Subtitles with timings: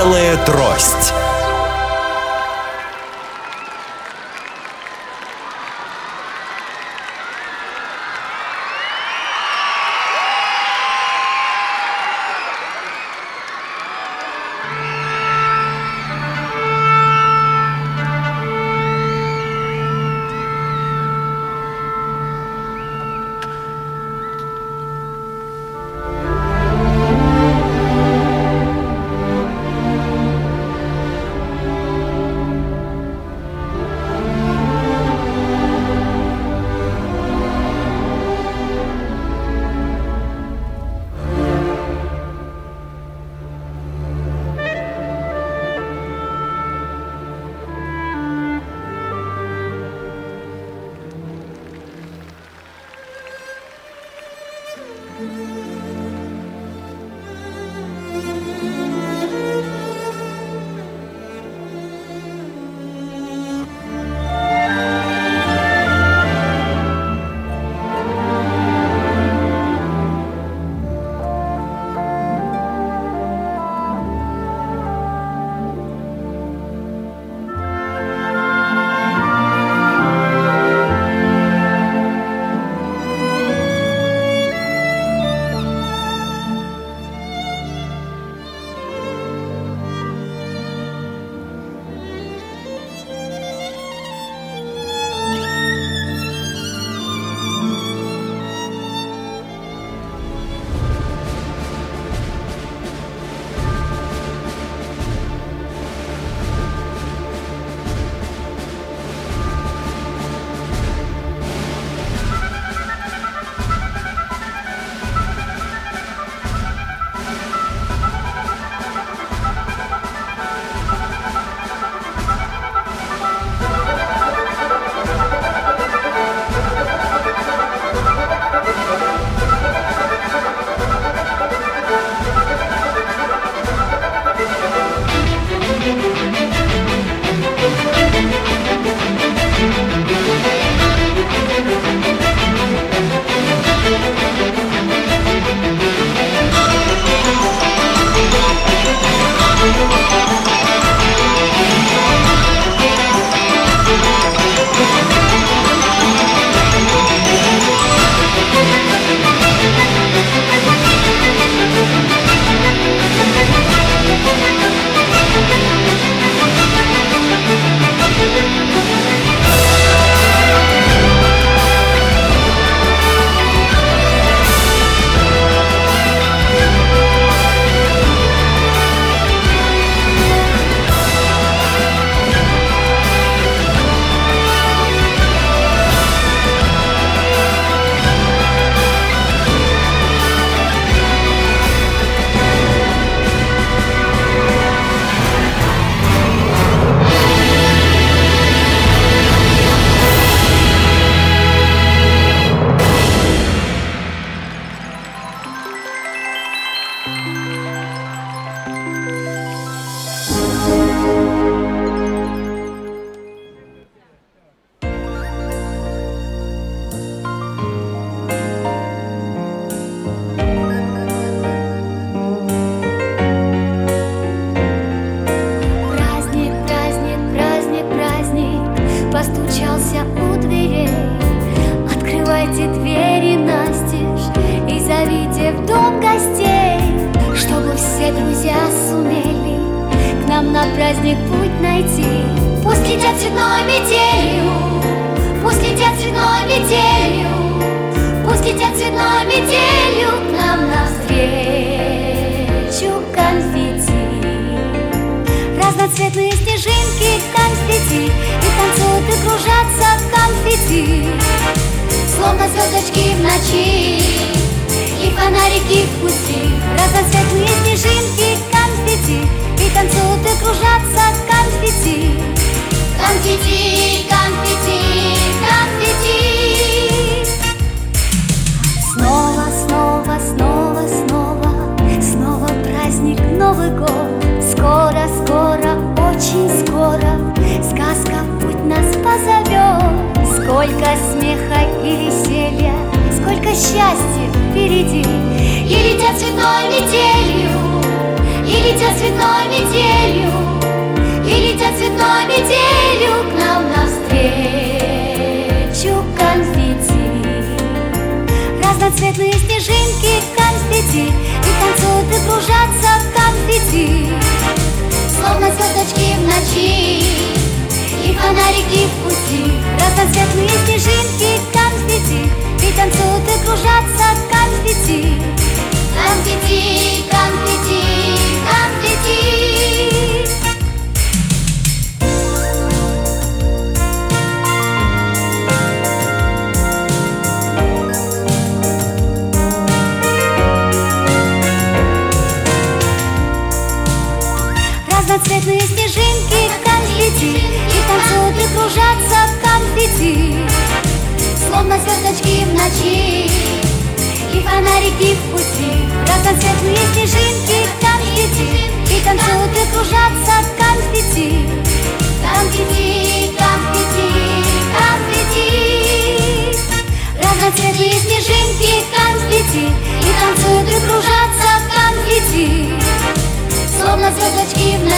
[0.00, 1.19] Белая трость.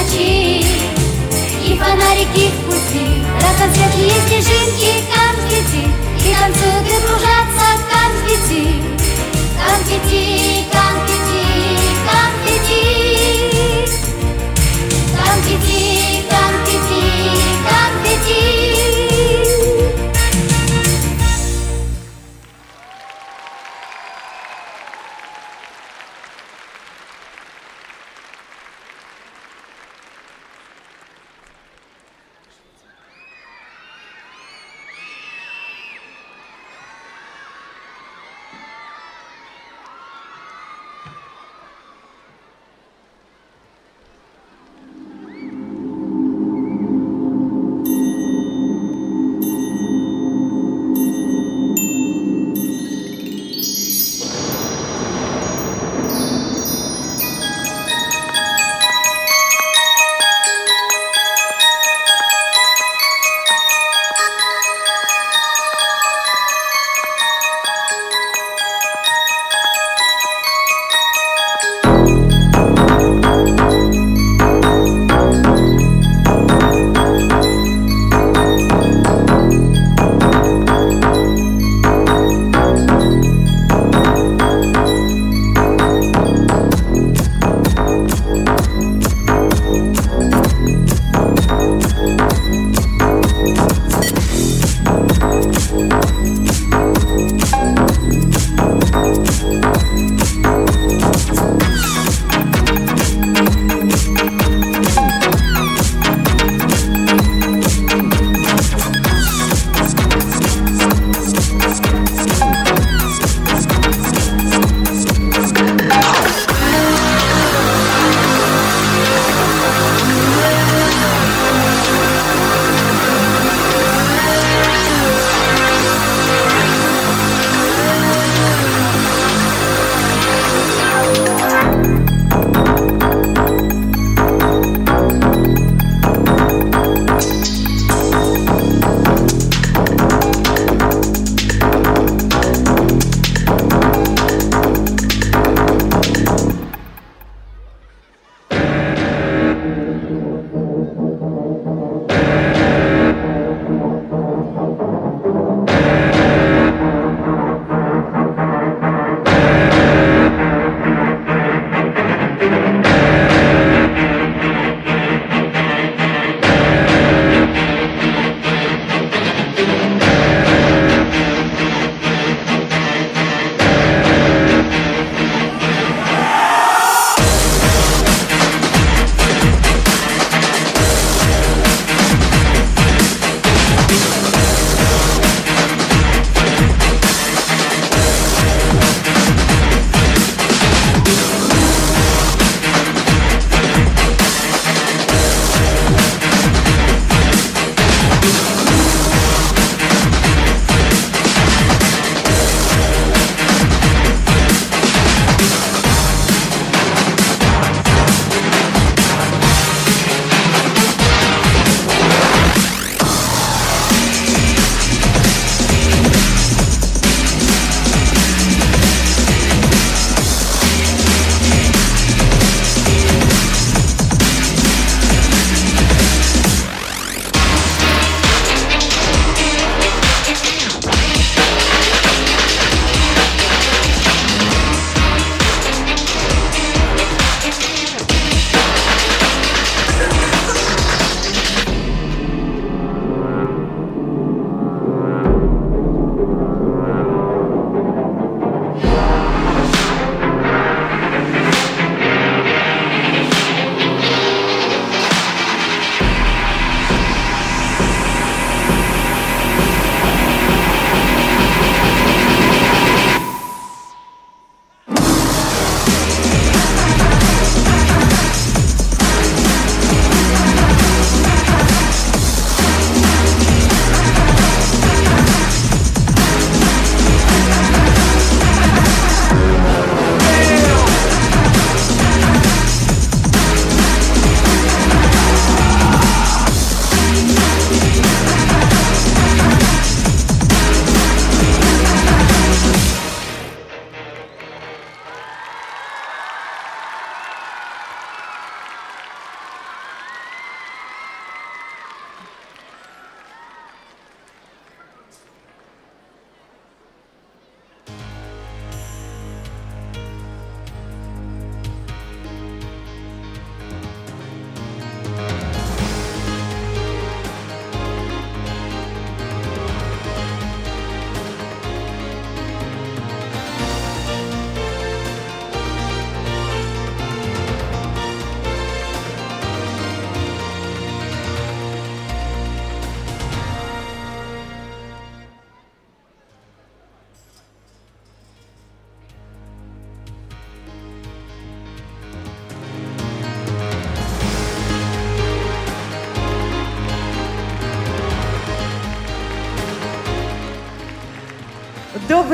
[0.03, 0.65] ночи
[1.65, 3.23] И фонарики в пути.
[3.97, 5.87] Есть снежинки конфетти
[6.25, 8.83] И танцуют и кружатся конфетти
[9.65, 11.45] Конфетти, конфетти,
[12.07, 13.02] конфетти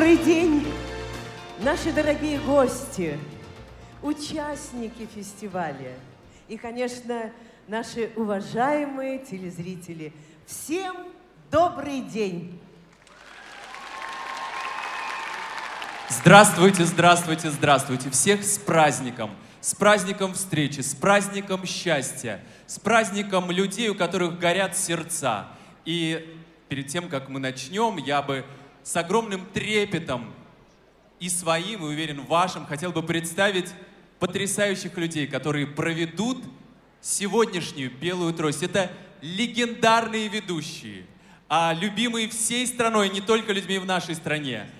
[0.09, 0.67] Добрый день,
[1.59, 3.19] наши дорогие гости,
[4.03, 5.93] участники фестиваля
[6.49, 7.31] и, конечно,
[7.67, 10.15] наши уважаемые телезрители.
[10.47, 10.97] Всем
[11.50, 12.59] добрый день!
[16.09, 18.09] Здравствуйте, здравствуйте, здравствуйте.
[18.09, 19.33] Всех с праздником.
[19.61, 25.49] С праздником встречи, с праздником счастья, с праздником людей, у которых горят сердца.
[25.85, 26.35] И
[26.71, 28.47] перед тем, как мы начнем, я бы
[28.88, 30.33] с огромным трепетом
[31.21, 33.68] и своим, и уверен, вашим, хотел бы представить
[34.18, 36.42] потрясающих людей, которые проведут
[37.02, 38.62] сегодняшнюю белую трость.
[38.62, 38.90] Это
[39.21, 41.04] легендарные ведущие,
[41.50, 44.71] а любимые всей страной, не только людьми в нашей стране.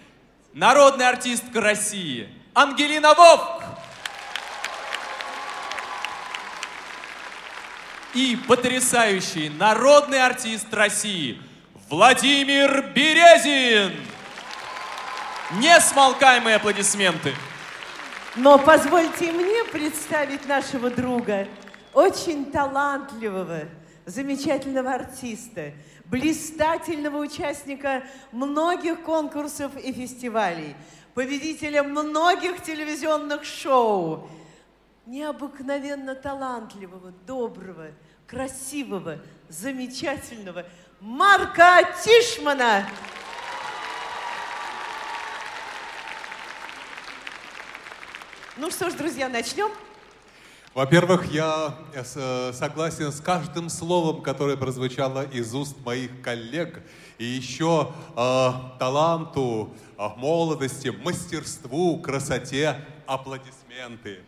[0.55, 3.63] Народная артистка России Ангелина Вовк!
[8.15, 11.43] И потрясающий народный артист России
[11.91, 13.95] Владимир Березин!
[15.59, 17.33] Несмолкаемые аплодисменты!
[18.37, 21.49] Но позвольте мне представить нашего друга,
[21.95, 23.61] очень талантливого,
[24.05, 25.73] замечательного артиста,
[26.05, 28.03] блистательного участника
[28.33, 30.77] многих конкурсов и фестивалей,
[31.15, 34.29] победителя многих телевизионных шоу,
[35.07, 37.93] необыкновенно талантливого, доброго,
[38.27, 40.67] красивого, замечательного
[41.01, 42.87] Марка Тишмана.
[48.57, 49.71] Ну что ж, друзья, начнем.
[50.75, 56.83] Во-первых, я э, с- согласен с каждым словом, которое прозвучало из уст моих коллег.
[57.19, 64.21] И еще э, таланту, э, молодости, мастерству, красоте аплодисменты.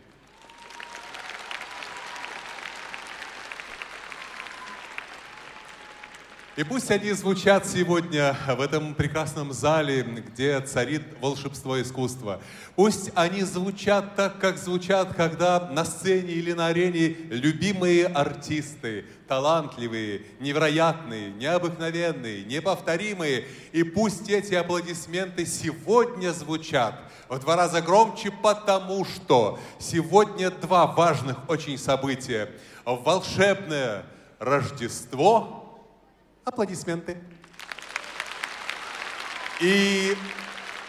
[6.57, 12.41] И пусть они звучат сегодня в этом прекрасном зале, где царит волшебство искусства.
[12.75, 20.23] Пусть они звучат так, как звучат, когда на сцене или на арене любимые артисты, талантливые,
[20.41, 23.45] невероятные, необыкновенные, неповторимые.
[23.71, 31.49] И пусть эти аплодисменты сегодня звучат в два раза громче, потому что сегодня два важных
[31.49, 32.49] очень события.
[32.83, 34.03] Волшебное
[34.37, 35.59] Рождество–
[36.43, 37.17] Аплодисменты.
[39.59, 40.17] И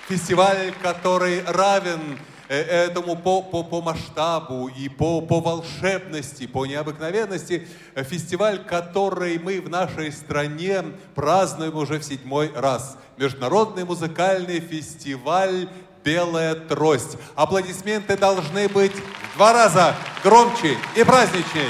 [0.09, 2.19] фестиваль, который равен
[2.49, 9.39] э, этому по, по, по масштабу и по, по волшебности, по необыкновенности, э, фестиваль, который
[9.39, 12.97] мы в нашей стране празднуем уже в седьмой раз.
[13.19, 15.69] Международный музыкальный фестиваль
[16.03, 17.19] «Белая трость».
[17.35, 19.95] Аплодисменты должны быть в два раза
[20.25, 21.69] громче и праздничней.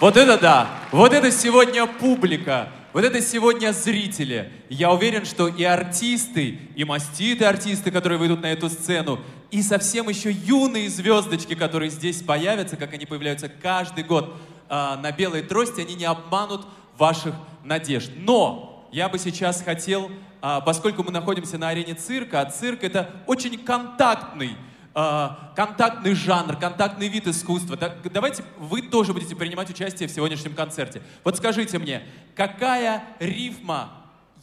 [0.00, 0.66] Вот это да!
[0.92, 2.70] Вот это сегодня публика!
[2.94, 4.50] Вот это сегодня зрители.
[4.70, 10.08] Я уверен, что и артисты, и маститые артисты, которые выйдут на эту сцену, и совсем
[10.08, 14.34] еще юные звездочки, которые здесь появятся, как они появляются каждый год
[14.70, 16.66] а, на белой трости, они не обманут
[16.96, 18.10] ваших надежд.
[18.16, 23.10] Но я бы сейчас хотел, а, поскольку мы находимся на арене цирка, а цирк это
[23.26, 24.56] очень контактный
[24.92, 27.76] контактный жанр, контактный вид искусства.
[27.76, 31.02] Так, давайте вы тоже будете принимать участие в сегодняшнем концерте.
[31.22, 32.02] Вот скажите мне,
[32.34, 33.90] какая рифма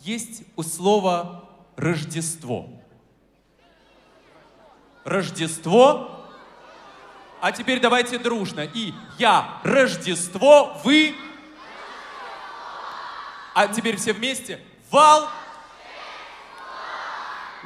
[0.03, 2.69] есть у слова Рождество?
[5.03, 6.25] Рождество?
[7.41, 8.61] А теперь давайте дружно.
[8.61, 11.15] И я Рождество, вы...
[13.53, 14.59] А теперь все вместе.
[14.91, 15.29] Вал...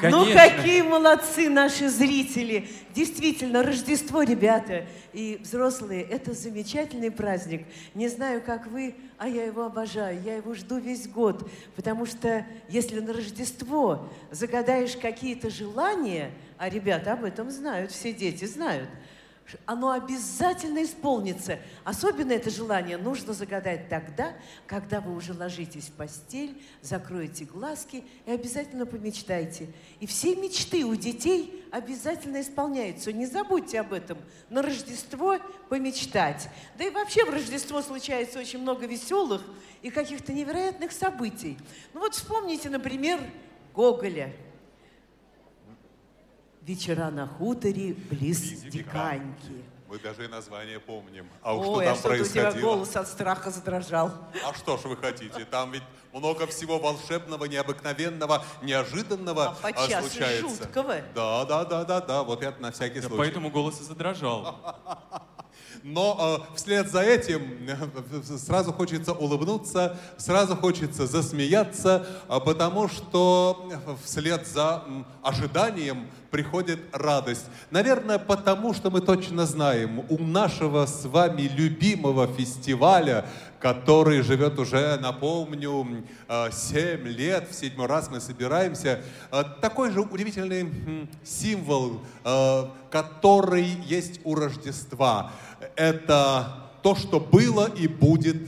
[0.03, 0.39] Ну, Конечно.
[0.39, 2.67] какие молодцы наши зрители.
[2.95, 7.65] Действительно, Рождество, ребята, и взрослые, это замечательный праздник.
[7.93, 10.21] Не знаю, как вы, а я его обожаю.
[10.21, 17.13] Я его жду весь год, потому что если на Рождество загадаешь какие-то желания, а ребята
[17.13, 18.89] об этом знают, все дети знают,
[19.65, 21.59] оно обязательно исполнится.
[21.83, 24.33] Особенно это желание нужно загадать тогда,
[24.67, 29.69] когда вы уже ложитесь в постель, закроете глазки и обязательно помечтайте.
[29.99, 33.11] И все мечты у детей обязательно исполняются.
[33.11, 34.17] Не забудьте об этом.
[34.49, 35.37] На Рождество
[35.69, 36.49] помечтать.
[36.77, 39.41] Да и вообще в Рождество случается очень много веселых
[39.81, 41.57] и каких-то невероятных событий.
[41.93, 43.19] Ну вот вспомните, например,
[43.73, 44.33] Гоголя.
[46.61, 49.63] Вечера на хуторе близ Диканьки.
[49.89, 51.27] Мы даже и название помним.
[51.41, 52.69] А уж Ой, что а там что-то у тебя происходило?
[52.75, 54.11] голос от страха задрожал.
[54.47, 55.43] А что ж вы хотите?
[55.49, 60.41] Там ведь много всего волшебного, необыкновенного, неожиданного А и случается.
[60.47, 60.95] жуткого.
[61.13, 62.23] Да, да, да, да, да.
[62.23, 63.17] Вот это на всякий Да случай.
[63.17, 64.55] поэтому голос и задрожал.
[65.83, 73.69] Но э, вслед за этим э, сразу хочется улыбнуться, сразу хочется засмеяться, э, потому что
[74.05, 74.83] вслед за
[75.23, 77.45] ожиданием приходит радость.
[77.69, 83.25] Наверное, потому что мы точно знаем, у нашего с вами любимого фестиваля,
[83.59, 86.05] который живет уже, напомню,
[86.51, 94.21] 7 лет, в седьмой раз мы собираемся, э, такой же удивительный символ, э, который есть
[94.23, 95.31] у Рождества.
[95.75, 98.41] Это то, что было и будет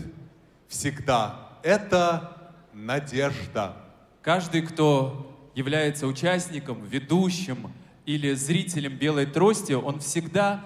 [0.68, 1.52] всегда.
[1.62, 2.32] Это
[2.74, 3.74] надежда.
[4.22, 7.72] Каждый, кто является участником, ведущим
[8.06, 10.66] или зрителем «Белой трости», он всегда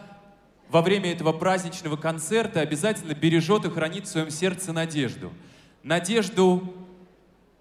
[0.70, 5.32] во время этого праздничного концерта обязательно бережет и хранит в своем сердце надежду.
[5.84, 6.74] Надежду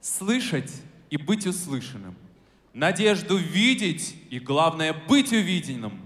[0.01, 0.73] слышать
[1.11, 2.17] и быть услышанным.
[2.75, 6.01] Надежду видеть и, главное, быть увиденным.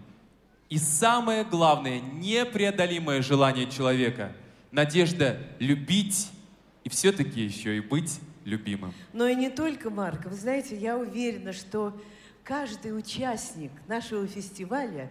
[0.69, 4.33] И самое главное, непреодолимое желание человека–
[4.71, 6.29] надежда любить
[6.85, 8.93] и все-таки еще и быть любимым.
[9.13, 10.27] Но и не только Марк.
[10.27, 11.99] Вы знаете, я уверена, что
[12.45, 15.11] каждый участник нашего фестиваля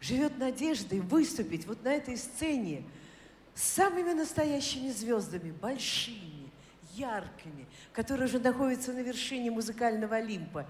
[0.00, 2.82] живет надеждой выступить вот на этой сцене
[3.54, 6.50] с самыми настоящими звездами, большими,
[6.94, 10.66] яркими, которые уже находятся на вершине музыкального Олимпа.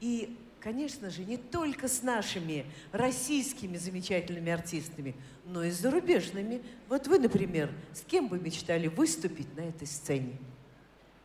[0.00, 6.62] И, конечно же, не только с нашими российскими замечательными артистами, но и с зарубежными.
[6.88, 10.36] Вот вы, например, с кем бы мечтали выступить на этой сцене?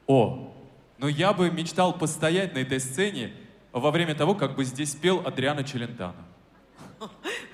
[0.08, 0.54] О,
[0.98, 3.34] ну я бы мечтал постоять на этой сцене
[3.72, 6.16] во время того, как бы здесь пел Адриано Челентано.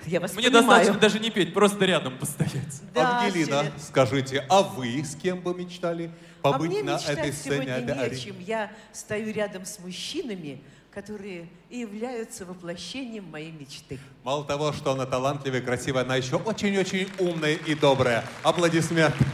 [0.06, 0.68] Я вас Мне понимаю.
[0.68, 2.82] достаточно даже не петь, просто рядом постоять.
[2.94, 3.72] Да, Ангелина, Селен.
[3.80, 6.12] скажите, а вы с кем бы мечтали
[6.44, 7.56] А побыть мне на этой сцене?
[7.56, 8.18] сегодня этой не о арене?
[8.22, 8.40] чем.
[8.40, 14.00] Я стою рядом с мужчинами, которые и являются воплощением моей мечты.
[14.24, 18.24] Мало того, что она талантливая, красивая, она еще очень-очень умная и добрая.
[18.44, 19.26] Аплодисменты.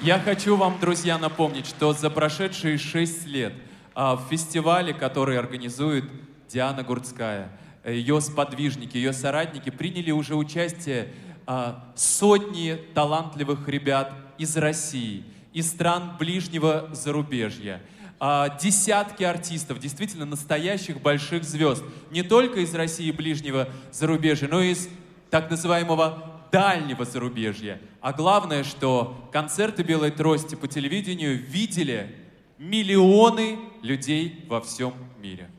[0.00, 3.54] Я хочу вам, друзья, напомнить, что за прошедшие шесть лет
[3.94, 6.04] а, в фестивале, который организует
[6.50, 7.50] Диана Гурцкая,
[7.82, 11.14] э, ее сподвижники, ее соратники, приняли уже участие
[11.46, 17.80] а, сотни талантливых ребят из России, из стран ближнего зарубежья,
[18.20, 24.60] а, десятки артистов, действительно настоящих больших звезд, не только из России и ближнего зарубежья, но
[24.60, 24.90] и из
[25.30, 27.80] так называемого дальнего зарубежья.
[28.00, 32.14] А главное, что концерты «Белой трости» по телевидению видели
[32.58, 35.50] миллионы людей во всем мире.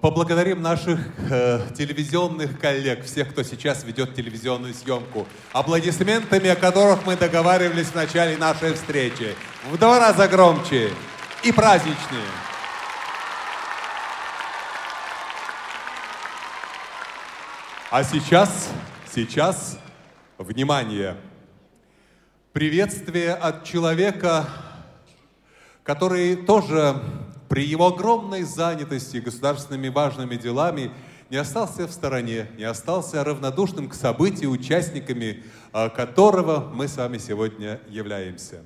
[0.00, 7.16] Поблагодарим наших э, телевизионных коллег, всех, кто сейчас ведет телевизионную съемку, аплодисментами, о которых мы
[7.16, 9.34] договаривались в начале нашей встречи.
[9.70, 10.90] В два раза громче
[11.42, 12.22] и праздничнее.
[17.90, 18.70] А сейчас,
[19.12, 19.78] сейчас,
[20.42, 21.16] внимание,
[22.52, 24.48] приветствие от человека,
[25.82, 27.00] который тоже
[27.48, 30.90] при его огромной занятости государственными важными делами
[31.30, 37.18] не остался в стороне, не остался равнодушным к событию, участниками а, которого мы с вами
[37.18, 38.62] сегодня являемся.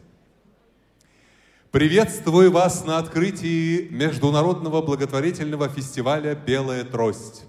[1.70, 7.44] Приветствую вас на открытии Международного благотворительного фестиваля «Белая трость».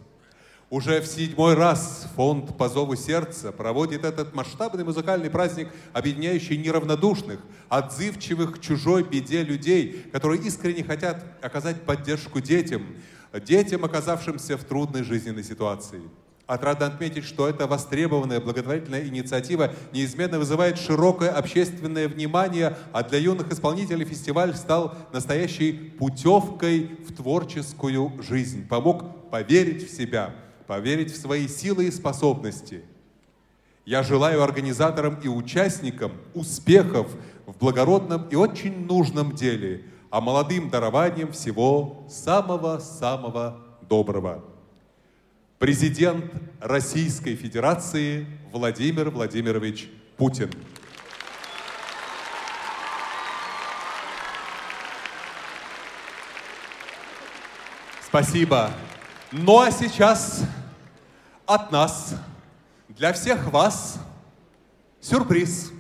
[0.70, 7.40] Уже в седьмой раз фонд «По зову сердца» проводит этот масштабный музыкальный праздник, объединяющий неравнодушных,
[7.70, 12.86] отзывчивых к чужой беде людей, которые искренне хотят оказать поддержку детям,
[13.46, 16.02] детям, оказавшимся в трудной жизненной ситуации.
[16.48, 23.54] Отрада отметить, что эта востребованная благотворительная инициатива неизменно вызывает широкое общественное внимание, а для юных
[23.54, 30.34] исполнителей фестиваль стал настоящей путевкой в творческую жизнь, помог поверить в себя,
[30.68, 32.84] поверить в свои силы и способности.
[33.86, 37.08] Я желаю организаторам и участникам успехов
[37.46, 44.44] в благородном и очень нужном деле, а молодым дарованием всего самого-самого доброго.
[45.58, 50.52] Президент Российской Федерации Владимир Владимирович Путин.
[58.06, 58.72] Спасибо.
[59.32, 60.42] Ну а сейчас
[61.48, 62.14] от нас,
[62.90, 64.00] для всех вас,
[65.02, 65.72] сюрприз.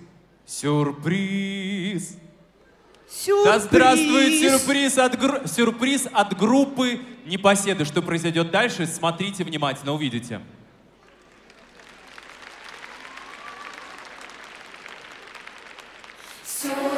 [0.46, 2.16] Сюрприз!
[3.10, 3.46] Сюрприз!
[3.46, 7.84] Да здравствует сюрприз от, гру- сюрприз от группы Непоседы.
[7.84, 10.42] Что произойдет дальше, смотрите внимательно, увидите.
[16.46, 16.97] Сюрприз,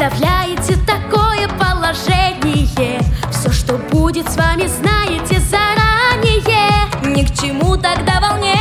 [0.00, 3.02] представляете такое положение.
[3.30, 6.88] Все, что будет с вами, знаете заранее.
[7.04, 8.59] Ни к чему тогда волнения,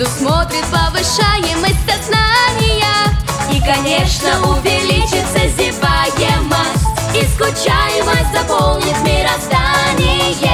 [0.00, 3.04] Предусмотрит повышаемость сознания.
[3.52, 10.49] И, конечно, увеличится зеваемость И скучаемость заполнит мироздание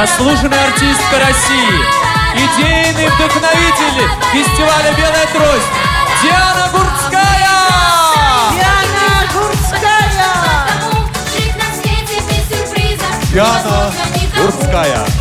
[0.00, 1.84] Заслуженная артистка России,
[2.34, 5.68] идейный вдохновитель фестиваля «Белая трость»
[6.22, 7.26] Диана Гурцкая!
[8.54, 10.40] Диана Гурцкая!
[13.30, 13.92] Диана.
[14.38, 15.19] Гурцкая.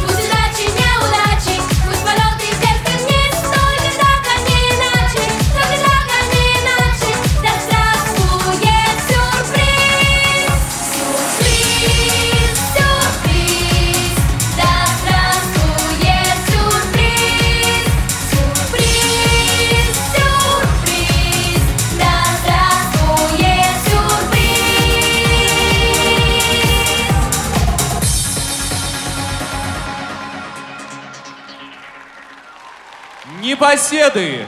[33.69, 34.47] Непоседы!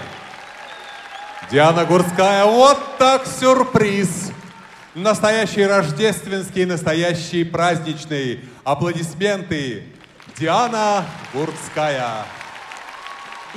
[1.52, 4.32] Диана Гурская, вот так сюрприз.
[4.96, 8.40] Настоящий рождественский, настоящий праздничный.
[8.64, 9.84] Аплодисменты.
[10.40, 12.26] Диана Гурцкая.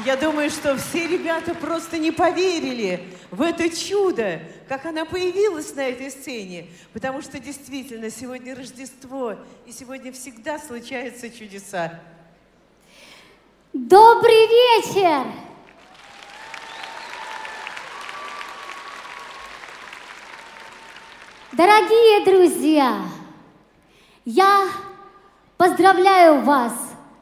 [0.04, 5.88] Я думаю, что все ребята просто не поверили в это чудо, как она появилась на
[5.88, 6.66] этой сцене.
[6.92, 12.00] Потому что действительно сегодня Рождество, и сегодня всегда случаются чудеса.
[13.72, 15.53] Добрый вечер!
[21.56, 23.02] Дорогие друзья,
[24.24, 24.66] я
[25.56, 26.72] поздравляю вас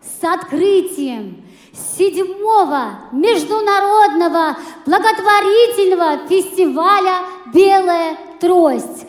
[0.00, 9.06] с открытием седьмого международного благотворительного фестиваля «Белая трость».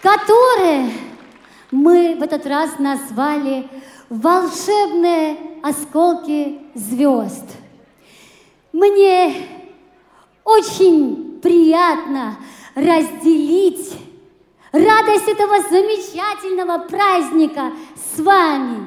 [0.00, 0.90] которое
[1.70, 3.68] мы в этот раз назвали
[4.08, 7.61] «Волшебные осколки звезд».
[8.72, 9.48] Мне
[10.44, 12.36] очень приятно
[12.74, 13.92] разделить
[14.72, 18.86] радость этого замечательного праздника с вами.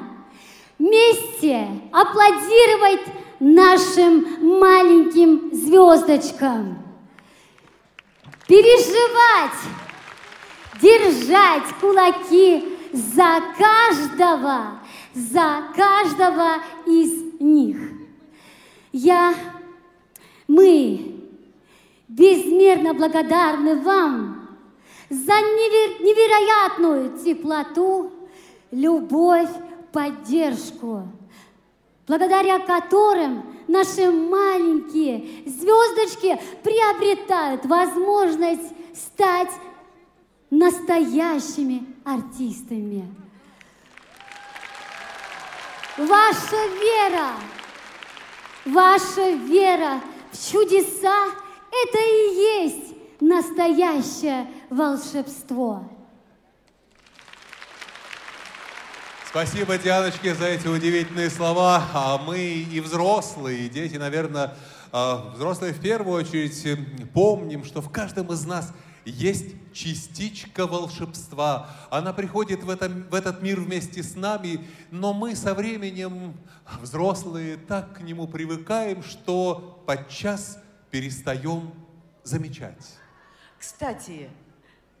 [0.78, 3.06] Вместе аплодировать
[3.40, 6.78] нашим маленьким звездочкам.
[8.46, 9.58] Переживать
[10.80, 14.80] держать кулаки за каждого,
[15.14, 17.76] за каждого из них.
[18.92, 19.34] Я,
[20.46, 21.16] мы
[22.08, 24.48] безмерно благодарны вам
[25.08, 28.12] за невер- невероятную теплоту,
[28.70, 29.50] любовь,
[29.92, 31.08] поддержку,
[32.06, 39.50] благодаря которым наши маленькие звездочки приобретают возможность стать
[40.50, 43.12] настоящими артистами.
[45.96, 47.30] Ваша вера,
[48.66, 50.00] ваша вера
[50.36, 51.26] чудеса–
[51.84, 55.88] это и есть настоящее волшебство.
[59.28, 61.82] Спасибо, Дианочке, за эти удивительные слова.
[61.92, 64.56] А мы и взрослые, и дети, наверное,
[64.92, 66.66] а, взрослые в первую очередь
[67.12, 68.72] помним, что в каждом из нас
[69.04, 71.68] есть частичка волшебства.
[71.90, 76.34] Она приходит в, этом, в этот мир вместе с нами, но мы со временем,
[76.80, 80.58] взрослые, так к нему привыкаем, что подчас
[80.90, 81.72] перестаем
[82.24, 82.94] замечать.
[83.58, 84.28] Кстати,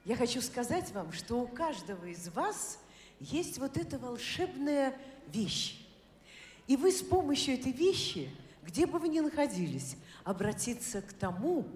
[0.04, 2.78] я хочу сказать вам, что у каждого из вас
[3.18, 4.96] есть вот эта волшебная
[5.28, 5.84] вещь.
[6.68, 8.30] И вы с помощью этой вещи,
[8.62, 11.66] где бы вы ни находились, обратиться к тому,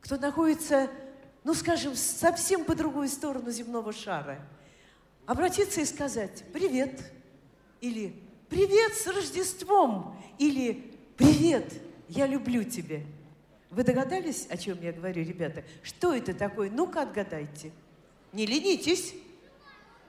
[0.00, 0.90] кто находится,
[1.44, 4.44] ну, скажем, совсем по другую сторону земного шара.
[5.26, 7.12] Обратиться и сказать «Привет»
[7.80, 8.14] или
[8.48, 11.72] «Привет с Рождеством» или «Привет,
[12.08, 13.00] я люблю тебя».
[13.70, 15.62] Вы догадались, о чем я говорю, ребята?
[15.82, 16.70] Что это такое?
[16.70, 17.70] Ну-ка отгадайте.
[18.32, 19.14] Не ленитесь.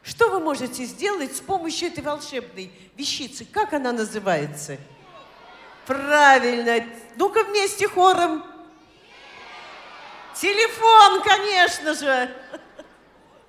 [0.01, 3.43] Что вы можете сделать с помощью этой волшебной вещицы?
[3.43, 4.77] Как она называется?
[5.85, 6.85] Правильно.
[7.17, 8.43] Ну-ка вместе хором.
[10.35, 12.33] Телефон, конечно же.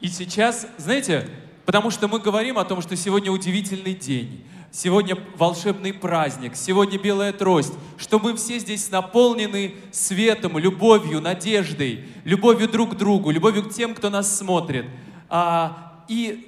[0.01, 1.29] И сейчас, знаете,
[1.67, 7.33] потому что мы говорим о том, что сегодня удивительный день, сегодня волшебный праздник, сегодня белая
[7.33, 13.73] трость, что мы все здесь наполнены светом, любовью, надеждой, любовью друг к другу, любовью к
[13.73, 14.87] тем, кто нас смотрит.
[15.29, 16.47] А, и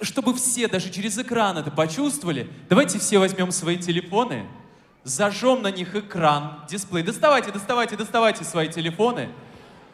[0.00, 4.46] чтобы все даже через экран это почувствовали, давайте все возьмем свои телефоны,
[5.04, 7.02] зажжем на них экран, дисплей.
[7.02, 9.28] Доставайте, доставайте, доставайте свои телефоны.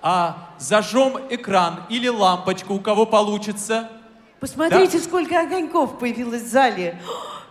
[0.01, 3.89] А зажжем экран или лампочку, у кого получится.
[4.39, 5.05] Посмотрите, да?
[5.05, 7.01] сколько огоньков появилось в зале.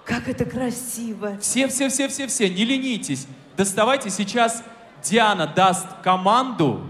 [0.08, 1.38] Как это красиво.
[1.42, 3.28] Все, все, все, все, все, не ленитесь.
[3.58, 4.64] Доставайте сейчас.
[5.04, 6.82] Диана даст команду,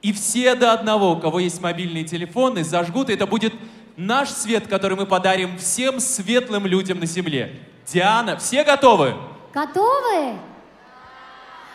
[0.00, 3.52] и все до одного, у кого есть мобильные телефоны, зажгут, и это будет
[3.96, 7.60] наш свет, который мы подарим всем светлым людям на земле.
[7.86, 9.14] Диана, все готовы?
[9.52, 10.38] Готовы?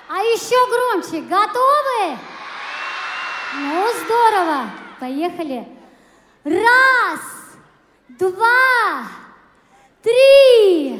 [0.09, 2.17] А еще громче, готовы?
[3.55, 4.69] Ну, здорово.
[4.99, 5.67] Поехали.
[6.43, 7.21] Раз,
[8.09, 9.07] два,
[10.03, 10.99] три.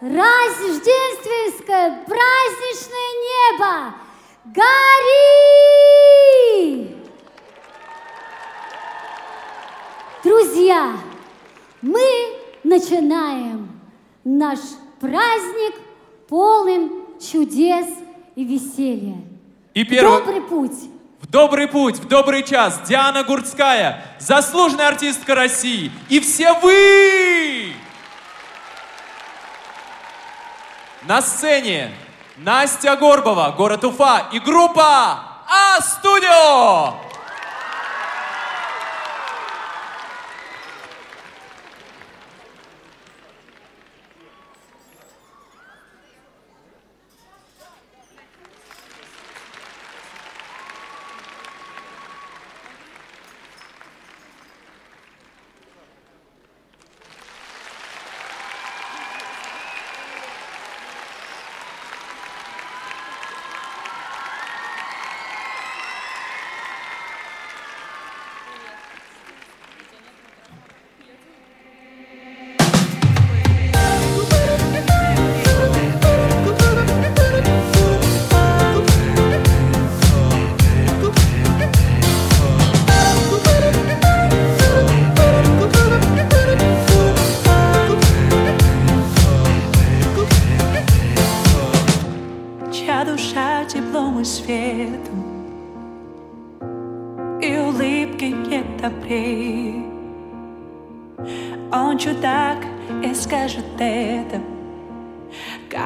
[0.00, 3.94] Рождественское праздничное небо
[4.46, 4.62] гори!
[10.24, 10.96] Друзья,
[11.82, 12.02] мы
[12.64, 13.68] начинаем
[14.24, 14.58] наш
[15.00, 15.74] праздник
[16.28, 17.86] полным чудес
[18.34, 19.22] и веселья.
[19.74, 20.18] И первый...
[20.18, 20.91] Добрый путь!
[21.32, 25.90] Добрый путь, в добрый час Диана Гурцкая, заслуженная артистка России.
[26.10, 27.72] И все вы!
[31.04, 31.90] На сцене
[32.36, 36.96] Настя Горбова, город Уфа и группа А-студио!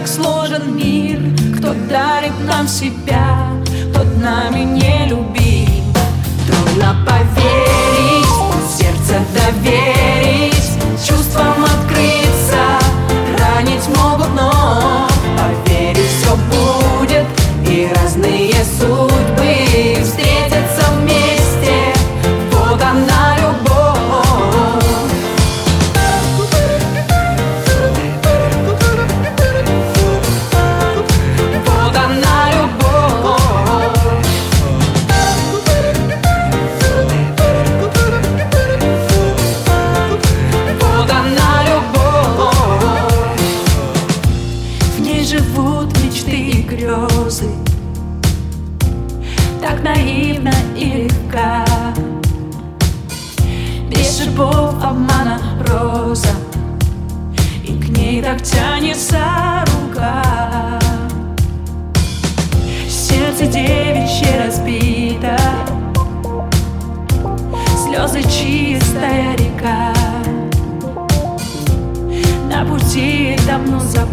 [0.00, 1.18] так сложен мир?
[1.58, 3.50] Кто дарит нам себя,
[3.92, 5.92] тот нами не любим
[6.46, 8.26] Трудно поверить,
[8.70, 10.54] сердце доверить
[11.06, 12.78] Чувствам открыться,
[13.38, 16.79] ранить могут, но Поверить все будет,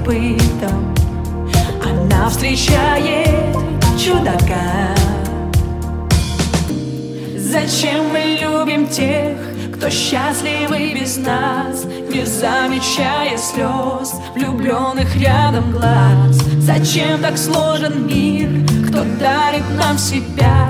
[0.08, 0.96] забытом
[1.84, 3.56] Она встречает
[3.98, 4.96] чудака
[7.38, 9.38] Зачем мы любим тех,
[9.76, 16.38] кто счастливый без нас, Не замечая слез, влюбленных рядом глаз?
[16.60, 18.50] Зачем так сложен мир,
[18.88, 20.68] кто дарит нам себя,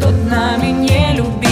[0.00, 1.44] Тот нами не любит?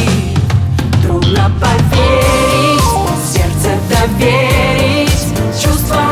[1.03, 2.83] Трудно поверить,
[3.25, 5.12] сердце доверить,
[5.62, 6.12] Чувствам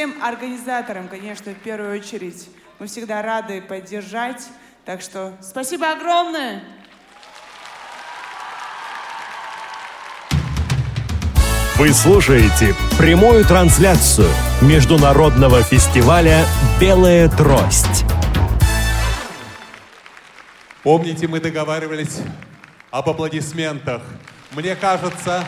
[0.00, 2.48] всем организаторам, конечно, в первую очередь.
[2.78, 4.48] Мы всегда рады поддержать.
[4.86, 6.62] Так что спасибо огромное.
[11.76, 14.30] Вы слушаете прямую трансляцию
[14.62, 16.46] международного фестиваля
[16.80, 18.06] «Белая трость».
[20.82, 22.20] Помните, мы договаривались
[22.90, 24.00] об аплодисментах.
[24.52, 25.44] Мне кажется,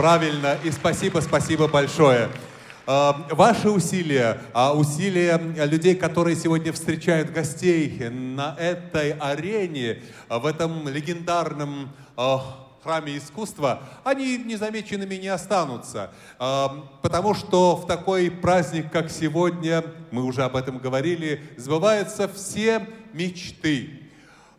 [0.00, 0.56] правильно.
[0.64, 2.30] И спасибо, спасибо большое.
[2.86, 10.46] Э, Ваши усилия, а усилия людей, которые сегодня встречают гостей на этой арене, э, в
[10.46, 12.36] этом легендарном э,
[12.82, 16.12] храме искусства, они незамеченными не останутся.
[16.38, 23.99] Потому что в такой праздник, как сегодня, мы уже об этом говорили, сбываются все мечты.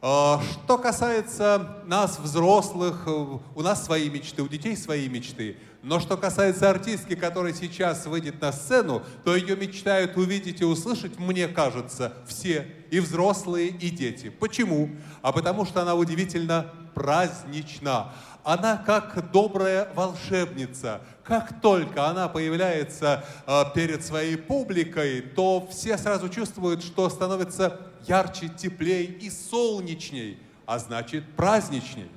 [0.02, 3.12] Э, Что касается нас, взрослых, э,
[3.56, 5.58] у нас свои мечты, у детей свои мечты.
[5.84, 11.20] Но что касается артистки, которая сейчас выйдет на сцену, то ее мечтают увидеть и услышать,
[11.20, 14.30] мне кажется, все, и взрослые, и дети.
[14.30, 14.90] Почему?
[15.22, 18.12] А потому что она удивительно празднична.
[18.44, 21.02] Она как добрая волшебница.
[21.24, 28.50] Как только она появляется э, перед своей публикой, то все сразу чувствуют, что становится ярче,
[28.50, 32.10] теплее и солнечней, а значит праздничней.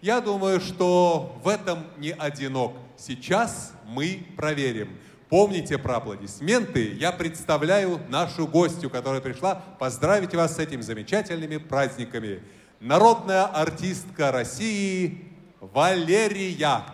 [0.00, 2.72] Я думаю, что в этом не одинок.
[2.96, 4.96] Сейчас мы проверим.
[5.28, 6.92] Помните про аплодисменты.
[6.94, 12.42] Я представляю нашу гостью, которая пришла поздравить вас с этими замечательными праздниками.
[12.80, 15.24] Народная артистка России
[15.60, 16.84] Валерия.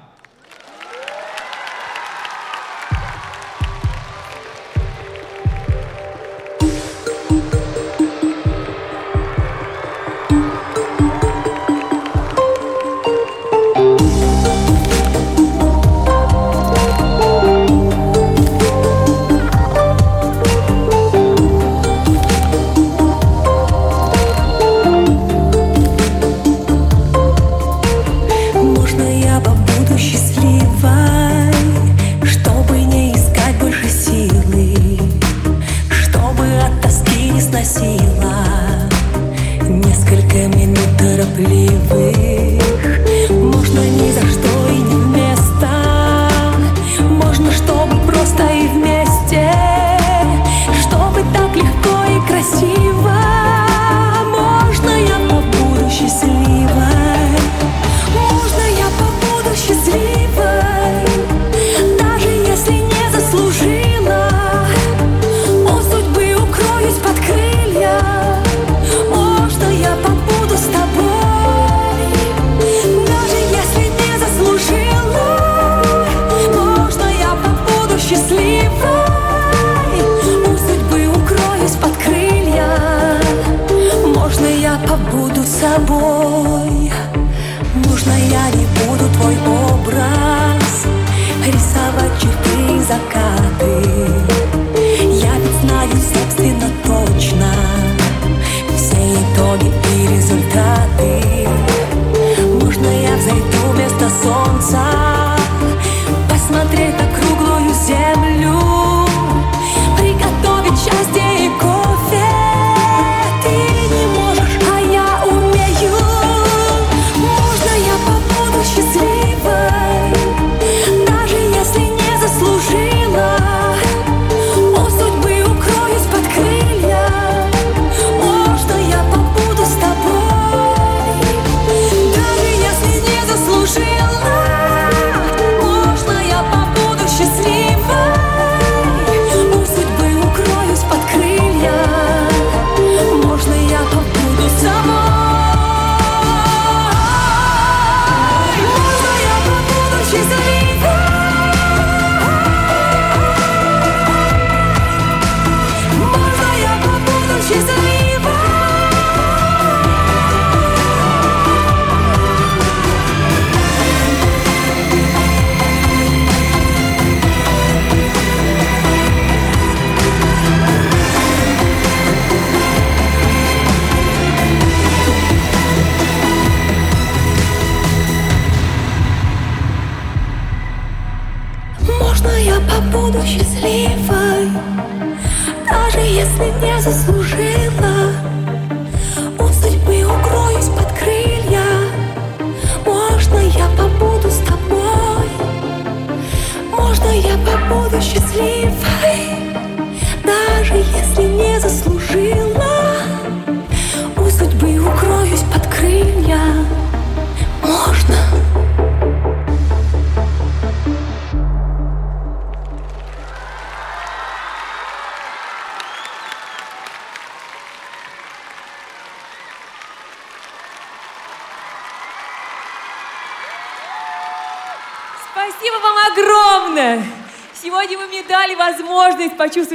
[41.39, 41.98] leave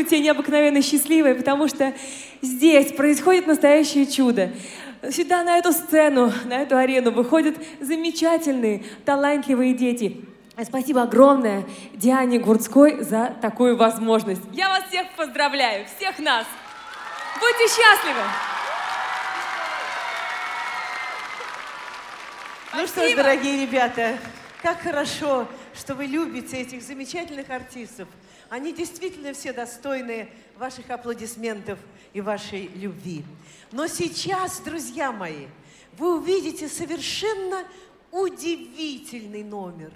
[0.04, 1.94] почувствовать себя необыкновенно счастливой, потому что
[2.42, 4.52] здесь происходит настоящее чудо.
[5.12, 10.22] Сюда, на эту сцену, на эту арену выходят замечательные, талантливые дети.
[10.64, 14.42] Спасибо огромное Диане Гурцкой за такую возможность.
[14.54, 16.46] Я вас всех поздравляю, всех нас!
[17.40, 18.22] Будьте счастливы!
[22.76, 24.18] Ну что ж, дорогие ребята,
[24.62, 28.08] как хорошо, что вы любите этих замечательных артистов.
[28.54, 31.80] Они действительно все достойны ваших аплодисментов
[32.14, 33.26] и вашей любви.
[33.72, 35.48] Но сейчас, друзья мои,
[35.94, 37.64] вы увидите совершенно
[38.12, 39.92] удивительный номер.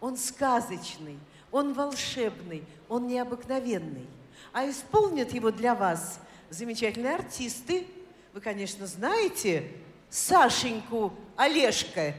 [0.00, 1.18] Он сказочный,
[1.52, 4.06] он волшебный, он необыкновенный.
[4.54, 7.86] А исполнят его для вас замечательные артисты.
[8.32, 9.70] Вы, конечно, знаете
[10.08, 12.14] Сашеньку Олежка.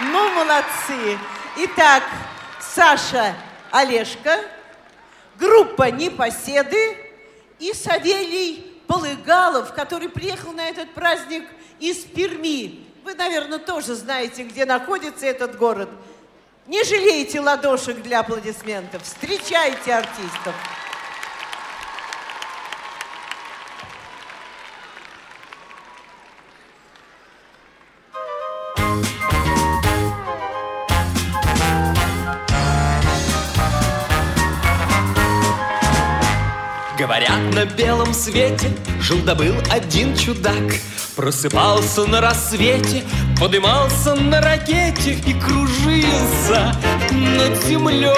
[0.00, 1.18] Ну, молодцы.
[1.58, 2.02] Итак,
[2.74, 3.34] Саша
[3.70, 4.40] Олежка,
[5.38, 6.96] группа «Непоседы»
[7.58, 11.44] и Савелий Полыгалов, который приехал на этот праздник
[11.80, 12.86] из Перми.
[13.04, 15.90] Вы, наверное, тоже знаете, где находится этот город.
[16.66, 19.02] Не жалейте ладошек для аплодисментов.
[19.02, 20.54] Встречайте артистов.
[37.02, 40.72] Говорят, на белом свете жил да был один чудак.
[41.16, 43.02] Просыпался на рассвете,
[43.40, 46.72] подымался на ракете И кружился
[47.10, 48.14] над землею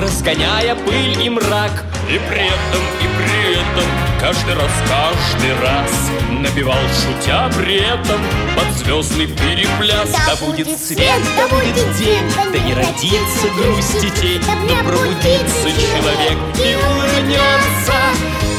[0.00, 1.84] Разгоняя пыль и мрак.
[2.08, 8.20] И при этом, и при этом Каждый раз, каждый раз Набивал, шутя при этом
[8.56, 10.10] Под звездный перепляс.
[10.10, 16.76] Да будет свет, да будет день Да не родится грусть детей Но пробудится человек и
[16.76, 17.92] улыбнется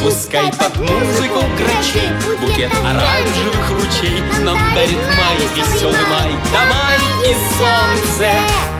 [0.03, 4.21] Пускай под музыку грачей Букет оранжевых ручей.
[4.43, 6.31] Нам дарит май, веселый май.
[6.53, 8.76] Да май и солнце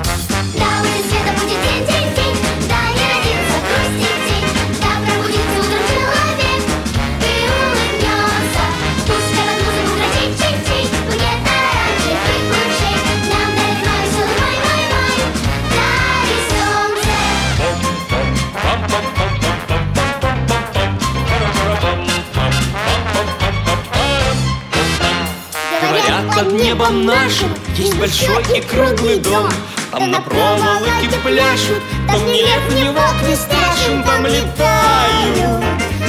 [26.38, 29.49] под небом нашим Есть большой и круглый дом.
[29.91, 35.63] Там на проволоке пляшут Там ни лет, ни волк не страшен Там летаю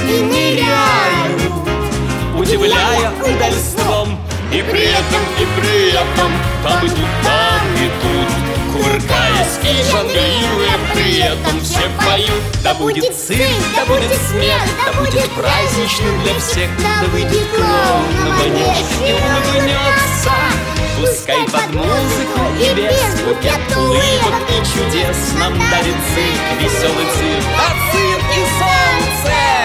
[0.06, 1.38] и ныряю
[2.36, 4.18] Удивляя удальством
[4.52, 8.28] И при этом, и при этом Там и тут, там и тут
[8.72, 12.42] Кувыркаясь и жонглируя При этом все поют.
[12.64, 13.38] Да будет цирк,
[13.76, 20.32] да будет смех Да будет праздничным для всех Да выйдет клоун на манеж И улыбнется
[20.98, 25.34] Пускай под музыку и без букет улыбок и чудес.
[25.38, 27.44] Нам дарит цирк, веселый цирк.
[27.56, 29.57] А цирк и солнце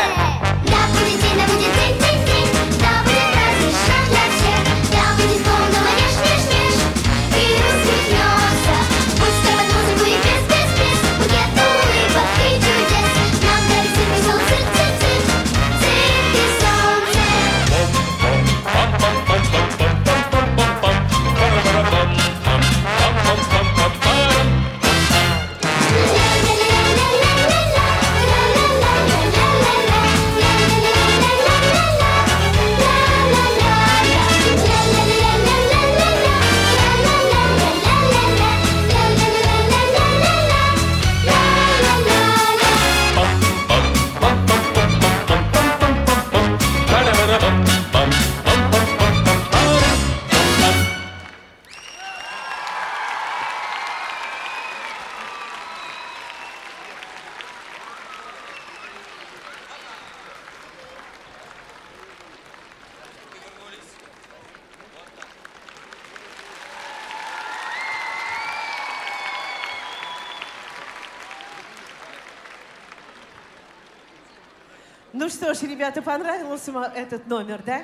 [75.83, 77.83] ребята, понравился этот номер, да?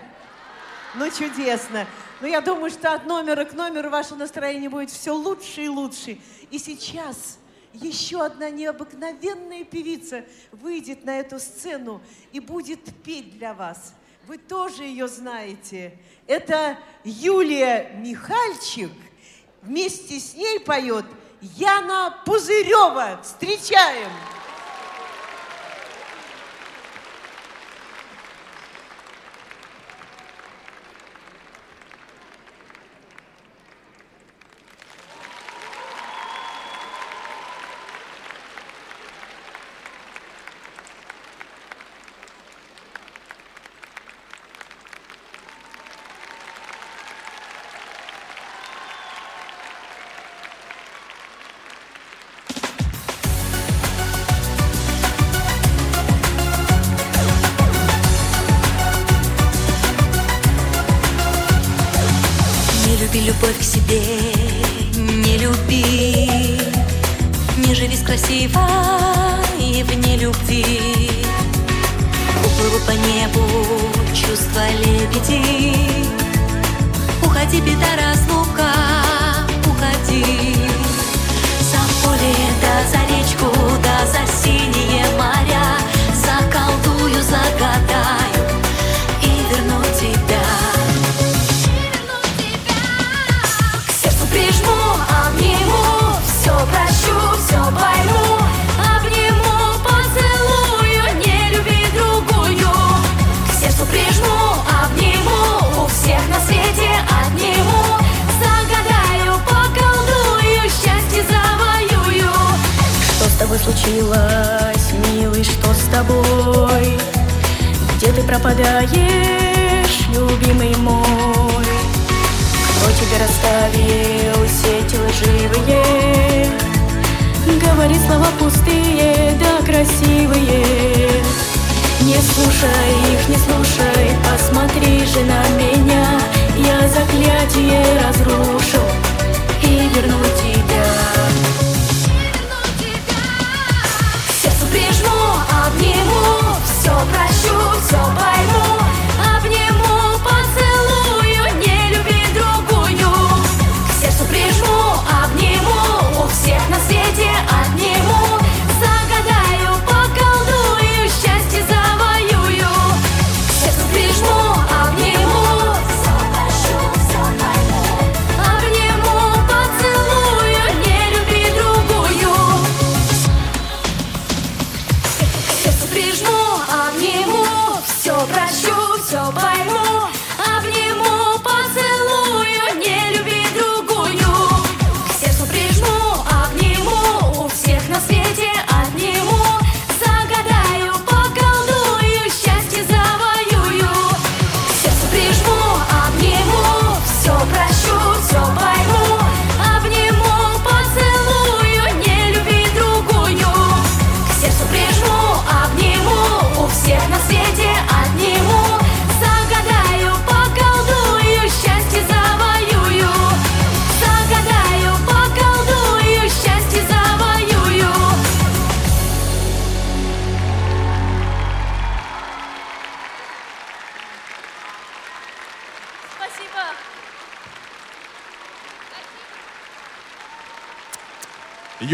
[0.96, 1.86] Ну, чудесно.
[2.22, 6.18] Но я думаю, что от номера к номеру ваше настроение будет все лучше и лучше.
[6.50, 7.40] И сейчас
[7.74, 10.24] еще одна необыкновенная певица
[10.54, 13.94] выйдет на эту сцену и будет петь для вас.
[14.28, 15.98] Вы тоже ее знаете.
[16.26, 18.92] Это Юлия Михальчик.
[19.62, 21.06] Вместе с ней поет
[21.42, 23.20] Яна Пузырева.
[23.24, 24.10] Встречаем!
[24.10, 24.39] Не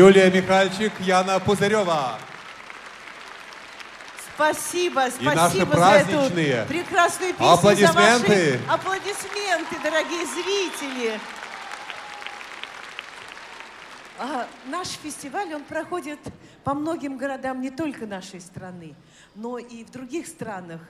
[0.06, 2.20] Юлия Михальчик, Яна Пузырева.
[4.36, 7.52] Спасибо, И наши спасибо за эту праздничные прекрасную песню.
[7.52, 8.52] аплодисменты.
[8.52, 11.20] За ваши аплодисменты, дорогие зрители.
[14.20, 16.20] А, наш фестиваль, он проходит
[16.64, 18.94] по многим городам не только нашей страны,
[19.34, 20.82] но и в других странах.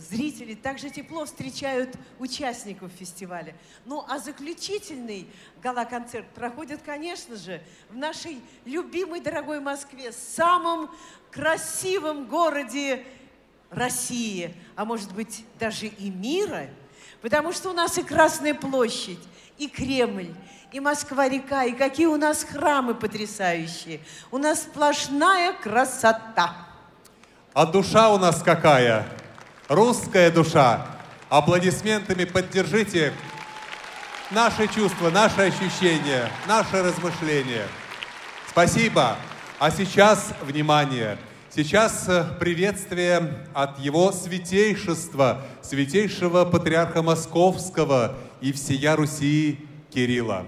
[0.00, 3.54] Зрители также тепло встречают участников фестиваля.
[3.84, 5.28] Ну а заключительный
[5.62, 10.90] гала-концерт проходит, конечно же, в нашей любимой дорогой Москве, самом
[11.30, 13.04] красивом городе
[13.68, 16.68] России, а может быть даже и мира,
[17.20, 19.20] потому что у нас и Красная площадь,
[19.58, 20.34] и Кремль,
[20.72, 24.00] и Москва-река, и какие у нас храмы потрясающие.
[24.30, 26.56] У нас сплошная красота.
[27.52, 29.19] А душа у нас какая?
[29.70, 30.84] Русская душа.
[31.28, 33.12] Аплодисментами поддержите
[34.32, 37.68] наши чувства, наши ощущения, наши размышления.
[38.48, 39.16] Спасибо.
[39.60, 41.18] А сейчас, внимание,
[41.54, 50.46] сейчас э, приветствие от его святейшества, святейшего патриарха Московского и всея Руси Кирилла.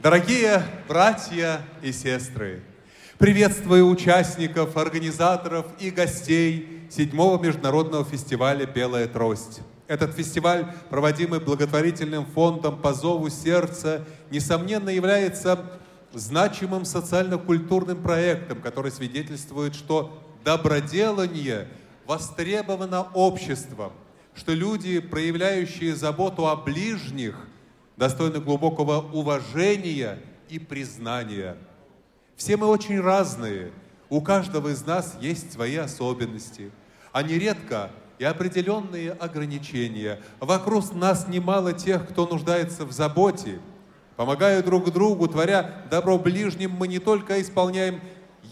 [0.00, 2.64] Дорогие братья и сестры,
[3.18, 9.60] приветствую участников, организаторов и гостей седьмого международного фестиваля «Белая трость».
[9.86, 15.78] Этот фестиваль, проводимый благотворительным фондом по зову сердца, несомненно является
[16.12, 21.68] значимым социально-культурным проектом, который свидетельствует, что доброделание
[22.06, 23.92] востребовано обществом,
[24.34, 27.36] что люди, проявляющие заботу о ближних,
[27.96, 31.56] достойны глубокого уважения и признания.
[32.36, 33.72] Все мы очень разные,
[34.08, 36.70] у каждого из нас есть свои особенности,
[37.12, 40.20] а нередко и определенные ограничения.
[40.40, 43.60] Вокруг нас немало тех, кто нуждается в заботе,
[44.16, 48.00] Помогая друг другу, творя добро ближним, мы не только исполняем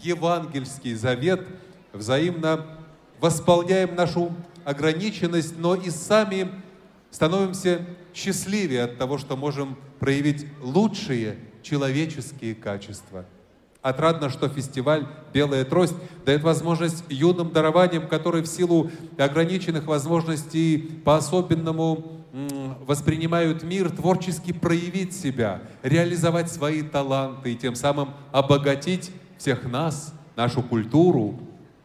[0.01, 1.47] евангельский завет,
[1.93, 2.79] взаимно
[3.21, 6.51] восполняем нашу ограниченность, но и сами
[7.11, 13.25] становимся счастливее от того, что можем проявить лучшие человеческие качества.
[13.83, 22.23] Отрадно, что фестиваль «Белая трость» дает возможность юным дарованиям, которые в силу ограниченных возможностей по-особенному
[22.87, 30.63] воспринимают мир, творчески проявить себя, реализовать свои таланты и тем самым обогатить всех нас, нашу
[30.63, 31.37] культуру.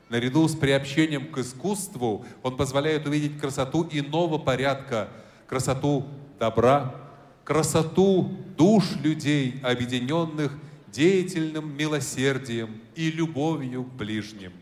[0.08, 5.08] Наряду с приобщением к искусству он позволяет увидеть красоту иного порядка,
[5.48, 6.06] красоту
[6.38, 6.94] добра,
[7.42, 10.52] красоту душ людей, объединенных
[10.90, 14.52] деятельным милосердием и любовью к ближним.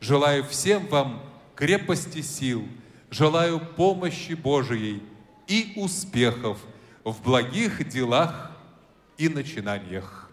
[0.00, 1.22] Желаю всем вам
[1.54, 2.66] крепости сил,
[3.10, 5.02] желаю помощи Божией
[5.46, 6.58] и успехов
[7.04, 8.52] в благих делах
[9.18, 10.30] и начинаниях.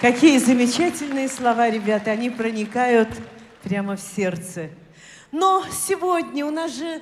[0.00, 3.08] Какие замечательные слова, ребята, они проникают
[3.62, 4.70] прямо в сердце.
[5.32, 7.00] Но сегодня у нас же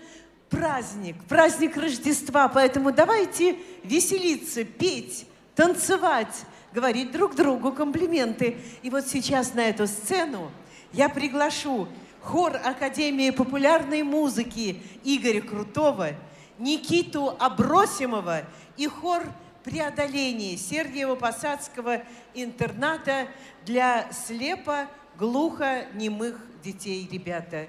[0.52, 5.26] праздник, праздник Рождества, поэтому давайте веселиться, петь,
[5.56, 6.44] танцевать,
[6.74, 8.58] говорить друг другу комплименты.
[8.82, 10.50] И вот сейчас на эту сцену
[10.92, 11.88] я приглашу
[12.20, 16.10] хор Академии популярной музыки Игоря Крутого,
[16.58, 18.42] Никиту Абросимова
[18.76, 19.22] и хор
[19.64, 23.28] преодоления Сергиево-Посадского интерната
[23.64, 27.68] для слепо-глухо-немых детей, ребята.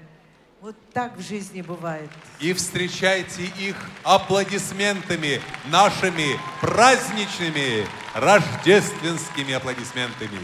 [0.64, 2.08] Вот так в жизни бывает.
[2.40, 10.38] И встречайте их аплодисментами, нашими праздничными рождественскими аплодисментами.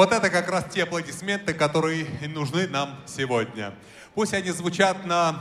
[0.00, 3.74] Вот это как раз те аплодисменты, которые нужны нам сегодня.
[4.14, 5.38] Пусть они звучат на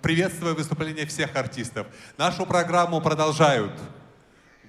[0.00, 1.88] приветствуя выступление всех артистов.
[2.16, 3.72] Нашу программу продолжают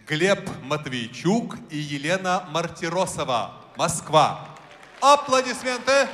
[0.07, 4.43] Глеб Матвейчук и Елена Мартиросова, Москва.
[5.01, 6.07] Аплодисменты!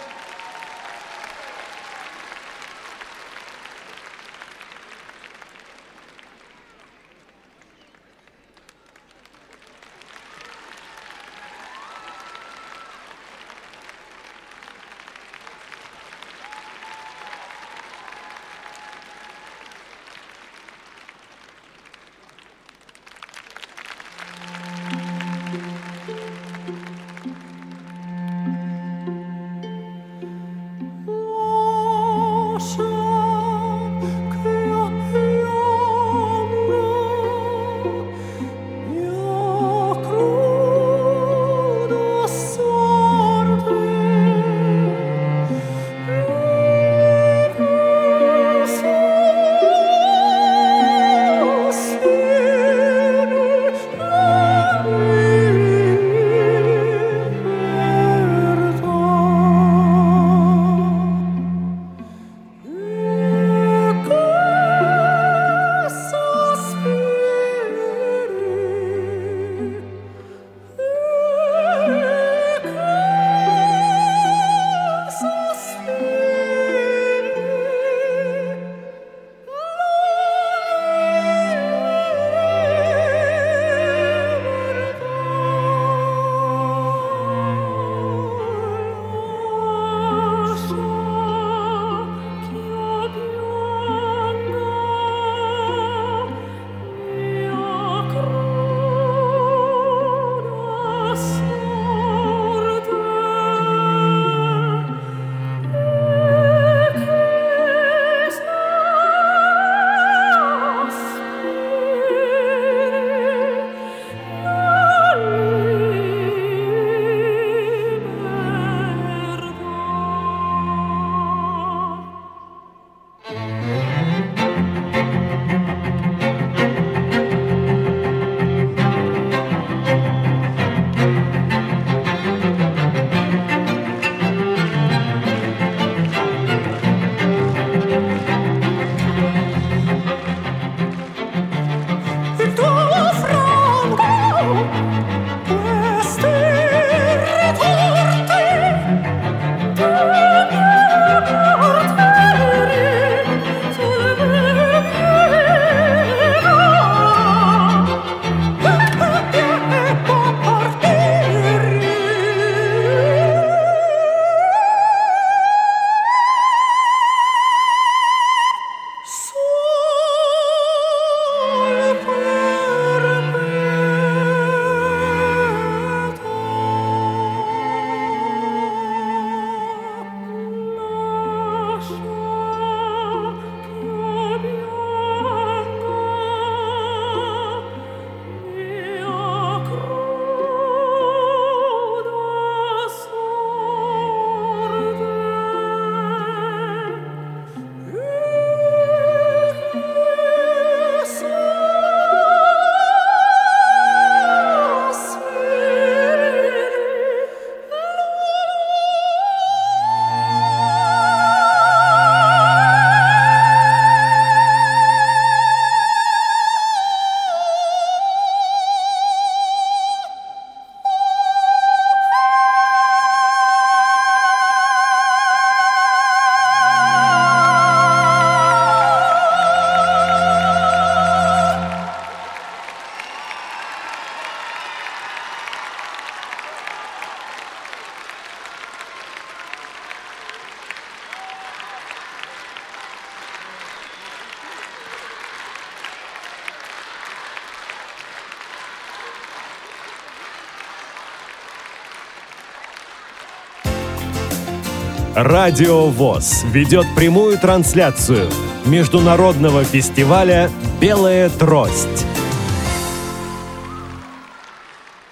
[255.15, 258.31] Радио ВОЗ ведет прямую трансляцию
[258.65, 260.49] международного фестиваля
[260.81, 262.07] «Белая трость».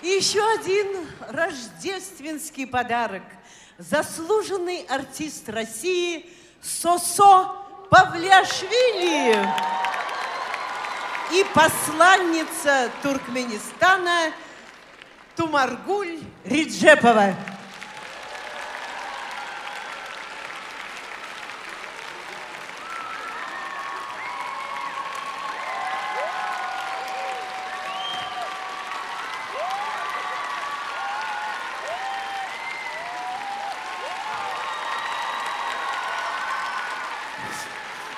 [0.02, 0.88] Еще один
[1.30, 3.22] рождественский подарок.
[3.78, 6.26] Заслуженный артист России
[6.64, 7.52] Сосо
[7.92, 9.38] Павлиашвили
[11.32, 14.32] и посланница Туркменистана
[15.36, 17.36] Тумаргуль Риджепова.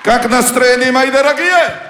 [0.04, 1.80] Как настроение, мои дорогие?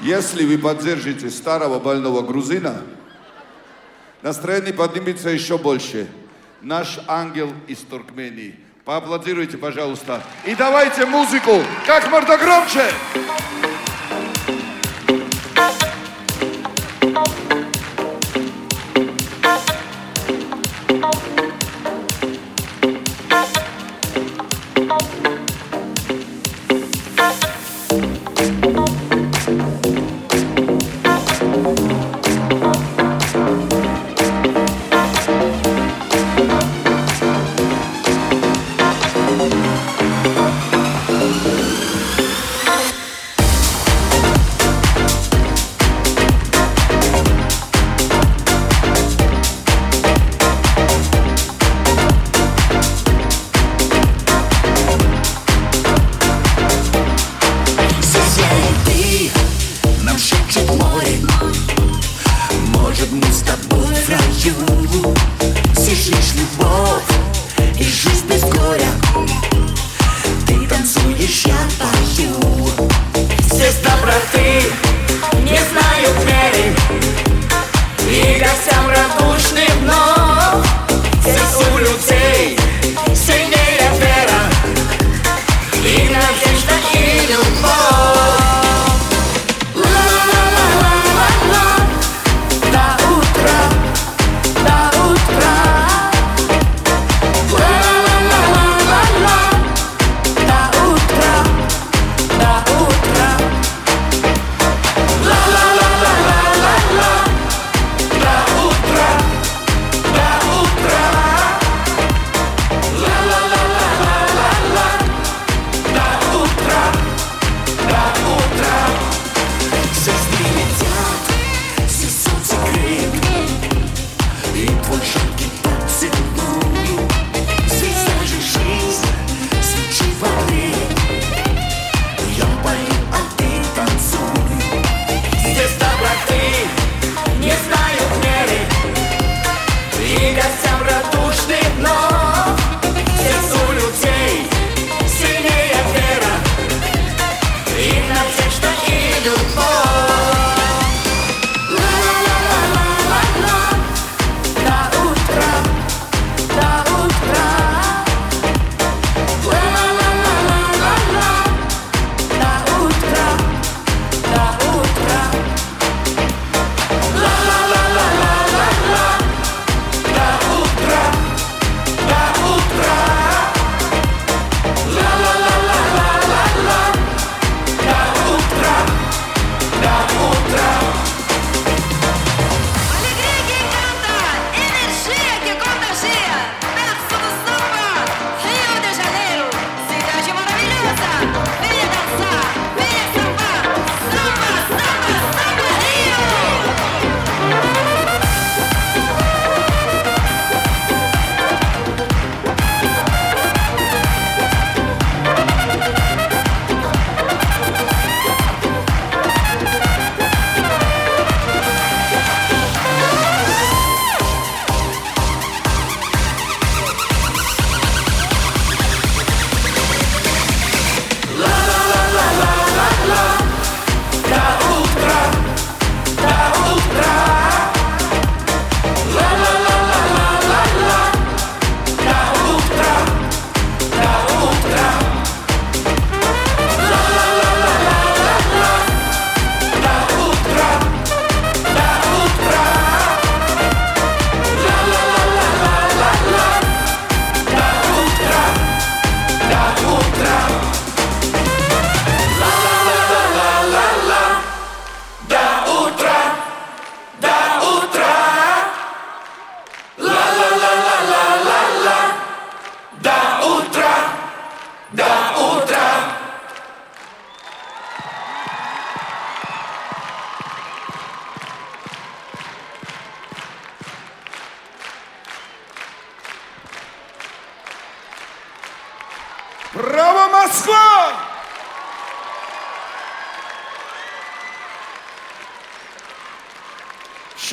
[0.00, 2.82] Если вы поддержите старого больного грузина,
[4.20, 6.08] настроение поднимется еще больше.
[6.60, 8.58] Наш ангел из Туркмении.
[8.84, 10.20] Поаплодируйте, пожалуйста.
[10.44, 12.82] И давайте музыку как можно громче.
[13.14, 13.71] Музыка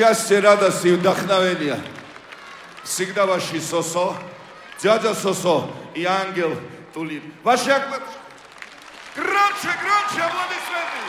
[0.09, 1.79] счастья, радости и вдохновения.
[2.83, 4.15] Всегда ваши Сосо,
[4.81, 6.57] дядя Сосо и ангел
[6.93, 7.21] Тулин.
[7.43, 8.03] Ваши акклады.
[9.15, 10.99] Громче, громче, аплодисменты.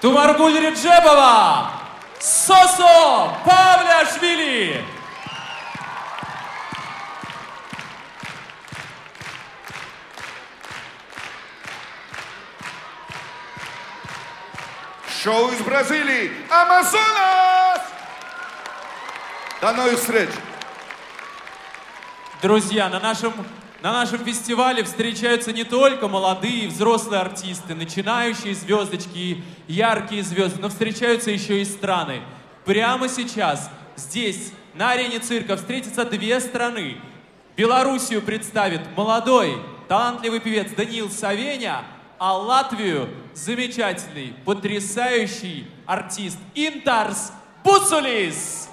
[0.00, 1.72] Тумаргуль Реджебова,
[2.18, 4.82] Сосо Павляшвили.
[15.28, 16.32] Шоу из Бразилии.
[16.48, 17.82] Амазонас!
[19.60, 20.30] До новых встреч.
[22.40, 23.34] Друзья, на нашем,
[23.82, 30.62] на нашем фестивале встречаются не только молодые и взрослые артисты, начинающие звездочки и яркие звезды,
[30.62, 32.22] но встречаются еще и страны.
[32.64, 36.96] Прямо сейчас здесь, на арене цирка, встретятся две страны.
[37.54, 41.84] Белоруссию представит молодой, талантливый певец Даниил Савеня,
[42.18, 47.32] а Латвию замечательный, потрясающий артист Интарс
[47.64, 48.68] Буцулис.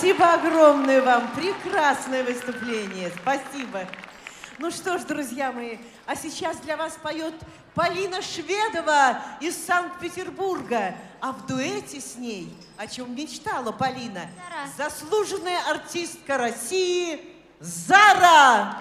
[0.00, 1.30] Спасибо огромное вам.
[1.32, 3.12] Прекрасное выступление.
[3.20, 3.86] Спасибо.
[4.56, 7.34] Ну что ж, друзья мои, а сейчас для вас поет
[7.74, 10.94] Полина Шведова из Санкт-Петербурга.
[11.20, 14.22] А в дуэте с ней, о чем мечтала Полина,
[14.78, 17.20] заслуженная артистка России
[17.60, 18.79] Зара.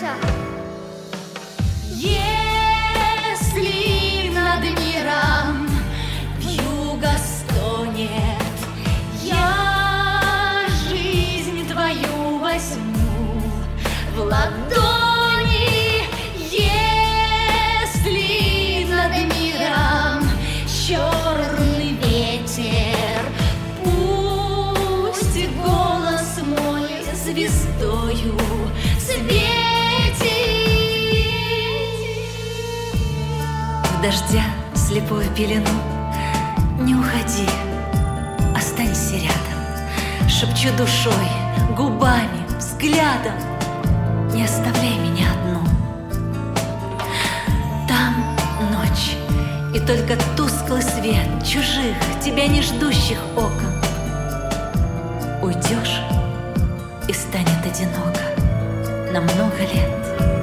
[0.00, 0.57] 没。
[35.08, 35.70] Слепую пелену.
[36.80, 37.48] Не уходи,
[38.54, 40.28] останься рядом.
[40.28, 41.14] Шепчу душой,
[41.76, 43.32] губами, взглядом.
[44.34, 45.60] Не оставляй меня одну.
[47.88, 48.36] Там
[48.70, 49.16] ночь
[49.74, 53.72] И только тусклый свет чужих, тебя не ждущих окон.
[55.42, 56.02] Уйдешь
[57.08, 58.20] и станет одиноко
[59.12, 60.37] На много лет,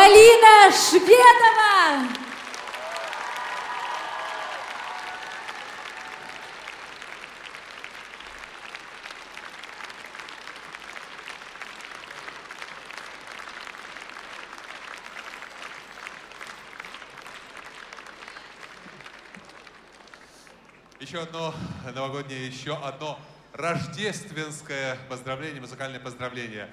[0.00, 2.08] Полина Шведова.
[20.98, 21.54] Еще одно
[21.94, 23.18] новогоднее, еще одно
[23.52, 26.70] рождественское поздравление, музыкальное поздравление.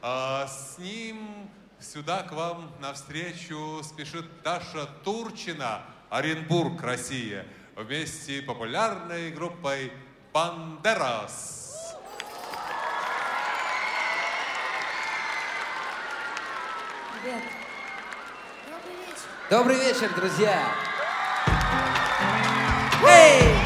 [0.00, 1.39] А, с ним
[1.80, 9.90] Сюда к вам навстречу спешит Даша Турчина, Оренбург, Россия, вместе с популярной группой
[10.30, 11.96] «Бандерас».
[17.22, 17.42] Привет.
[18.68, 19.28] Добрый вечер.
[19.48, 20.74] Добрый вечер, друзья.
[23.06, 23.59] Эй!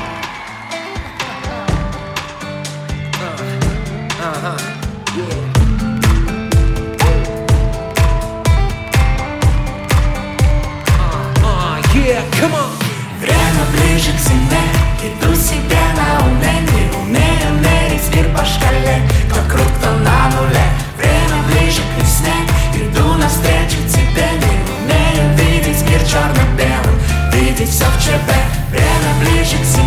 [14.05, 14.59] ближе к земле
[15.03, 19.03] Иду себе на уме, не умею мерить мир по шкале.
[19.31, 20.65] Вокруг то на нуле,
[20.97, 22.35] время ближе к весне.
[22.75, 26.99] Иду навстречу тебе, не умею видеть мир черно-белым
[27.33, 28.41] Видеть все в тебе,
[28.71, 29.84] время ближе к земле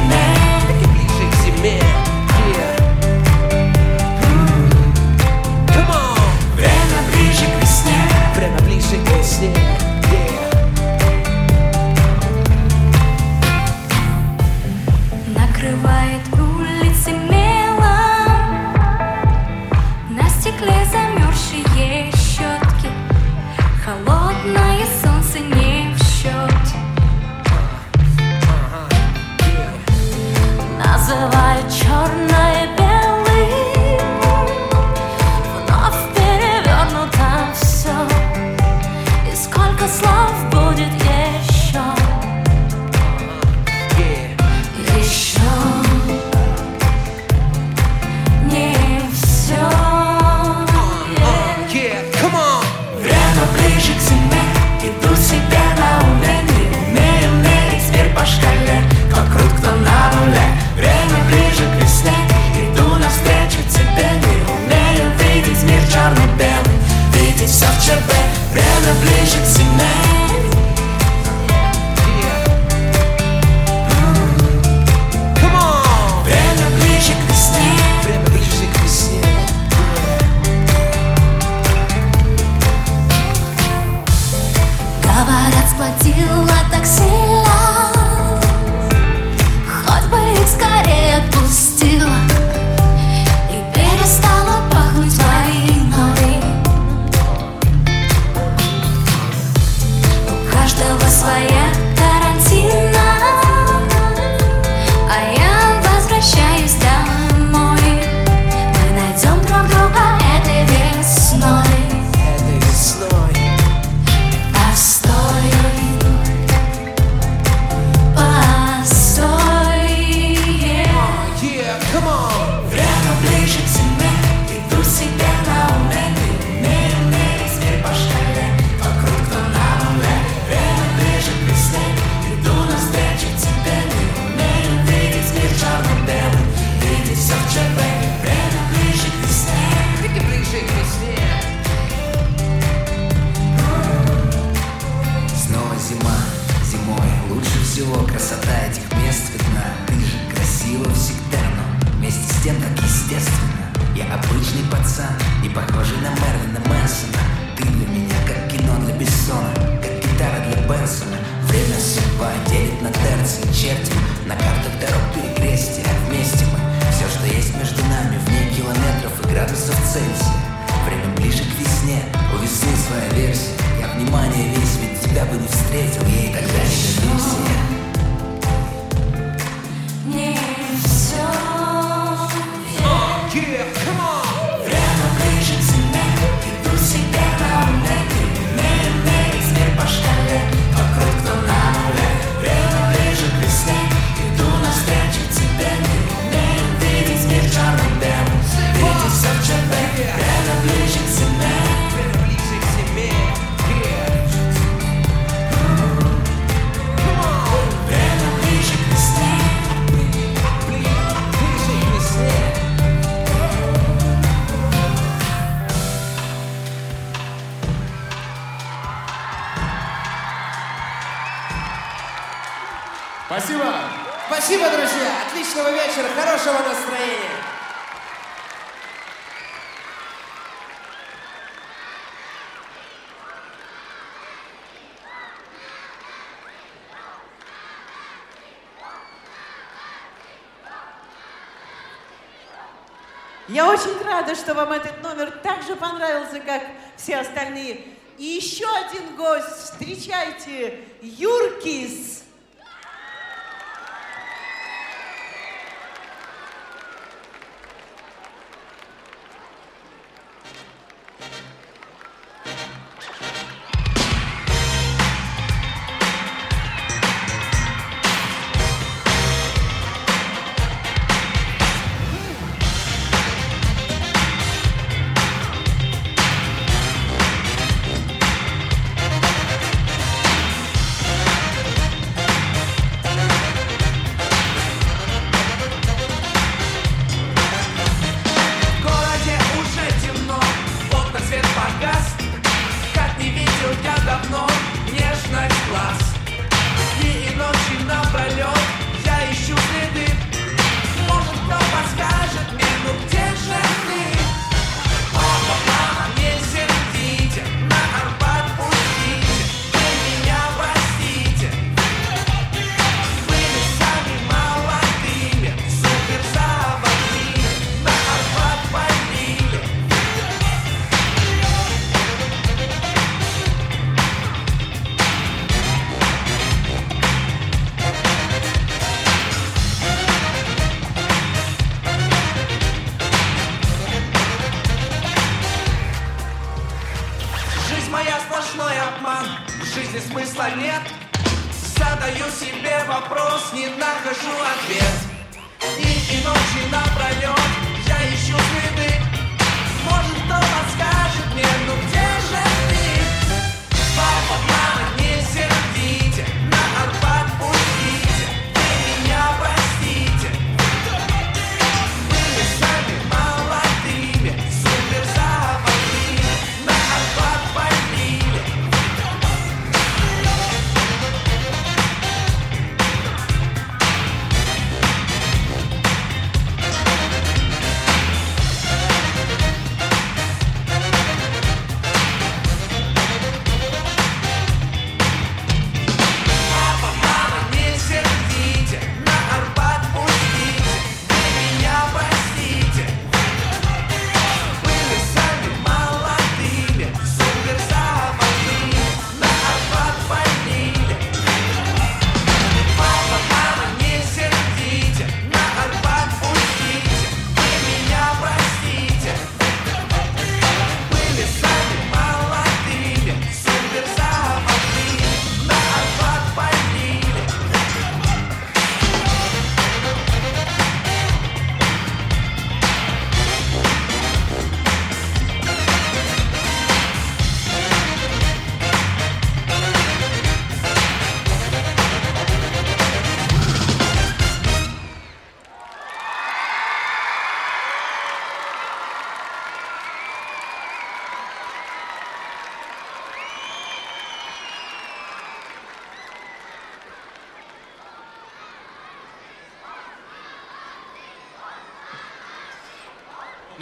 [244.28, 246.64] рада, что вам этот номер так же понравился, как
[246.98, 247.82] все остальные.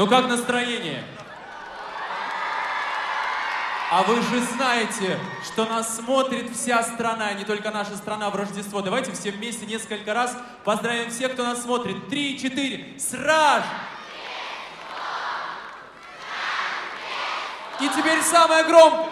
[0.06, 1.03] Ну как настроение?
[3.90, 8.84] А вы же знаете, что нас смотрит вся страна, не только наша страна в Рождество.
[8.84, 12.07] Давайте все вместе несколько раз поздравим всех, кто нас смотрит.
[12.07, 12.99] Три, четыре.
[12.99, 13.64] Сраж!
[17.82, 19.10] И теперь самое громкое.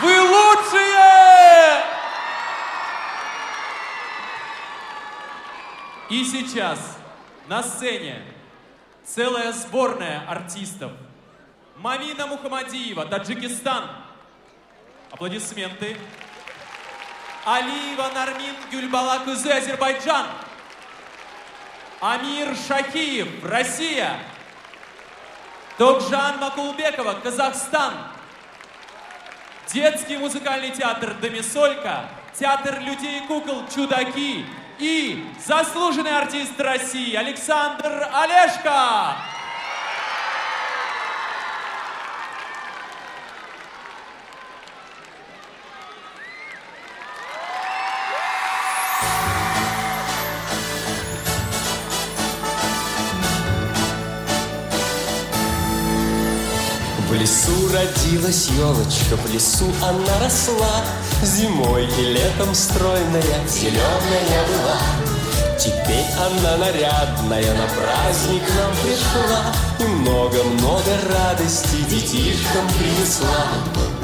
[0.00, 1.84] Вы лучшие!
[6.08, 6.89] И сейчас
[7.50, 8.22] на сцене
[9.04, 10.92] целая сборная артистов.
[11.78, 13.90] Мамина Мухамадиева, Таджикистан.
[15.10, 15.96] Аплодисменты.
[17.44, 20.26] Алиева Нармин Гюльбала Кузы, Азербайджан.
[22.00, 24.20] Амир Шакиев, Россия.
[25.76, 27.94] Токжан Макулбекова, Казахстан.
[29.72, 32.08] Детский музыкальный театр «Домисолька»,
[32.38, 34.44] театр людей и кукол «Чудаки»
[34.80, 39.16] и заслуженный артист России Александр Олешко.
[57.80, 60.84] Родилась елочка, в лесу она росла,
[61.22, 64.78] Зимой и летом стройная, зеленая была.
[65.58, 69.54] Теперь она нарядная на праздник нам пришла.
[69.78, 73.48] И много-много радости детишкам принесла.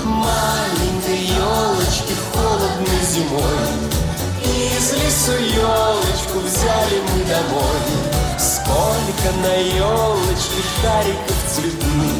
[0.04, 3.66] Маленькой елочки холодной зимой.
[4.44, 8.36] Из лесу елочку взяли мы домой.
[8.38, 12.15] Сколько на елочке шариков цветных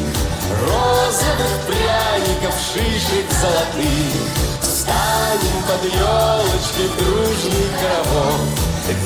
[0.49, 4.21] Розовых пряников, шишек золотых.
[4.61, 8.41] Встанем под елочкой дружный хоровод.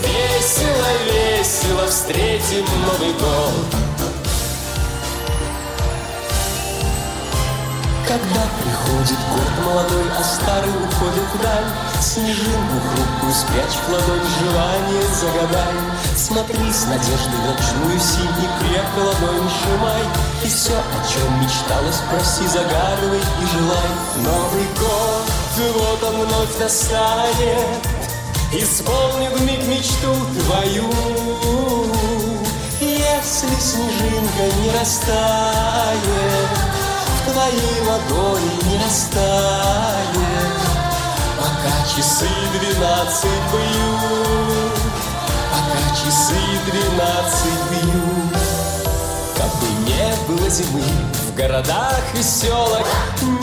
[0.04, 3.91] Весело, весело встретим Новый год
[8.12, 11.64] Когда приходит год молодой, а старый уходит вдаль.
[12.02, 15.76] Снежинку хрупкую спрячь в ладонь, желание загадай.
[16.18, 20.04] Смотри с надеждой в ночную синь и крепко ладонь сжимай.
[20.44, 23.90] И все, о чем мечталось, проси, загадывай и желай.
[24.18, 25.32] Новый год,
[25.78, 27.80] вот он вновь настанет
[28.52, 30.14] Исполнит вмиг мечту
[30.44, 30.92] твою.
[32.82, 36.71] Если снежинка не растает
[37.32, 40.12] твоей ладони не растает.
[41.38, 42.28] Пока часы
[42.60, 44.74] двенадцать бьют
[45.52, 48.38] Пока часы двенадцать бьют.
[49.36, 50.84] Как бы не было зимы
[51.28, 52.86] в городах и селах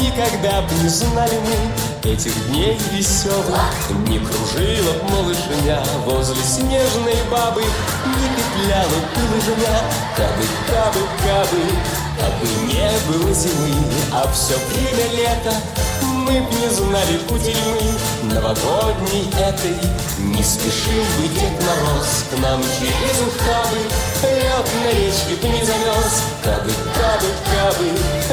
[0.00, 3.58] Никогда б не знали мы этих дней веселых.
[4.06, 9.80] Не кружила б малышня возле снежной бабы Не петляла б лыжня
[10.16, 13.74] Кабы, кабы, кабы Кабы не было зимы,
[14.12, 15.54] а все время лета.
[16.02, 19.76] Мы б не знали кутерьмы новогодней этой.
[20.18, 23.78] Не спешил бы Дед Мороз к нам через ухабы.
[24.22, 27.84] Лед на речке б не замерз Кабы, кабы, кабы.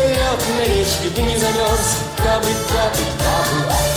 [0.09, 3.94] Лед на речке б не замерз Кабы, кабы, кабы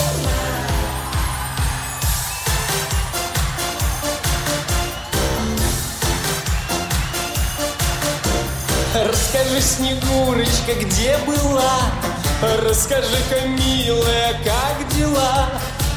[9.04, 11.82] Расскажи, Снегурочка, где была?
[12.66, 15.48] Расскажи-ка, милая, как дела?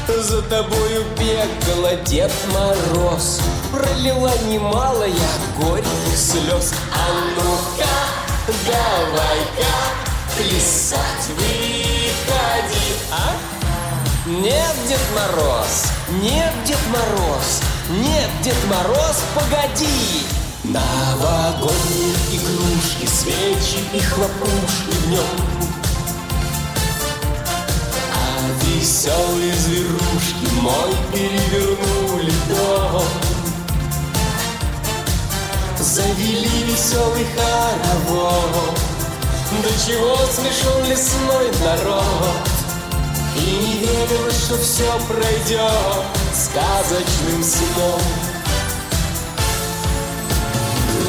[0.06, 3.40] За тобою бегала Дед Мороз
[3.72, 10.02] Пролила немало я горьких слез А ну-ка, давай-ка
[10.36, 13.36] плясать выходи, а?
[14.26, 15.86] Нет, Дед Мороз,
[16.20, 20.41] нет, Дед Мороз, нет, Дед Мороз, погоди!
[20.64, 25.24] Новогодние игрушки, свечи и хлопушки в нем
[28.14, 33.02] А веселые зверушки мой перевернули дом.
[35.80, 38.78] Завели веселый хоровод.
[39.64, 42.36] До чего смешон лесной народ?
[43.36, 48.31] И не верилось, что все пройдет сказочным сном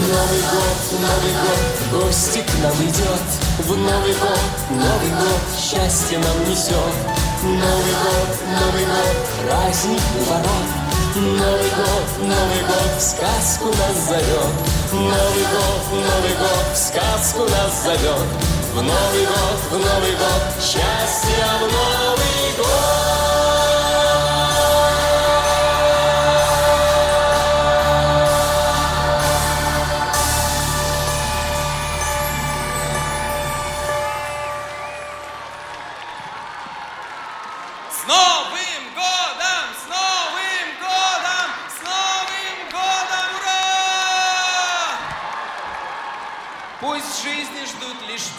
[0.04, 3.24] Новый год, Новый год, гости к нам идет
[3.60, 6.96] В Новый год, Новый год, счастье нам несет
[7.42, 9.16] Новый год, Новый год,
[9.48, 10.84] праздник ворот
[11.16, 14.54] Новый год, Новый год, в сказку нас зовет
[14.92, 18.28] Новый год, Новый год, в сказку нас зовет
[18.74, 22.93] В Новый год, в Новый год, счастье в Новый год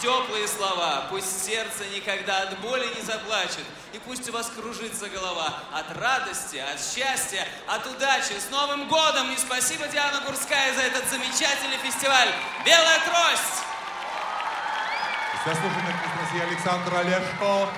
[0.05, 5.51] теплые слова, пусть сердце никогда от боли не заплачет, и пусть у вас кружится голова
[5.73, 8.33] от радости, от счастья, от удачи.
[8.37, 9.31] С Новым годом!
[9.31, 12.29] И спасибо, Диана Гурская, за этот замечательный фестиваль
[12.63, 13.63] «Белая трость».
[15.43, 17.69] Заслуженный России Александр Олешко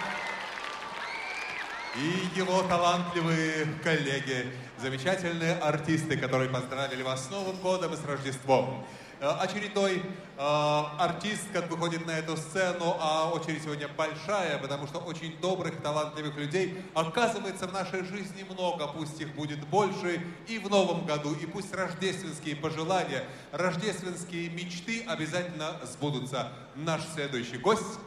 [1.95, 8.85] и его талантливые коллеги, замечательные артисты, которые поздравили вас с Новым годом и с Рождеством.
[9.19, 10.03] Э, Очередной э,
[10.37, 16.37] артист, как выходит на эту сцену, а очередь сегодня большая, потому что очень добрых, талантливых
[16.37, 21.47] людей оказывается в нашей жизни много, пусть их будет больше и в новом году, и
[21.47, 26.49] пусть рождественские пожелания, рождественские мечты обязательно сбудутся.
[26.75, 27.99] Наш следующий гость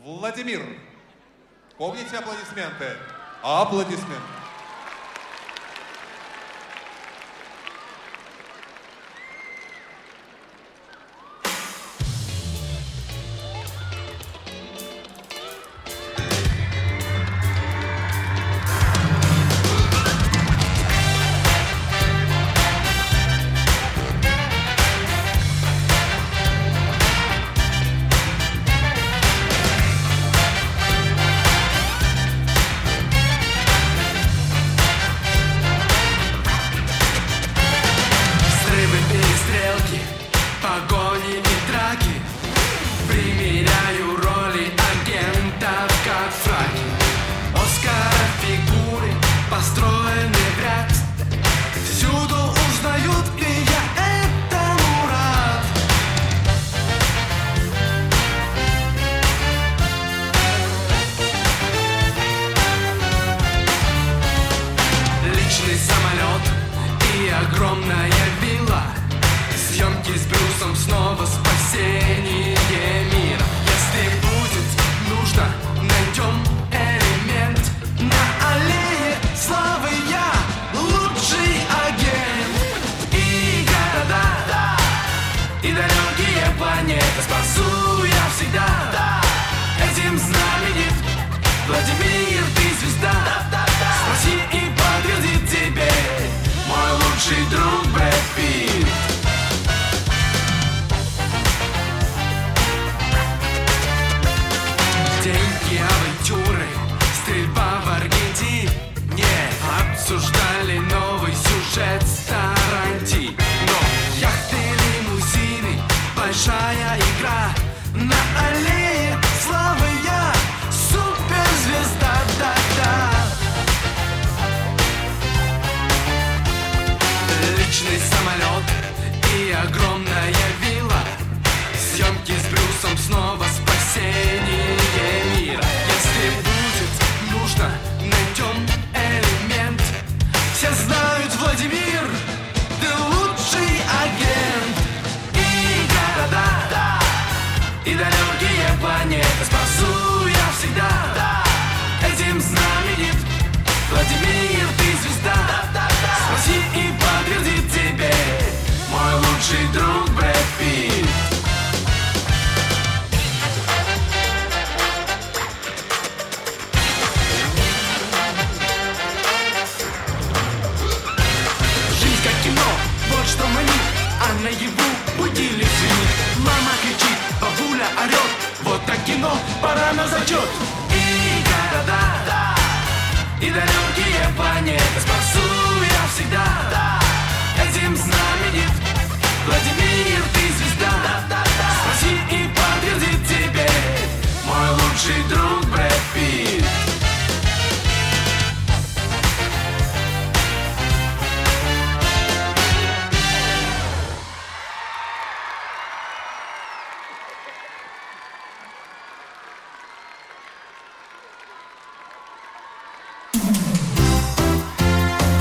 [0.00, 0.62] Владимир.
[1.76, 2.96] Помните аплодисменты?
[3.42, 4.37] Аплодисменты.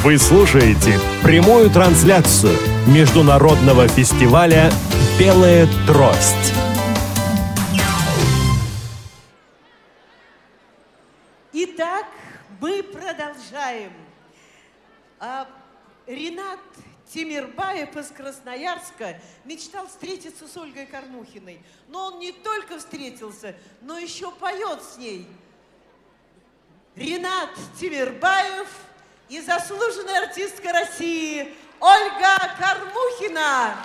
[0.08, 2.58] Вы слушаете прямую трансляцию
[2.88, 4.72] международного фестиваля
[5.20, 6.54] «Белая трость».
[11.52, 12.06] Итак,
[12.62, 13.92] мы продолжаем.
[15.20, 15.46] А,
[16.06, 16.62] Ренат
[17.14, 21.62] Тимирбаев из Красноярска мечтал встретиться с Ольгой Кормухиной.
[21.90, 25.28] Но он не только встретился, но еще поет с ней.
[26.96, 28.70] Ренат Тимирбаев–
[29.30, 33.76] и заслуженная артистка России Ольга Кормухина.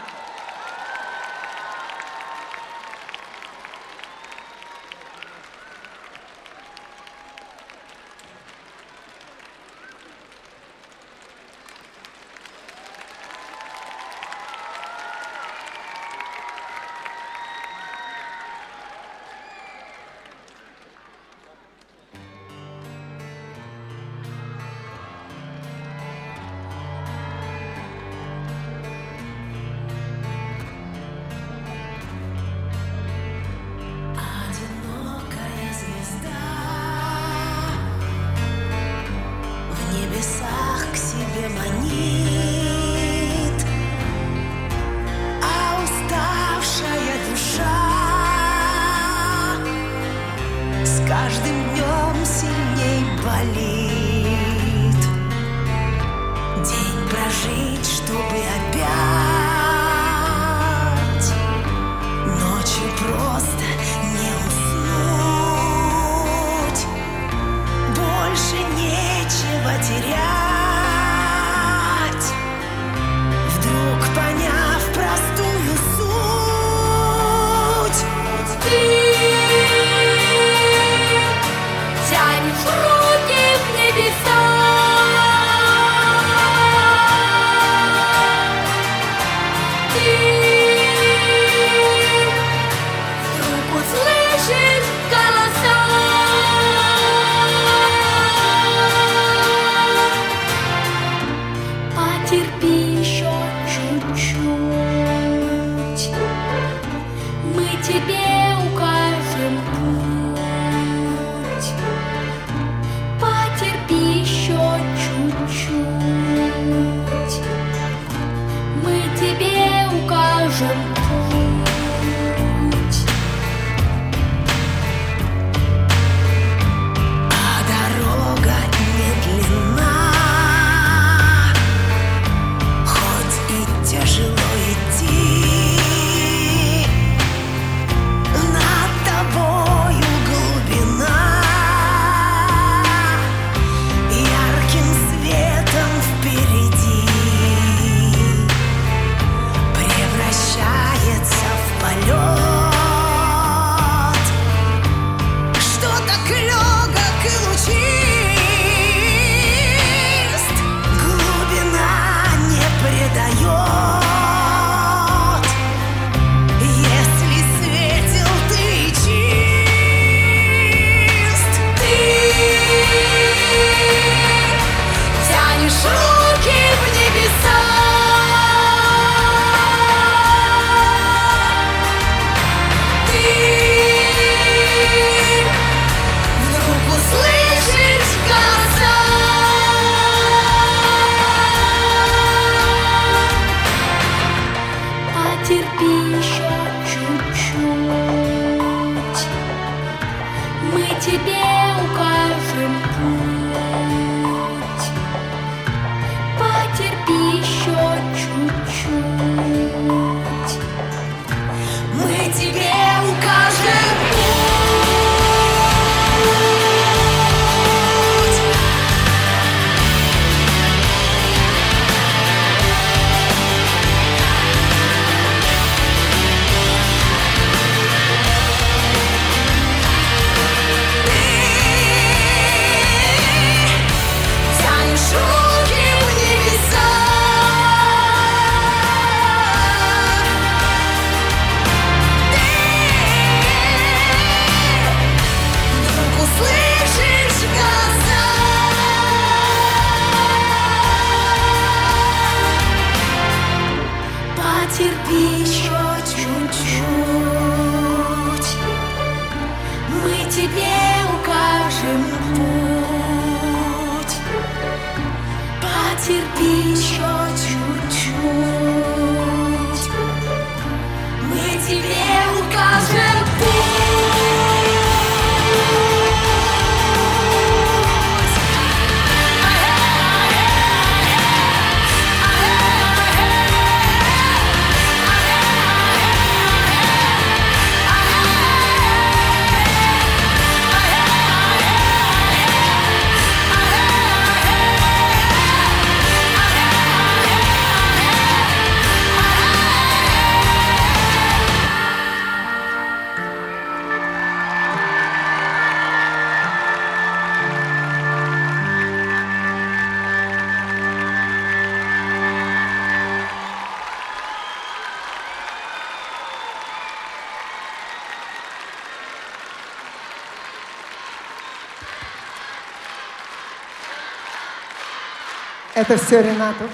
[325.82, 326.68] Это все Ренату.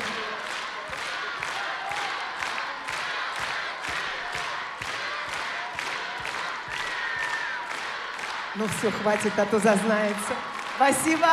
[8.54, 10.34] Ну все, хватит, а то зазнается.
[10.76, 11.26] Спасибо!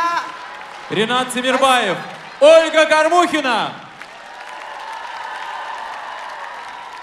[0.89, 1.97] Ренат Тимирбаев,
[2.39, 3.73] Ольга Кормухина!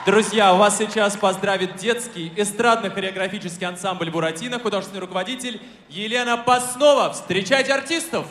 [0.06, 7.12] Друзья, вас сейчас поздравит детский эстрадно-хореографический ансамбль «Буратино», художественный руководитель Елена Паснова.
[7.12, 8.24] Встречайте артистов!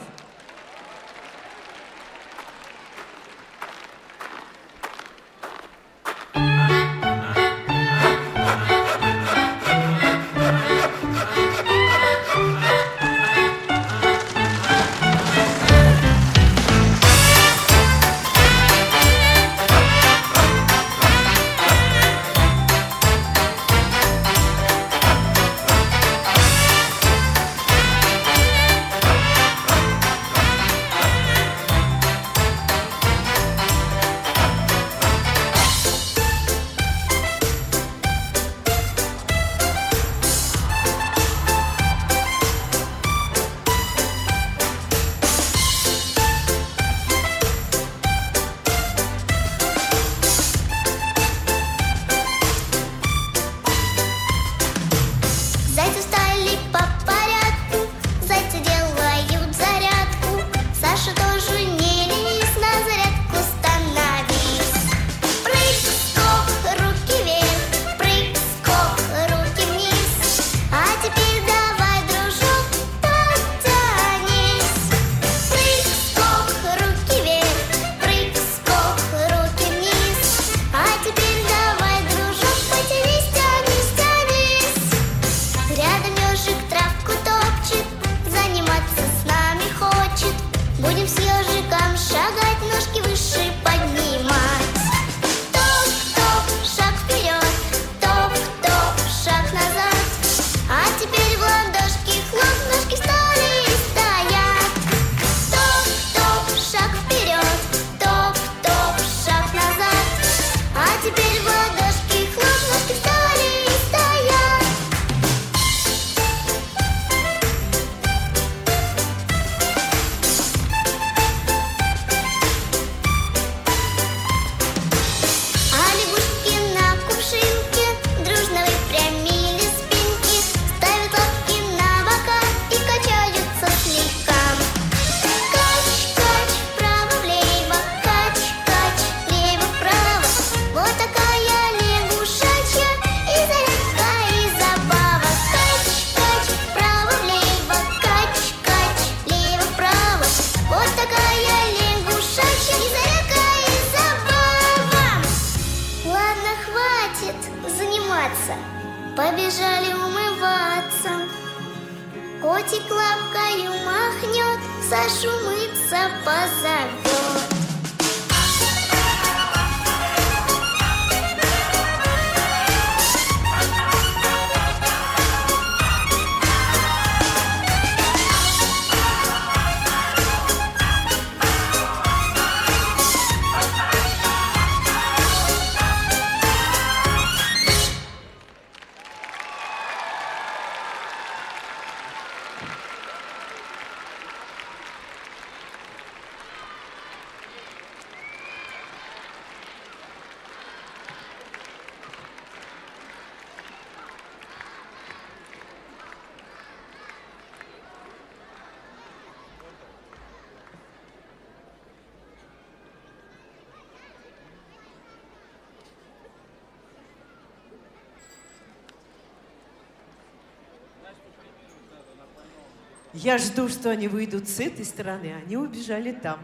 [223.14, 226.40] Я жду, что они выйдут с этой стороны, они убежали там.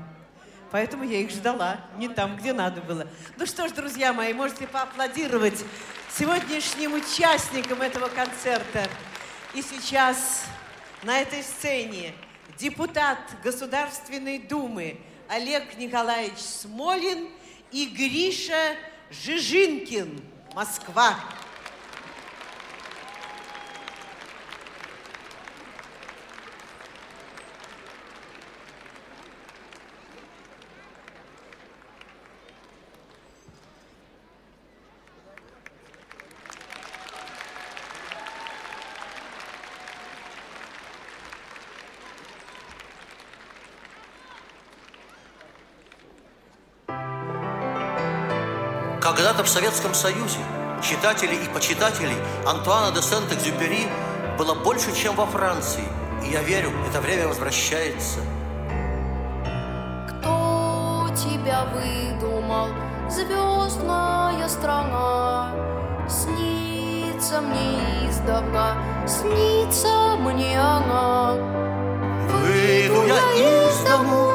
[0.69, 3.07] Поэтому я их ждала, не там, где надо было.
[3.37, 5.63] Ну что ж, друзья мои, можете поаплодировать
[6.11, 8.85] сегодняшним участникам этого концерта.
[9.53, 10.43] И сейчас
[11.03, 12.13] на этой сцене
[12.57, 14.99] депутат Государственной Думы
[15.29, 17.29] Олег Николаевич Смолин
[17.71, 18.75] и Гриша
[19.09, 20.21] Жижинкин,
[20.53, 21.15] Москва.
[49.37, 50.39] Когда-то в Советском Союзе
[50.81, 52.15] читателей и почитателей
[52.47, 53.87] Антуана де Сент-Экзюпери
[54.35, 55.83] было больше, чем во Франции.
[56.25, 58.19] И я верю, это время возвращается.
[60.09, 62.69] Кто тебя выдумал,
[63.11, 65.51] звездная страна?
[66.09, 71.33] Снится мне издавна, снится мне она.
[72.27, 74.33] Выйду я из дому,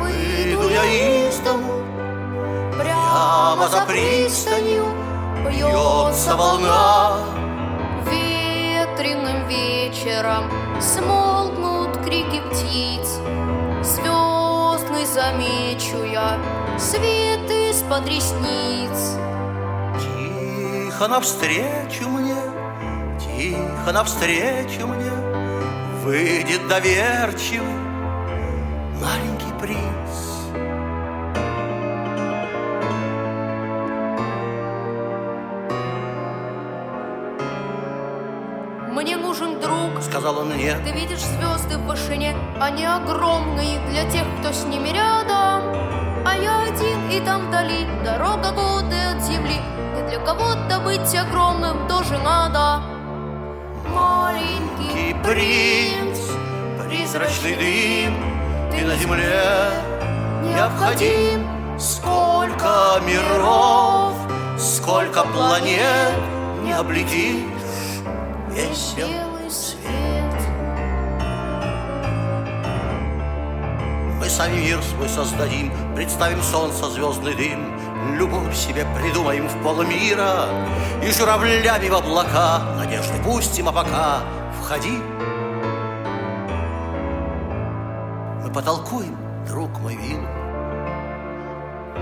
[0.00, 1.83] выйду я из дому,
[3.24, 4.84] Прямо за пристанью
[5.48, 7.16] бьется волна.
[8.10, 13.18] Ветреным вечером смолкнут крики птиц.
[13.82, 16.38] Звездный замечу я
[16.78, 19.16] свет из-под ресниц.
[20.02, 22.36] Тихо навстречу мне,
[23.18, 25.10] тихо навстречу мне
[26.02, 27.72] Выйдет доверчивый
[29.00, 29.93] маленький принц.
[40.24, 44.88] Сказал он мне, Ты видишь звезды в вышине, они огромные для тех, кто с ними
[44.88, 45.60] рядом.
[46.24, 49.60] А я один, и там вдали дорога годы от земли.
[49.98, 52.82] И для кого-то быть огромным тоже надо.
[53.86, 56.20] Маленький принц,
[56.82, 58.14] призрачный дым,
[58.72, 59.44] ты на земле
[60.42, 61.46] необходим.
[61.78, 64.14] Сколько миров,
[64.58, 66.14] сколько планет
[66.62, 67.44] не облетишь
[68.54, 68.94] весь
[74.44, 77.80] сами мир свой создадим, представим солнце, звездный дым,
[78.18, 80.46] Любовь себе придумаем в полмира
[81.02, 84.20] И журавлями в облака надежды пустим, а пока
[84.60, 84.98] входи.
[88.42, 89.16] Мы потолкуем,
[89.46, 90.26] друг мой вин.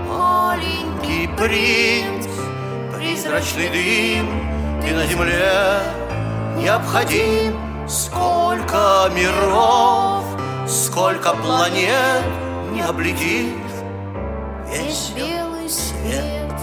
[0.09, 2.27] Маленький принц,
[2.93, 5.79] призрачный дым, ты на земле
[6.57, 7.57] необходим.
[7.87, 10.12] Сколько миров,
[10.67, 12.23] сколько планет
[12.71, 13.63] не облетишь
[14.73, 16.53] весь белый свет.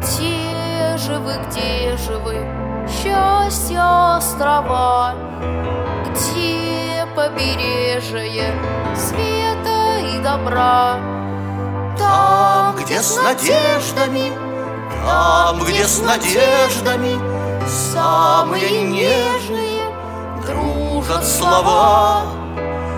[0.00, 2.46] Где же вы, где же вы,
[2.88, 5.14] счастье острова?
[6.10, 8.54] Где побережье
[8.96, 10.98] света и добра?
[11.98, 14.32] Там, где с надеждами,
[15.04, 17.31] там, где с надеждами
[17.66, 19.82] Самые нежные
[20.46, 22.22] дружат слова.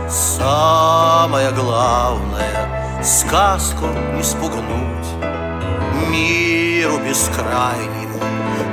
[0.08, 5.08] Самое главное, сказку не спугнуть.
[6.10, 8.20] Миру бескрайнему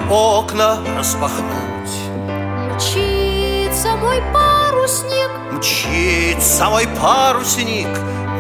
[0.09, 1.61] окна распахнуть.
[2.75, 7.87] Мчится мой парусник, Мчится мой парусник,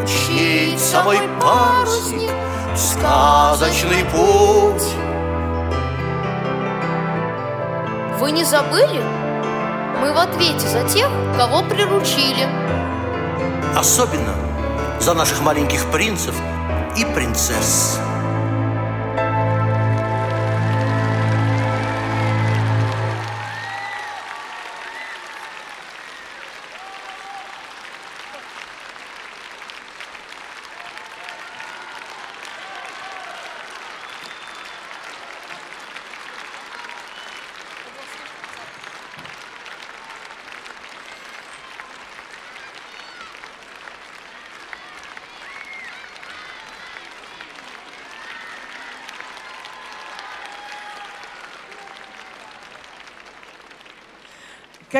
[0.01, 2.31] мчится мой парусник.
[2.75, 5.00] Сказочный путь
[8.21, 9.01] Вы не забыли?
[9.99, 12.47] Мы в ответе за тех, кого приручили.
[13.75, 14.35] Особенно
[14.99, 16.35] за наших маленьких принцев
[16.95, 17.99] и принцесс.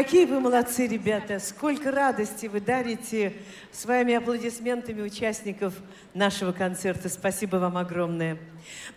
[0.01, 1.37] Какие вы молодцы, ребята!
[1.37, 3.33] Сколько радости вы дарите
[3.71, 5.75] своими аплодисментами участников
[6.15, 7.07] нашего концерта.
[7.07, 8.39] Спасибо вам огромное.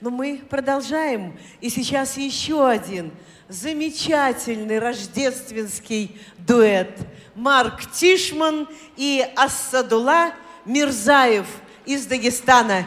[0.01, 1.39] Но мы продолжаем.
[1.61, 3.11] И сейчас еще один
[3.51, 6.99] замечательный рождественский дуэт.
[7.35, 8.67] Марк Тишман
[8.97, 10.33] и Ассадула
[10.65, 11.47] Мирзаев
[11.85, 12.87] из Дагестана.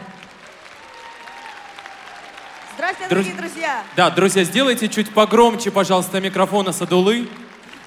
[2.73, 3.83] Здравствуйте, Друз- дорогие друзья!
[3.95, 7.29] Да, друзья, сделайте чуть погромче, пожалуйста, микрофон Асадулы.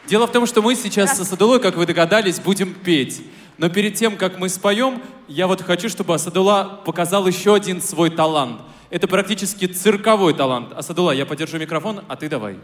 [0.07, 3.23] Дело в том, что мы сейчас с Асадулой, как вы догадались, будем петь.
[3.59, 8.11] Но перед тем, как мы споем, я вот хочу, чтобы Асадула показал еще один свой
[8.11, 8.61] талант.
[8.89, 10.73] Это практически цирковой талант.
[10.73, 12.57] Асадула, я подержу микрофон, а ты давай.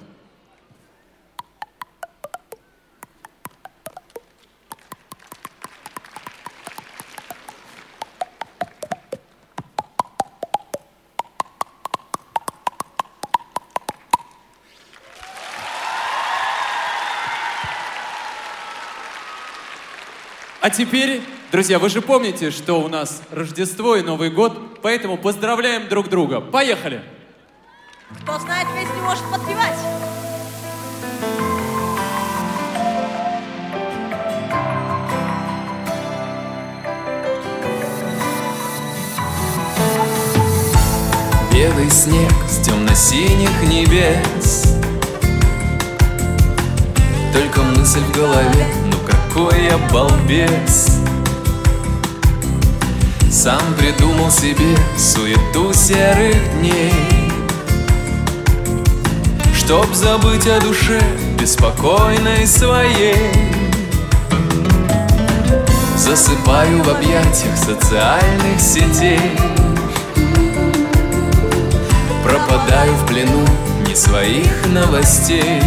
[20.67, 21.23] А теперь,
[21.53, 26.41] друзья, вы же помните, что у нас Рождество и Новый год, поэтому поздравляем друг друга.
[26.41, 27.05] Поехали!
[28.23, 29.79] Кто знает песню, может подпевать.
[41.53, 44.77] Белый снег с темно-синих небес
[47.33, 48.86] Только мысль в голове,
[49.37, 50.99] какой я балбес.
[53.31, 56.93] Сам придумал себе суету серых дней.
[59.55, 61.03] Чтоб забыть о душе
[61.39, 63.31] беспокойной своей.
[65.99, 69.21] Засыпаю в объятиях социальных сетей.
[72.25, 73.45] Пропадаю в плену
[73.87, 75.61] не своих новостей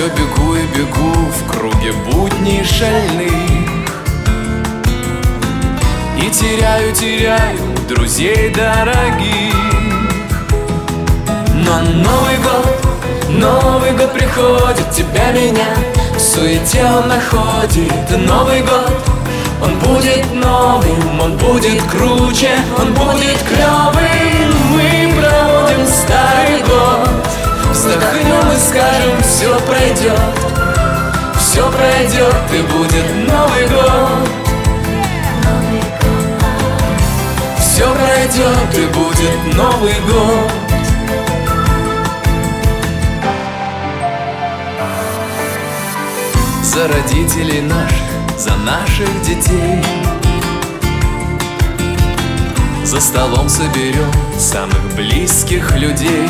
[0.00, 3.30] Все бегу и бегу в круге будней шальных.
[6.16, 9.54] И теряю, теряю друзей дорогих.
[11.52, 12.80] Но Новый год,
[13.28, 15.68] Новый год приходит, тебя, меня
[16.16, 18.26] В суете он находит.
[18.26, 18.96] Новый год,
[19.62, 27.09] он будет новым, он будет круче, он будет клевым Мы проводим старый год
[27.90, 30.20] Вздохнем и скажем, все пройдет
[31.36, 34.28] Все пройдет и будет Новый год
[37.58, 40.52] Все пройдет и будет Новый год
[46.62, 49.82] За родителей наших, за наших детей
[52.84, 56.28] За столом соберем самых близких людей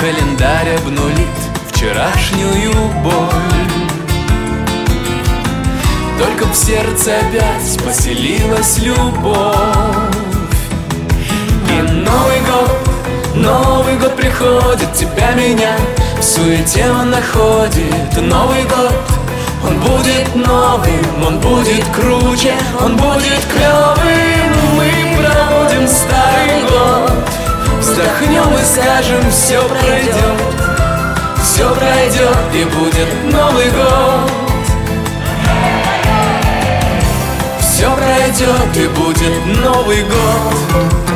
[0.00, 1.28] Календарь обнулит
[1.70, 2.72] вчерашнюю
[3.04, 3.60] боль.
[6.18, 9.36] Только в сердце опять поселилась любовь.
[11.68, 12.78] И Новый год,
[13.34, 15.76] Новый год приходит, тебя, меня
[16.18, 18.94] В суете он находит Новый год,
[19.62, 26.29] он будет новым, он будет круче, он будет клевым Мы проводим старый
[28.00, 30.40] Вздохнем и скажем, все пройдет
[31.42, 34.30] Все пройдет и будет Новый год.
[37.60, 41.10] Все пройдет и будет Новый год.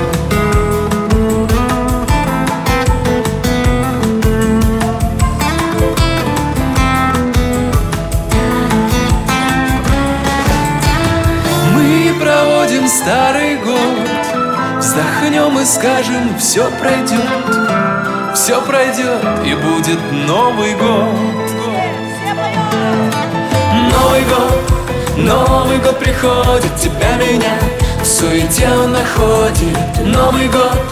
[11.73, 14.04] Мы проводим старый год
[14.95, 17.19] Вздохнем и скажем, все пройдет
[18.33, 19.99] Все пройдет и будет
[20.29, 21.09] Новый год.
[23.91, 27.59] Новый год, Новый год приходит Тебя, меня
[28.01, 30.87] в суете он находит Новый год,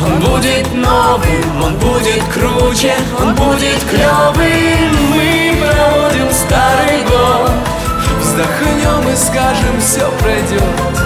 [0.00, 7.50] он будет новым Он будет круче, он будет клевым Мы проводим старый год.
[8.20, 10.99] Вздохнем и скажем, все пройдет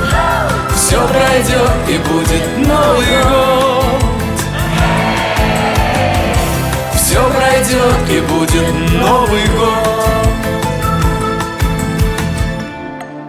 [0.84, 4.02] Все пройдет и будет Новый год
[6.94, 10.18] Все пройдет и будет Новый год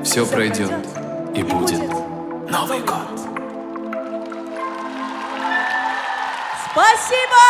[0.04, 0.70] Все пройдет
[1.34, 1.80] и будет
[2.52, 3.22] Новый год
[6.72, 7.46] Спасибо!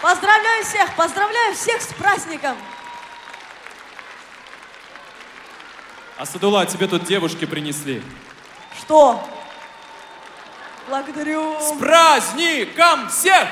[0.00, 2.56] Поздравляю всех, поздравляю всех с праздником!
[6.22, 8.00] Асадула, тебе тут девушки принесли.
[8.78, 9.20] Что?
[10.88, 11.58] Благодарю.
[11.60, 13.48] С праздником всех!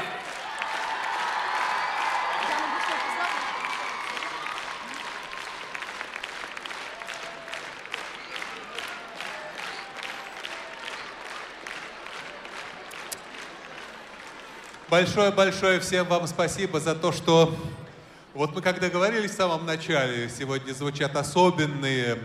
[14.88, 17.52] Большое-большое всем вам спасибо за то, что
[18.32, 22.16] вот мы когда говорили в самом начале, сегодня звучат особенные,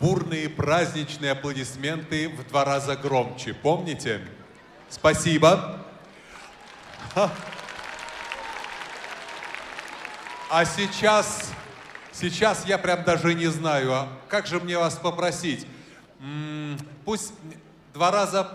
[0.00, 3.54] бурные, праздничные аплодисменты в два раза громче.
[3.54, 4.20] Помните?
[4.88, 5.84] Спасибо.
[10.52, 11.50] А сейчас,
[12.12, 15.66] сейчас я прям даже не знаю, а как же мне вас попросить?
[16.20, 17.32] М, Пусть
[17.94, 18.48] два раза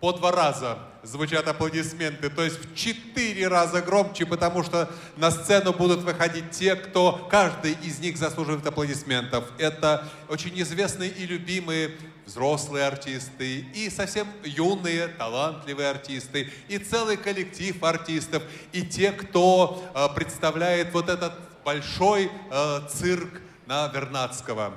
[0.00, 5.72] по два раза звучат аплодисменты, то есть в четыре раза громче, потому что на сцену
[5.72, 9.44] будут выходить те, кто, каждый из них заслуживает аплодисментов.
[9.58, 11.92] Это очень известные и любимые
[12.26, 20.14] взрослые артисты, и совсем юные, талантливые артисты, и целый коллектив артистов, и те, кто э,
[20.14, 21.32] представляет вот этот
[21.64, 24.74] большой э, цирк на Вернадского.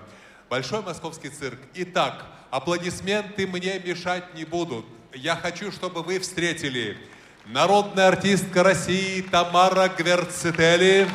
[0.49, 1.59] Большой московский цирк.
[1.75, 4.85] Итак, аплодисменты мне мешать не будут.
[5.15, 6.97] Я хочу, чтобы вы встретили
[7.45, 11.07] народная артистка России Тамара Гверцетели,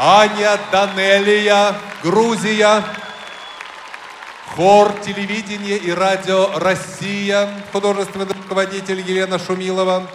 [0.00, 2.82] Аня Данелия, Грузия,
[4.46, 10.10] хор телевидения и радио «Россия», художественный руководитель Елена Шумилова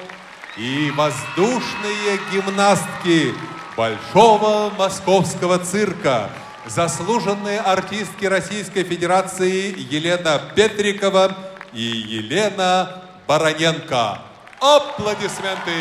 [0.58, 3.34] и воздушные гимнастки
[3.78, 6.30] Большого Московского цирка,
[6.66, 11.36] заслуженные артистки Российской Федерации Елена Петрикова
[11.74, 14.20] и Елена Бароненко.
[14.60, 15.72] Аплодисменты!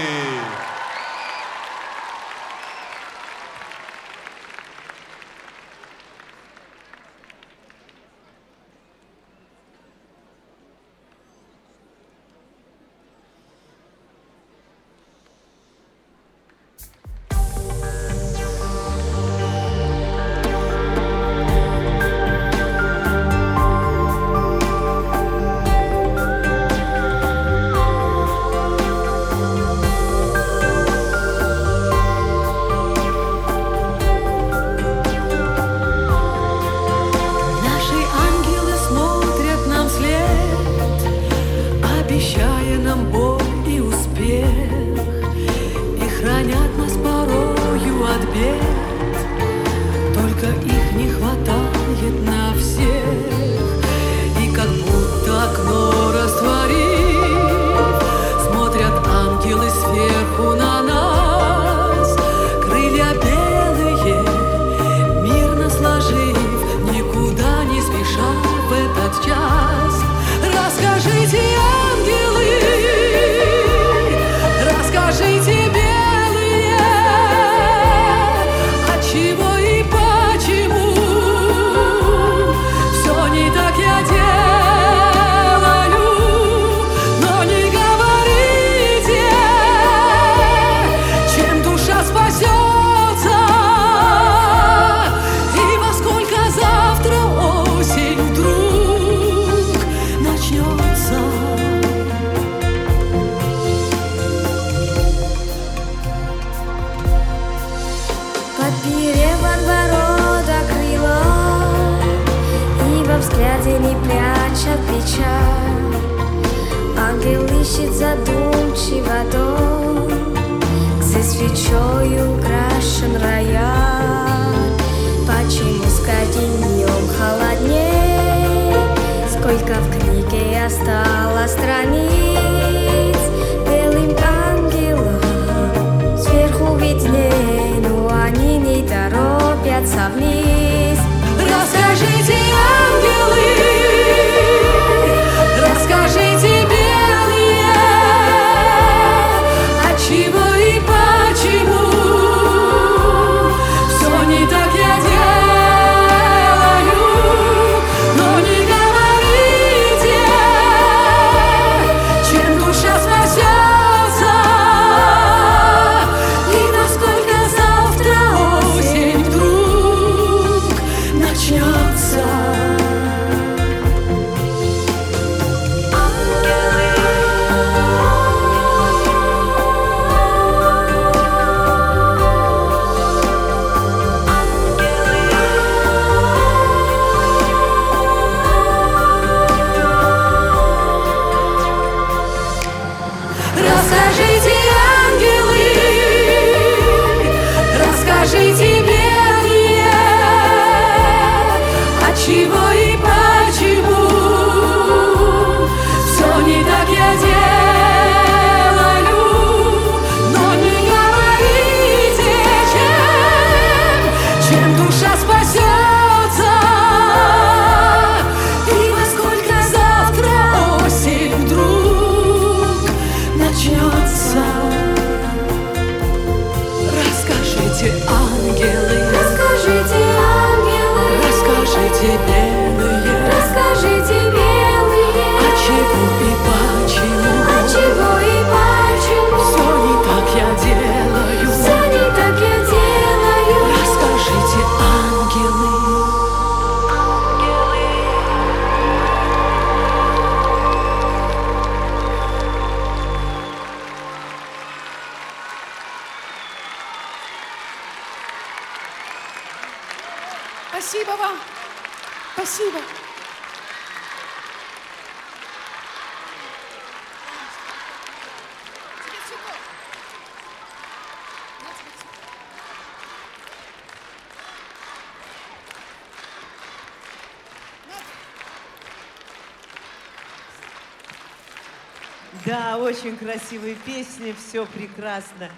[284.52, 285.48] Все прекрасно.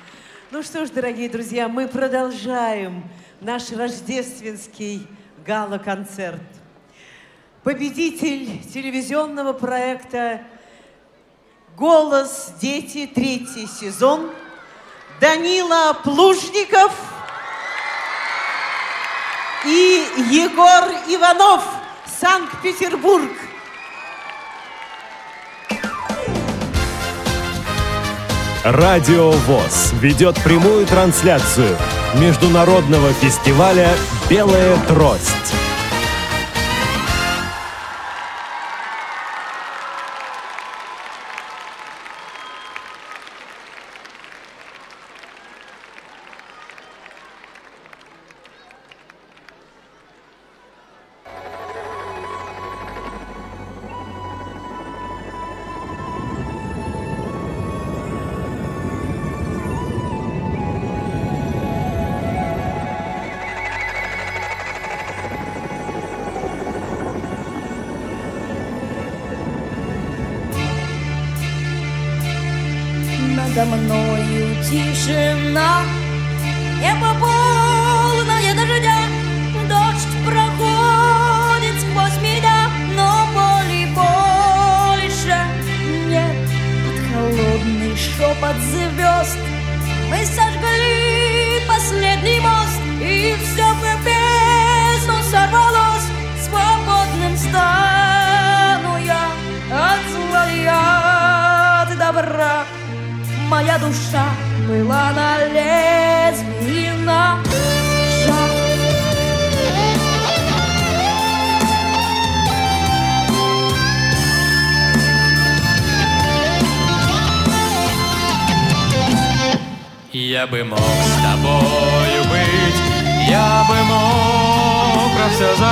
[0.53, 3.03] Ну что ж, дорогие друзья, мы продолжаем
[3.41, 5.09] наш рождественский
[5.45, 6.41] гала-концерт.
[7.65, 10.43] Победитель телевизионного проекта
[11.77, 12.53] «Голос.
[12.61, 13.11] Дети.
[13.13, 14.31] Третий сезон»
[15.21, 16.97] Данила Плужников
[19.67, 21.65] и Егор Иванов,
[22.21, 23.33] Санкт-Петербург.
[28.65, 31.77] Радио ВОЗ ведет прямую трансляцию
[32.19, 33.91] международного фестиваля
[34.31, 35.64] «Белая трость».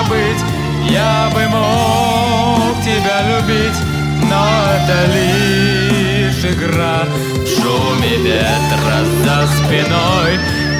[0.02, 0.44] Забыть,
[0.90, 3.78] я бы мог тебя любить,
[4.28, 7.04] но это лишь игра.
[7.42, 10.38] В шуме ветра за спиной.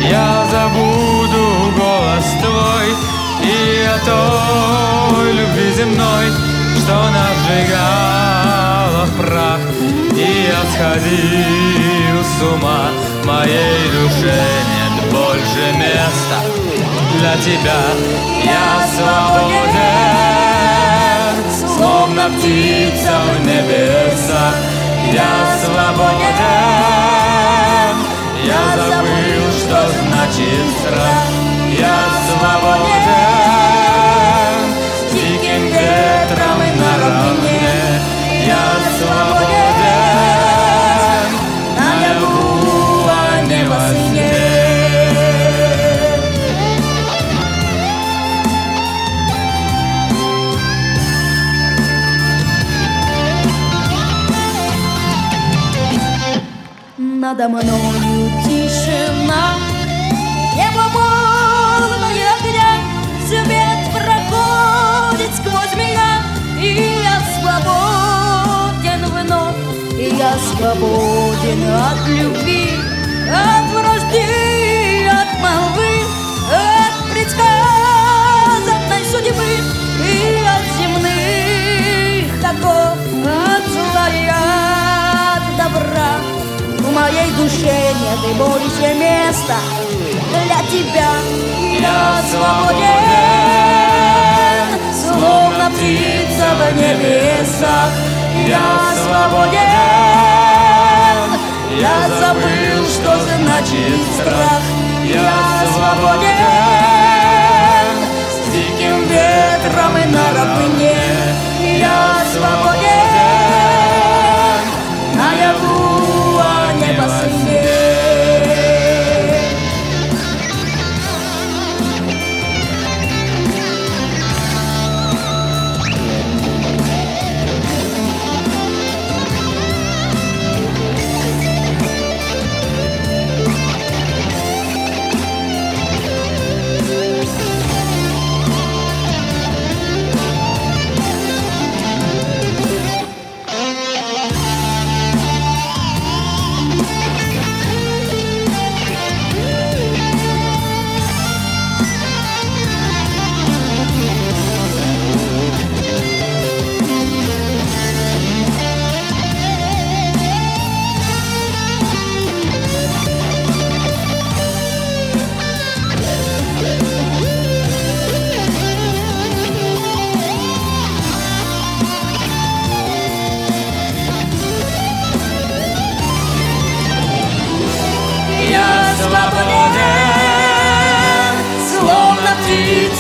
[0.09, 2.89] Я забуду голос твой
[3.43, 6.27] и о той любви земной,
[6.79, 9.61] что нас сжигала в прах
[10.17, 12.91] и я сходил с ума.
[13.25, 14.43] Моей душе
[14.73, 16.62] нет больше места
[17.19, 17.81] Для тебя.
[18.43, 20.13] Я свободен
[21.77, 24.55] Словно птица в небесах.
[25.13, 25.35] Я
[25.65, 26.43] свободен.
[28.45, 31.27] Я забыл, что значит страх.
[31.79, 31.99] Я
[32.29, 33.53] свободен.
[35.09, 38.01] С диким ветром наравне
[38.47, 38.65] Я
[38.99, 39.72] свободен
[57.33, 59.57] Надо мною тишина,
[60.55, 62.73] небо полное огня,
[63.27, 66.11] свет проходит сквозь меня,
[66.61, 69.57] и я свободен вновь,
[69.99, 71.61] и я свободен.
[71.73, 72.69] от любви,
[73.31, 75.93] от вражды, от молвы,
[76.53, 79.72] от предсказанной судьбы
[86.93, 89.57] В моей душе нет и больше места
[90.29, 91.13] для тебя.
[91.81, 93.09] Я свободен,
[94.93, 97.93] словно птица в небесах.
[98.47, 98.71] Я
[99.05, 99.61] свободен,
[101.81, 104.63] я забыл, что значит страх.
[105.03, 106.37] Я свободен,
[108.29, 111.01] с диким ветром и на равнине.
[111.79, 112.03] Я
[112.35, 112.82] свободен,
[117.05, 117.52] а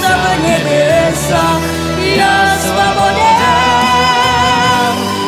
[0.02, 1.62] птица в небесах.
[2.16, 3.36] Я свободен,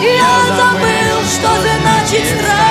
[0.03, 2.64] я забыл, что значит страх.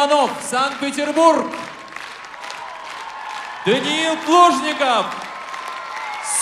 [0.00, 1.46] Иванов, Санкт-Петербург.
[3.66, 5.06] Даниил Плужников,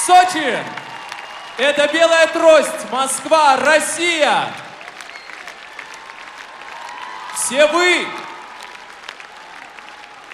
[0.07, 0.59] Сочи.
[1.57, 4.45] Это «Белая трость», Москва, Россия.
[7.35, 8.07] Все вы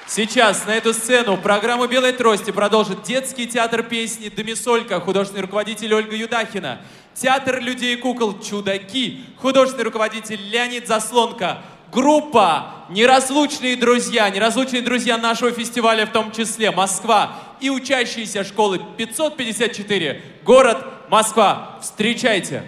[0.07, 6.15] Сейчас на эту сцену программу «Белой трости» продолжит детский театр песни «Домисолька», художественный руководитель Ольга
[6.15, 6.83] Юдахина,
[7.15, 11.63] театр людей и кукол «Чудаки», художественный руководитель Леонид Заслонка,
[11.95, 20.23] группа «Неразлучные друзья», неразлучные друзья нашего фестиваля в том числе, Москва и учащиеся школы 554,
[20.45, 21.79] город Москва.
[21.81, 22.65] Встречайте!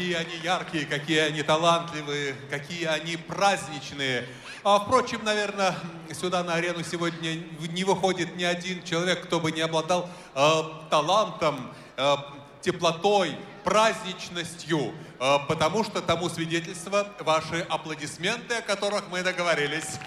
[0.00, 4.26] Какие они яркие, какие они талантливые, какие они праздничные.
[4.64, 5.74] А, впрочем, наверное,
[6.18, 11.70] сюда на арену сегодня не выходит ни один человек, кто бы не обладал э, талантом,
[11.98, 12.14] э,
[12.62, 19.98] теплотой, праздничностью, э, потому что тому свидетельство ваши аплодисменты, о которых мы договорились.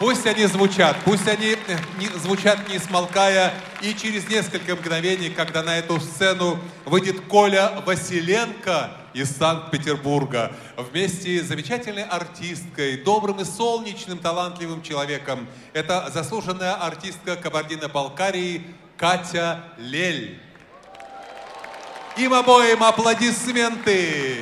[0.00, 1.56] Пусть они звучат, пусть они
[1.96, 8.90] не, звучат не смолкая, и через несколько мгновений, когда на эту сцену выйдет Коля Василенко
[9.14, 15.48] из Санкт-Петербурга, вместе с замечательной артисткой, добрым и солнечным, талантливым человеком.
[15.72, 18.66] Это заслуженная артистка Кабардино-Балкарии
[18.96, 20.38] Катя Лель.
[22.16, 24.38] Им обоим аплодисменты!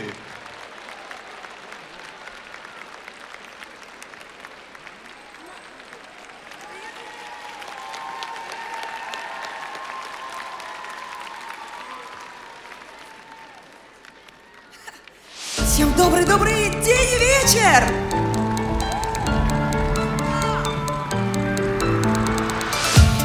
[17.48, 17.84] Вечер!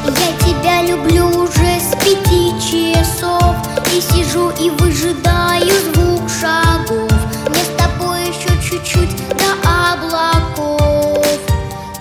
[0.06, 3.56] Я тебя люблю уже с пяти часов.
[3.94, 7.12] И сижу и выжидаю звук шагов.
[7.50, 11.26] Мне с тобой еще чуть-чуть до облаков.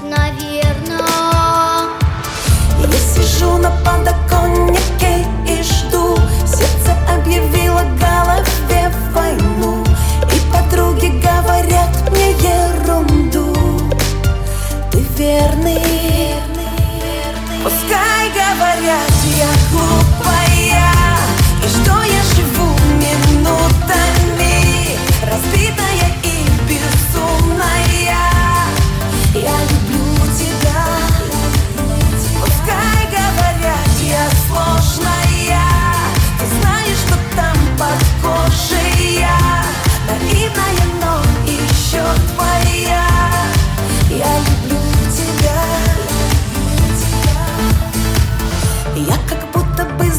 [0.02, 1.02] Наверное
[2.78, 6.16] Я сижу на подоконнике и жду.
[6.46, 8.51] Сердце объявило голове
[15.22, 16.34] Ты верный,
[17.62, 19.11] пускай говорят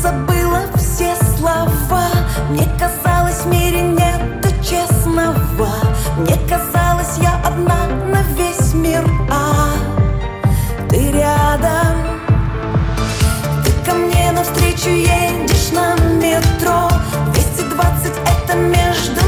[0.04, 2.10] забыла все слова.
[2.50, 5.70] Мне казалось, в мире нету честного.
[6.18, 9.02] Мне казалось, я одна на весь мир.
[9.32, 9.70] А
[10.90, 11.96] ты рядом.
[13.64, 16.90] Ты ко мне навстречу едешь на метро.
[17.34, 19.23] 220 это между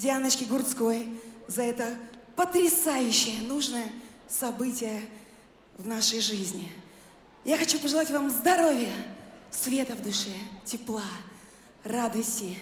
[0.00, 1.06] Дианочке Гурцкой
[1.46, 1.94] за это
[2.34, 3.92] потрясающее, нужное
[4.30, 5.02] событие
[5.76, 6.72] в нашей жизни.
[7.44, 8.92] Я хочу пожелать вам здоровья,
[9.50, 10.32] света в душе,
[10.64, 11.04] тепла,
[11.84, 12.56] радости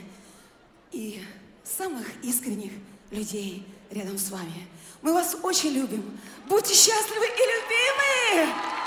[0.90, 1.22] и
[1.62, 2.72] самых искренних
[3.12, 4.66] людей рядом с вами.
[5.00, 6.18] Мы вас очень любим.
[6.48, 8.77] Будьте счастливы и любимы!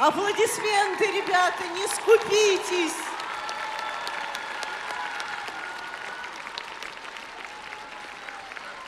[0.00, 2.96] Аплодисменты, ребята, не скупитесь.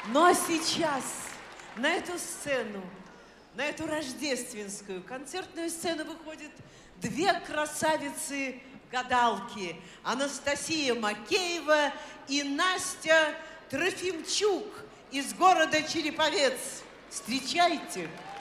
[0.07, 1.05] Ну а сейчас
[1.77, 2.83] на эту сцену,
[3.55, 6.51] на эту рождественскую концертную сцену выходят
[6.97, 9.77] две красавицы-гадалки.
[10.05, 11.93] Анастасия Макеева
[12.27, 13.35] и Настя
[13.69, 14.65] Трофимчук
[15.11, 16.57] из города Череповец.
[17.11, 18.09] Встречайте!
[18.09, 18.32] Встречайте!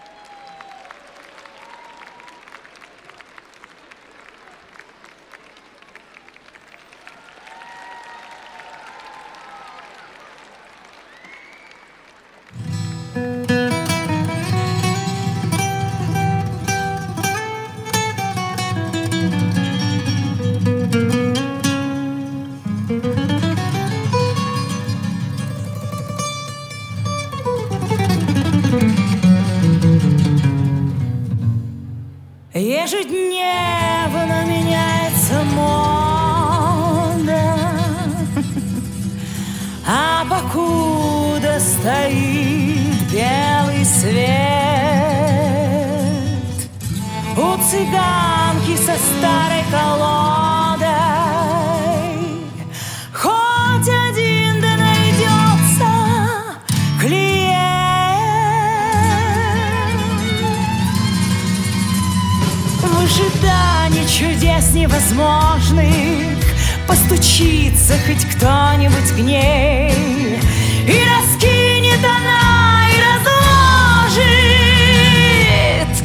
[49.02, 50.92] старой колодой.
[53.14, 55.90] Хоть один да найдется
[57.00, 57.62] клиент.
[62.82, 65.86] В ожидании чудес невозможных
[66.88, 70.21] постучится хоть кто-нибудь к ней.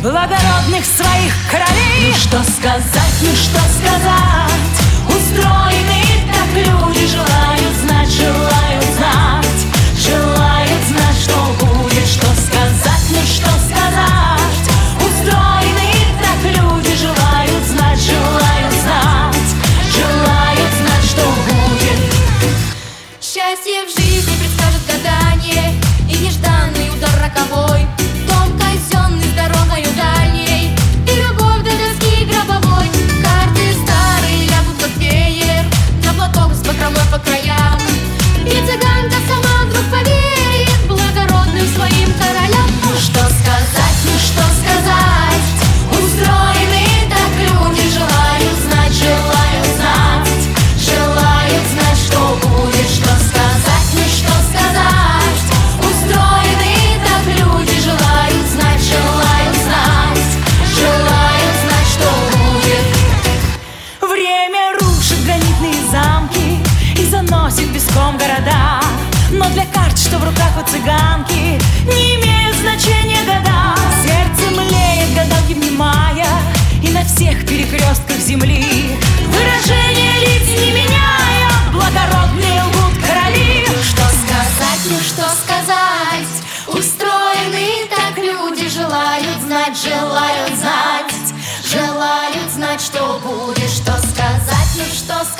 [0.02, 2.08] благородных своих королей.
[2.08, 4.76] Ну что сказать, ну что сказать,
[5.08, 6.02] устроены
[6.32, 8.65] так люди, желают знать, желают.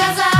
[0.07, 0.36] cause I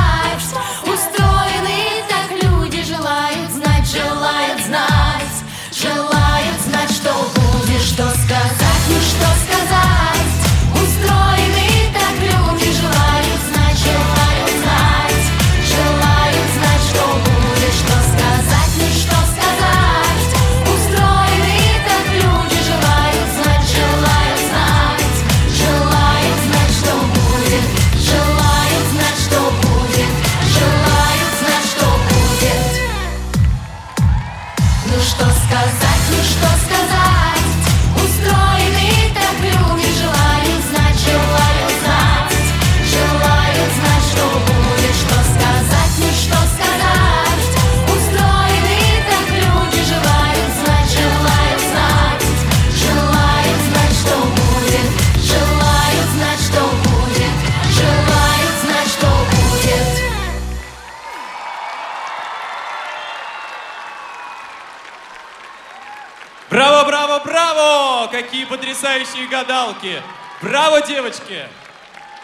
[67.53, 68.07] браво!
[68.11, 70.01] Какие потрясающие гадалки!
[70.41, 71.45] Браво, девочки!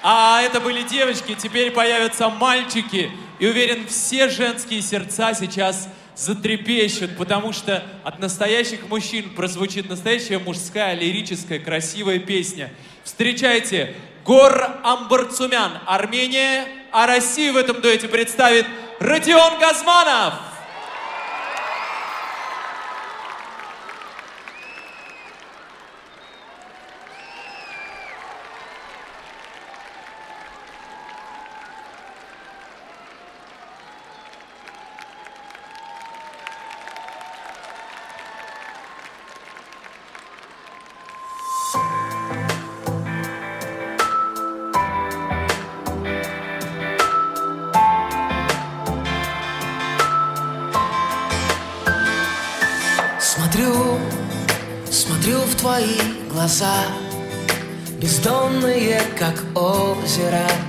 [0.02, 3.10] А это были девочки, теперь появятся мальчики.
[3.40, 10.94] И уверен, все женские сердца сейчас затрепещут, потому что от настоящих мужчин прозвучит настоящая мужская,
[10.94, 12.72] лирическая, красивая песня.
[13.04, 13.96] Встречайте,
[14.26, 18.66] Гор Амбарцумян, Армения, а Россию в этом дуэте представит
[19.00, 20.53] Родион Газманов.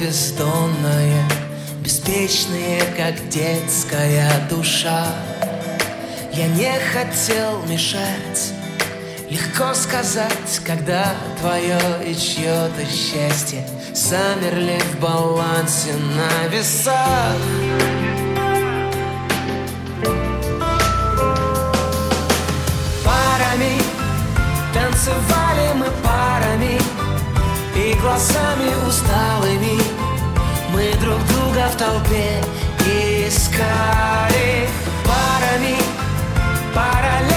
[0.04, 1.24] Бездонное
[1.80, 5.06] Беспечные, как детская душа.
[6.32, 8.52] Я не хотел мешать
[9.30, 17.36] Легко сказать, когда твое и чье-то счастье Замерли в балансе на весах.
[23.04, 23.80] Парами
[24.74, 26.78] танцевали мы парами
[27.76, 29.93] И глазами усталыми
[30.74, 32.40] Мы друг друга в толпе
[33.28, 34.68] искали
[35.04, 35.76] Парами,
[36.74, 37.33] параллельными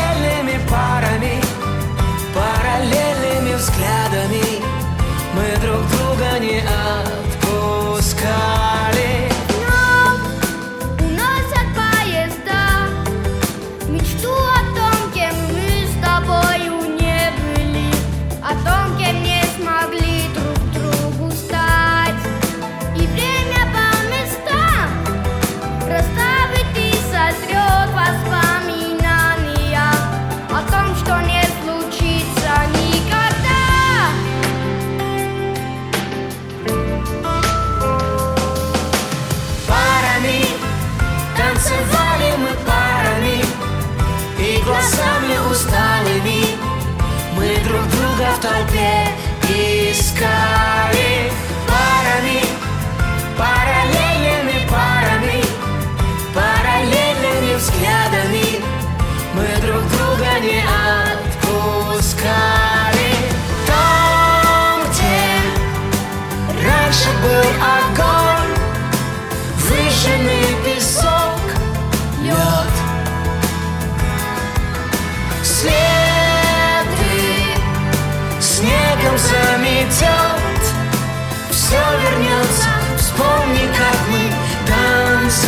[50.18, 50.67] искали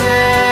[0.10, 0.49] танцевали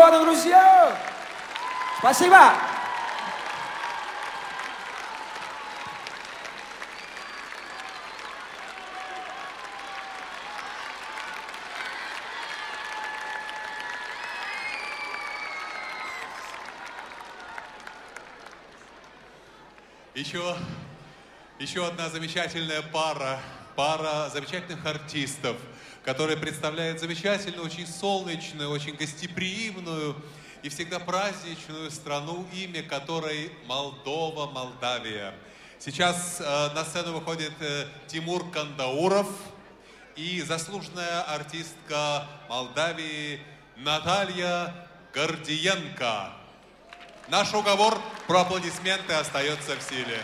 [0.00, 0.98] Годом, друзья!
[1.98, 2.54] Спасибо!
[20.14, 20.56] Еще,
[21.58, 23.38] еще одна замечательная пара,
[23.76, 25.58] пара замечательных артистов,
[26.04, 30.16] которая представляет замечательную, очень солнечную, очень гостеприимную
[30.62, 35.34] и всегда праздничную страну, имя которой Молдова, Молдавия.
[35.78, 39.28] Сейчас э, на сцену выходит э, Тимур Кандауров
[40.16, 43.40] и заслуженная артистка Молдавии
[43.76, 44.74] Наталья
[45.14, 46.32] Гордиенко.
[47.28, 50.20] Наш уговор про аплодисменты остается в силе.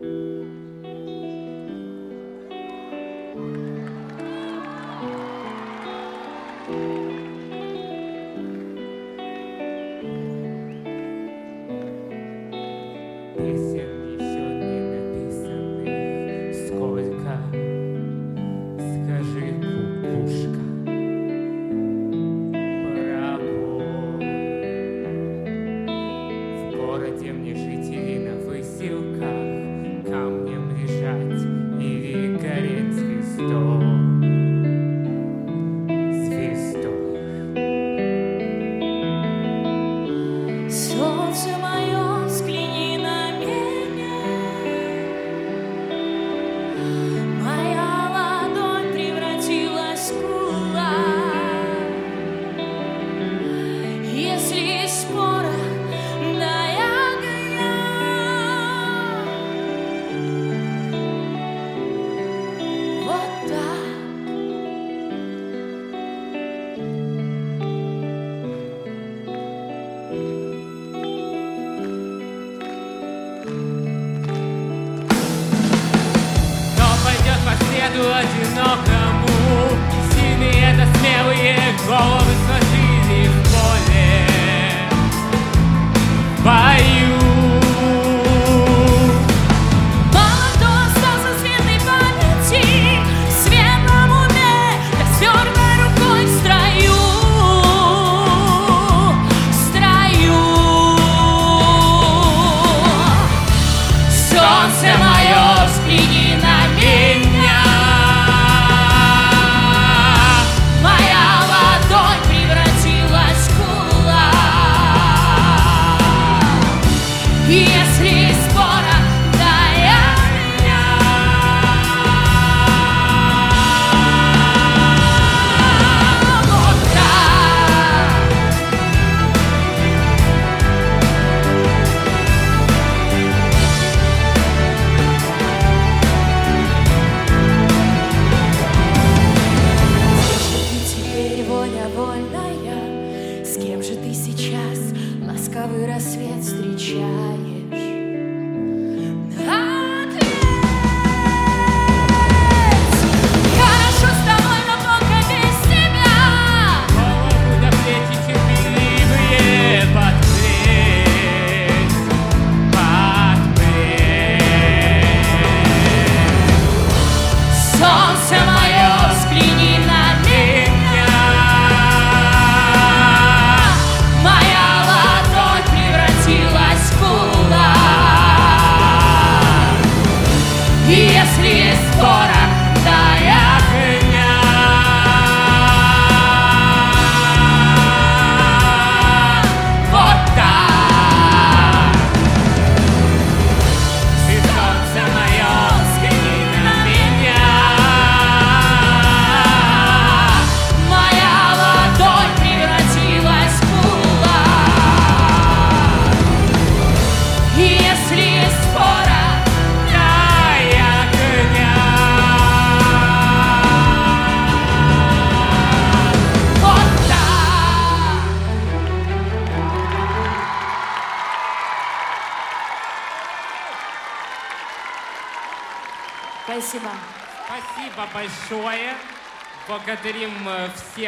[0.00, 0.57] Música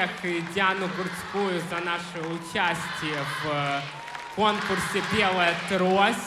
[0.01, 3.81] всех и Диану Гурцкую за наше участие в э,
[4.35, 6.19] конкурсе «Белая трость».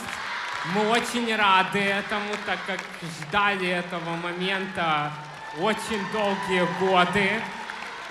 [0.75, 5.11] Мы очень рады этому, так как ждали этого момента
[5.59, 7.41] очень долгие годы.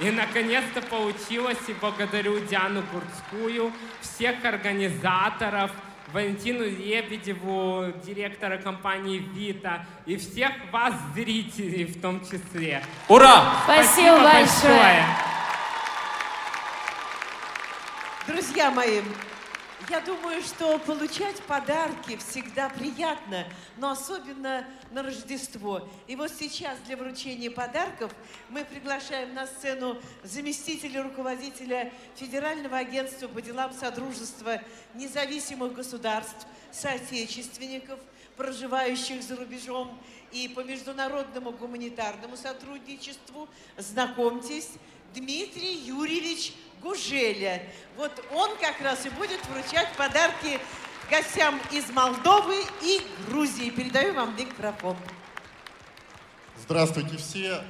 [0.01, 5.71] И наконец-то получилось, и благодарю Диану Курцкую, всех организаторов,
[6.13, 12.83] Валентину Лебедеву, директора компании «Вита», и всех вас, зрителей в том числе.
[13.09, 13.55] Ура!
[13.65, 14.75] Спасибо, Спасибо большое!
[14.75, 15.32] большое.
[18.25, 19.01] Друзья мои,
[19.91, 23.45] я думаю, что получать подарки всегда приятно,
[23.79, 25.89] но особенно на Рождество.
[26.07, 28.15] И вот сейчас для вручения подарков
[28.49, 34.63] мы приглашаем на сцену заместителя руководителя Федерального агентства по делам Содружества
[34.95, 37.99] независимых государств, соотечественников,
[38.37, 39.99] проживающих за рубежом
[40.31, 43.49] и по международному гуманитарному сотрудничеству.
[43.77, 44.71] Знакомьтесь,
[45.13, 47.63] Дмитрий Юрьевич Гужеля.
[47.97, 50.59] Вот он как раз и будет вручать подарки
[51.11, 53.71] гостям из Молдовы и Грузии.
[53.71, 54.97] Передаю вам микрофон.
[56.59, 57.63] Здравствуйте все.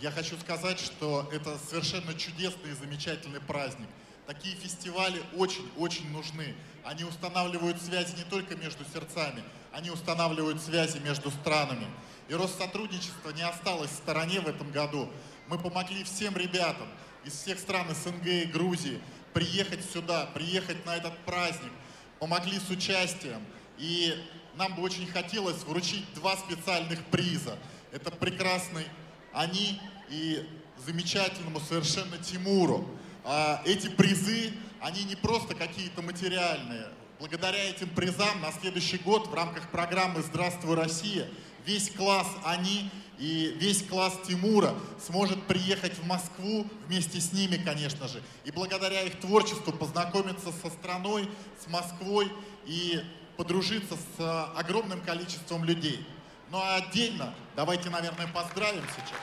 [0.00, 3.88] Я хочу сказать, что это совершенно чудесный и замечательный праздник.
[4.26, 6.54] Такие фестивали очень-очень нужны.
[6.84, 11.86] Они устанавливают связи не только между сердцами, они устанавливают связи между странами.
[12.28, 15.08] И Россотрудничество не осталось в стороне в этом году.
[15.48, 16.86] Мы помогли всем ребятам
[17.28, 19.00] из всех стран СНГ и Грузии
[19.34, 21.72] приехать сюда, приехать на этот праздник.
[22.18, 23.44] Помогли с участием.
[23.76, 24.16] И
[24.56, 27.58] нам бы очень хотелось вручить два специальных приза.
[27.92, 28.86] Это прекрасный
[29.34, 30.48] они и
[30.86, 32.88] замечательному совершенно Тимуру.
[33.24, 36.88] А эти призы, они не просто какие-то материальные.
[37.20, 41.28] Благодаря этим призам на следующий год в рамках программы «Здравствуй, Россия»
[41.66, 44.74] весь класс они и весь класс Тимура
[45.04, 50.70] сможет приехать в Москву вместе с ними, конечно же, и благодаря их творчеству познакомиться со
[50.70, 51.28] страной,
[51.62, 52.30] с Москвой
[52.66, 53.02] и
[53.36, 56.06] подружиться с а, огромным количеством людей.
[56.50, 59.20] Ну а отдельно давайте, наверное, поздравим сейчас.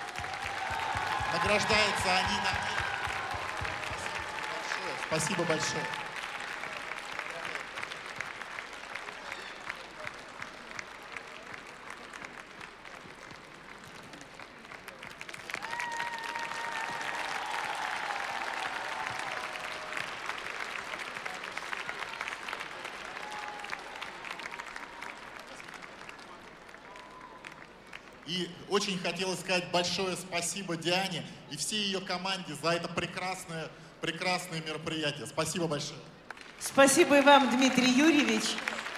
[1.34, 2.76] Награждаются они на...
[5.08, 5.44] Спасибо большое.
[5.44, 6.05] Спасибо большое.
[28.36, 33.70] И очень хотелось сказать большое спасибо Диане и всей ее команде за это прекрасное,
[34.02, 35.26] прекрасное мероприятие.
[35.26, 36.00] Спасибо большое.
[36.60, 38.44] Спасибо и вам, Дмитрий Юрьевич,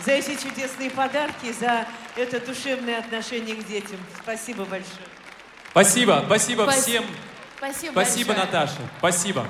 [0.03, 3.99] за эти чудесные подарки, за это душевное отношение к детям.
[4.23, 5.07] Спасибо большое.
[5.69, 7.05] Спасибо, спасибо Спас- всем.
[7.57, 8.45] Спасибо Спасибо, большое.
[8.45, 9.47] Наташа, спасибо.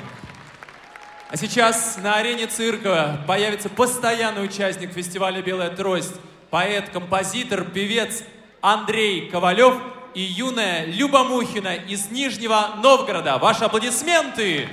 [1.30, 6.16] А сейчас на арене цирка появится постоянный участник фестиваля «Белая трость»,
[6.50, 8.24] поэт, композитор, певец
[8.62, 9.76] Андрей Ковалев
[10.14, 13.38] и юная Люба Мухина из Нижнего Новгорода.
[13.38, 14.70] Ваши аплодисменты!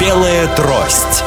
[0.00, 1.24] Белая трость.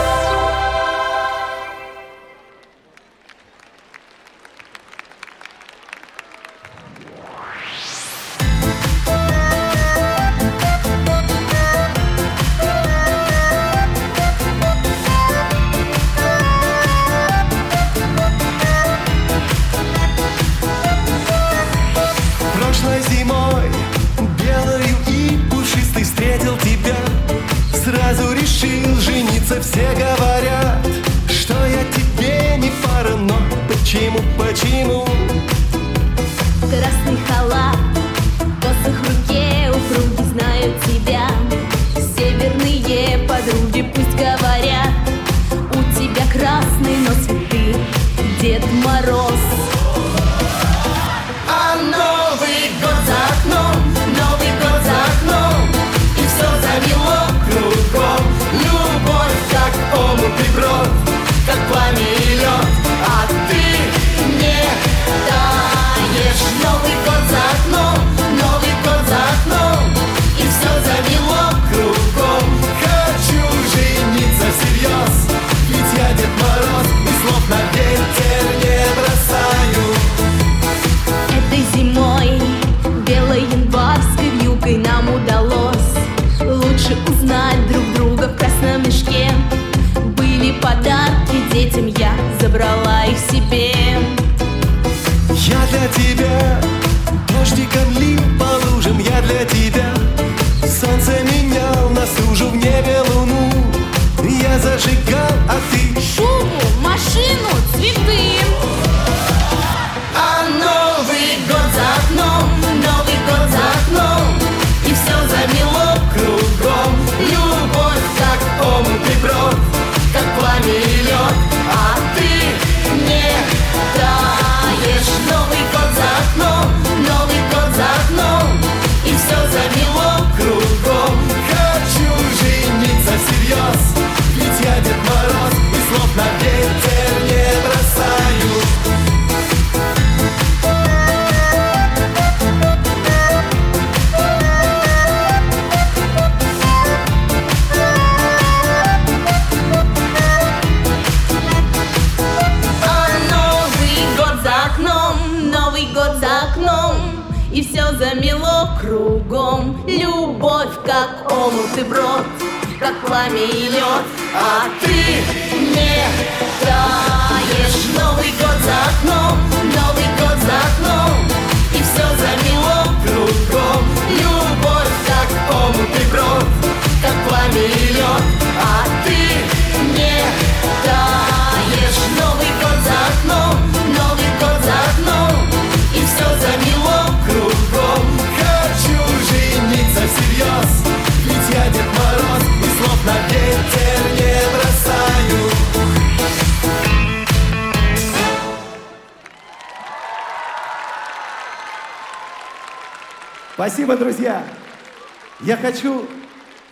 [205.51, 206.07] Я хочу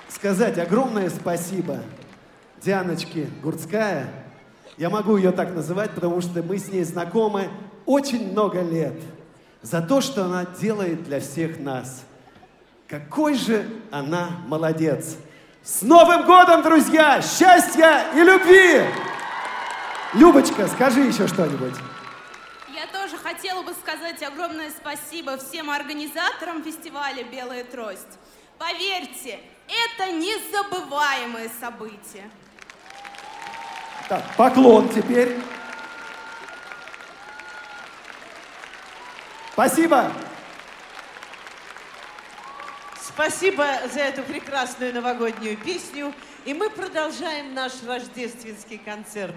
[0.07, 1.79] сказать огромное спасибо
[2.61, 4.09] Дианочке Гурцкая.
[4.77, 7.49] Я могу ее так называть, потому что мы с ней знакомы
[7.85, 8.93] очень много лет.
[9.61, 12.05] За то, что она делает для всех нас.
[12.87, 15.17] Какой же она молодец.
[15.61, 17.21] С Новым годом, друзья!
[17.21, 18.81] Счастья и любви!
[20.13, 21.75] Любочка, скажи еще что-нибудь.
[22.73, 28.18] Я тоже хотела бы сказать огромное спасибо всем организаторам фестиваля «Белая трость».
[28.79, 32.31] Поверьте, это незабываемое событие.
[34.07, 35.37] Так, поклон теперь.
[39.51, 40.09] Спасибо.
[43.01, 46.13] Спасибо за эту прекрасную новогоднюю песню.
[46.45, 49.35] И мы продолжаем наш рождественский концерт.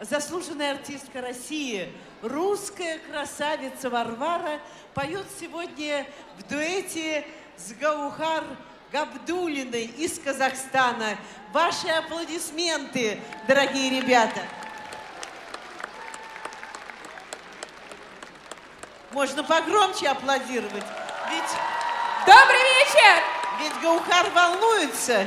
[0.00, 1.90] Заслуженная артистка России,
[2.20, 4.60] русская красавица Варвара
[4.92, 6.06] поет сегодня
[6.36, 7.24] в дуэте
[7.58, 8.44] с Гаухар
[8.92, 11.18] Габдулиной из Казахстана.
[11.52, 14.42] Ваши аплодисменты, дорогие ребята.
[19.10, 20.84] Можно погромче аплодировать.
[21.30, 21.58] Ведь...
[22.26, 23.22] Добрый вечер!
[23.60, 25.26] Ведь Гаухар волнуется.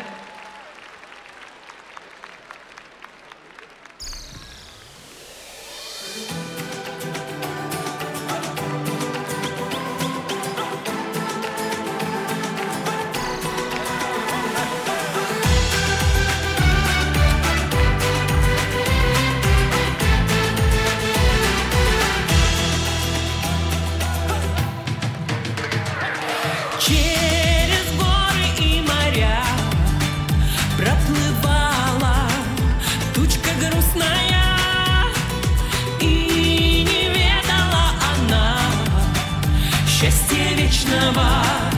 [40.91, 41.70] Счастья вечного,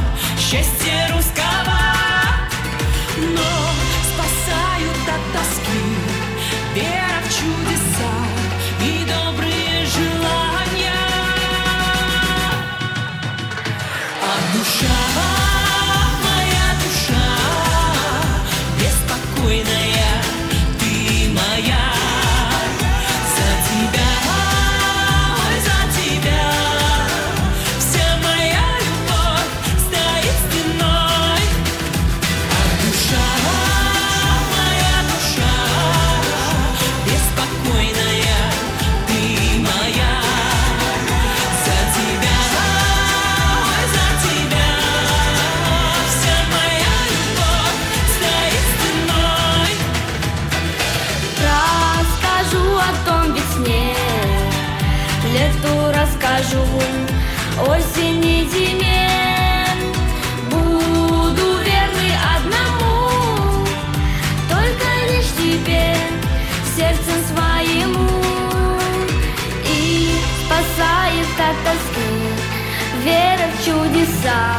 [73.65, 74.57] чудеса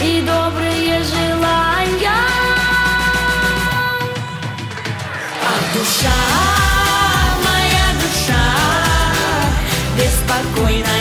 [0.00, 2.10] и добрые желания.
[5.42, 6.20] А душа,
[7.44, 8.46] моя душа,
[9.96, 10.93] беспокойная,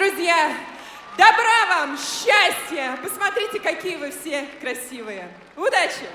[0.00, 0.56] друзья!
[1.18, 2.98] Добра вам, счастья!
[3.02, 5.28] Посмотрите, какие вы все красивые.
[5.56, 6.08] Удачи!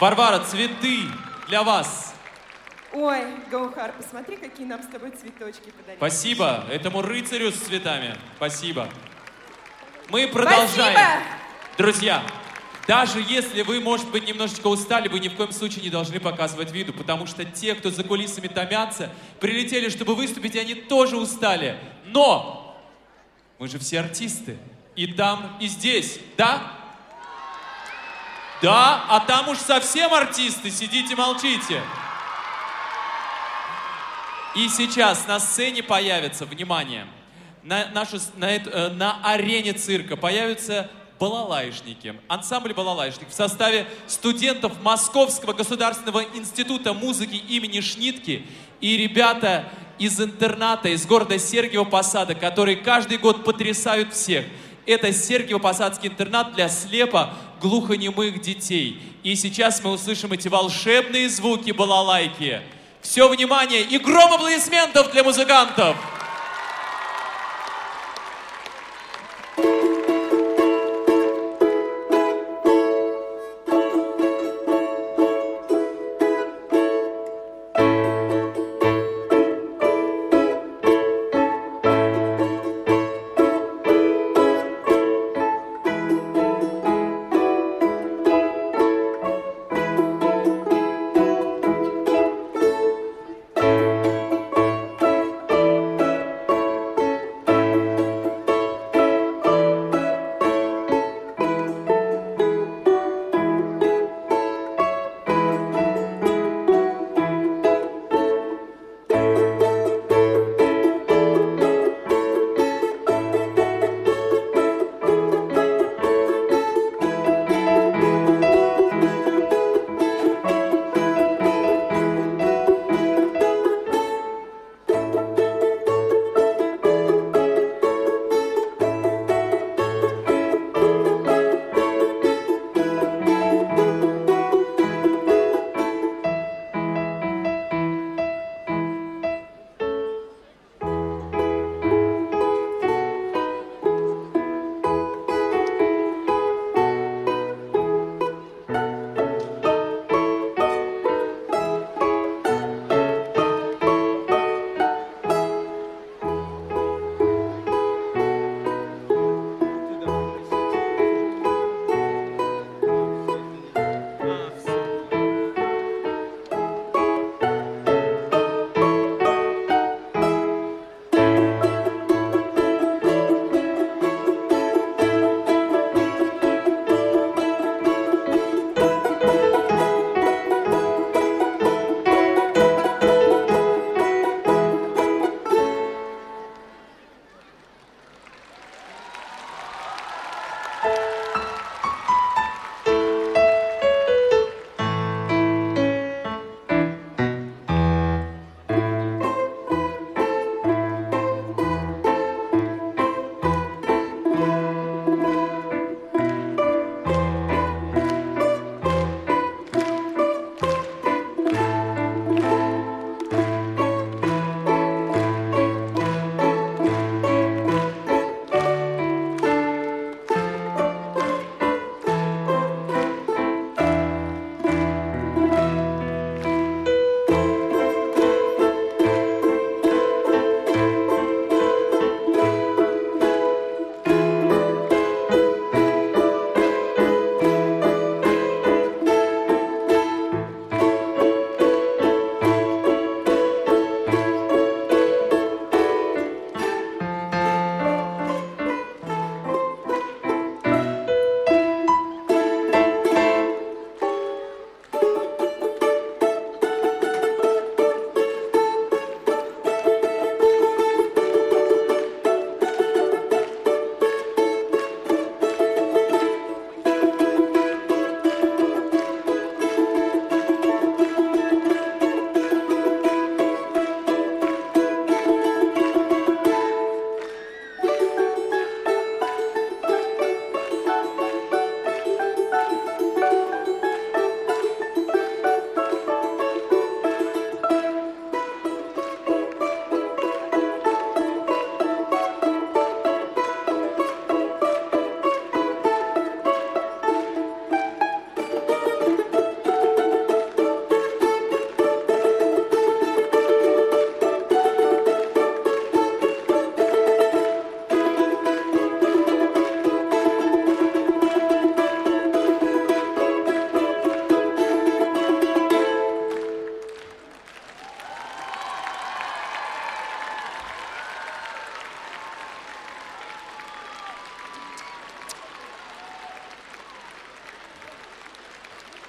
[0.00, 1.04] Варвара, цветы
[1.46, 2.14] для вас.
[2.92, 5.98] Ой, Гаухар, посмотри, какие нам с тобой цветочки подарили.
[5.98, 8.16] Спасибо этому рыцарю с цветами.
[8.36, 8.88] Спасибо.
[10.08, 10.96] Мы продолжаем.
[10.96, 11.22] Спасибо!
[11.78, 12.22] Друзья,
[12.86, 16.70] даже если вы, может быть, немножечко устали, вы ни в коем случае не должны показывать
[16.70, 21.78] виду, потому что те, кто за кулисами томятся, прилетели, чтобы выступить, и они тоже устали.
[22.06, 22.80] Но
[23.58, 24.56] мы же все артисты.
[24.94, 26.72] И там, и здесь, да?
[28.62, 31.82] Да, а там уж совсем артисты, сидите, молчите.
[34.54, 37.06] И сейчас на сцене появится, внимание,
[37.62, 45.52] на, нашу, на, э, на арене цирка появятся балалайшники, ансамбль балалайшник в составе студентов Московского
[45.52, 48.46] государственного института музыки имени Шнитки
[48.80, 49.64] и ребята
[49.98, 54.44] из интерната из города Сергиево Посада, которые каждый год потрясают всех.
[54.84, 59.00] Это Сергиево-Посадский интернат для слепо глухонемых детей.
[59.24, 62.60] И сейчас мы услышим эти волшебные звуки балалайки.
[63.00, 65.96] Все внимание и гром аплодисментов для музыкантов!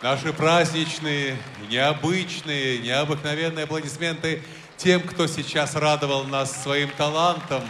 [0.09, 1.37] Наши праздничные,
[1.69, 4.41] необычные, необыкновенные аплодисменты
[4.77, 7.61] тем, кто сейчас радовал нас своим талантом,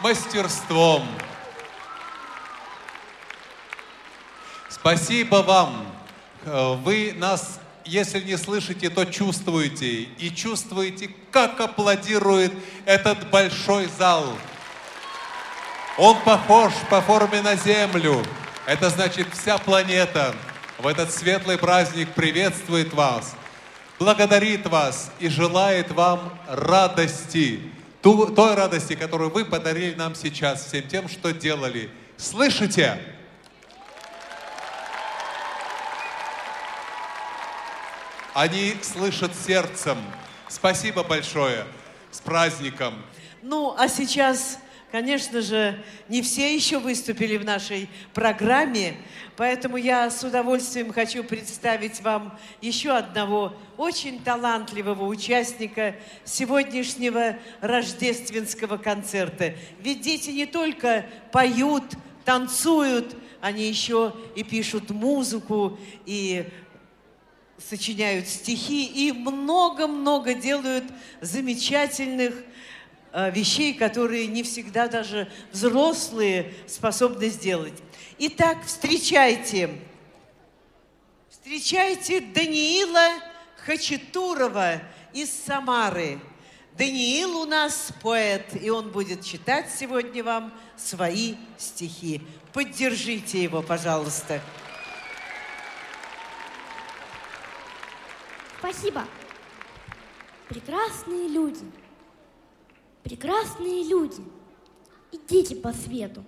[0.00, 1.06] мастерством.
[4.68, 5.86] Спасибо вам.
[6.82, 10.08] Вы нас, если не слышите, то чувствуете.
[10.18, 12.52] И чувствуете, как аплодирует
[12.84, 14.26] этот большой зал.
[15.98, 18.26] Он похож по форме на Землю.
[18.66, 20.34] Это значит, вся планета
[20.78, 23.34] в этот светлый праздник приветствует вас,
[23.98, 27.60] благодарит вас и желает вам радости.
[28.02, 31.90] Ту- той радости, которую вы подарили нам сейчас, всем тем, что делали.
[32.16, 33.00] Слышите?
[38.34, 39.98] Они слышат сердцем.
[40.48, 41.66] Спасибо большое.
[42.10, 42.94] С праздником.
[43.42, 44.58] Ну, а сейчас,
[44.92, 48.94] конечно же, не все еще выступили в нашей программе,
[49.36, 59.54] поэтому я с удовольствием хочу представить вам еще одного очень талантливого участника сегодняшнего рождественского концерта.
[59.80, 61.84] Ведь дети не только поют,
[62.26, 66.46] танцуют, они еще и пишут музыку, и
[67.58, 70.84] сочиняют стихи и много-много делают
[71.20, 72.34] замечательных
[73.12, 77.82] вещей, которые не всегда даже взрослые способны сделать.
[78.18, 79.70] Итак, встречайте,
[81.28, 83.08] встречайте Даниила
[83.66, 84.82] Хачатурова
[85.12, 86.20] из Самары.
[86.76, 92.22] Даниил у нас поэт, и он будет читать сегодня вам свои стихи.
[92.52, 94.40] Поддержите его, пожалуйста.
[98.58, 99.04] Спасибо.
[100.48, 101.64] Прекрасные люди,
[103.02, 104.22] прекрасные люди,
[105.10, 106.24] идите по свету,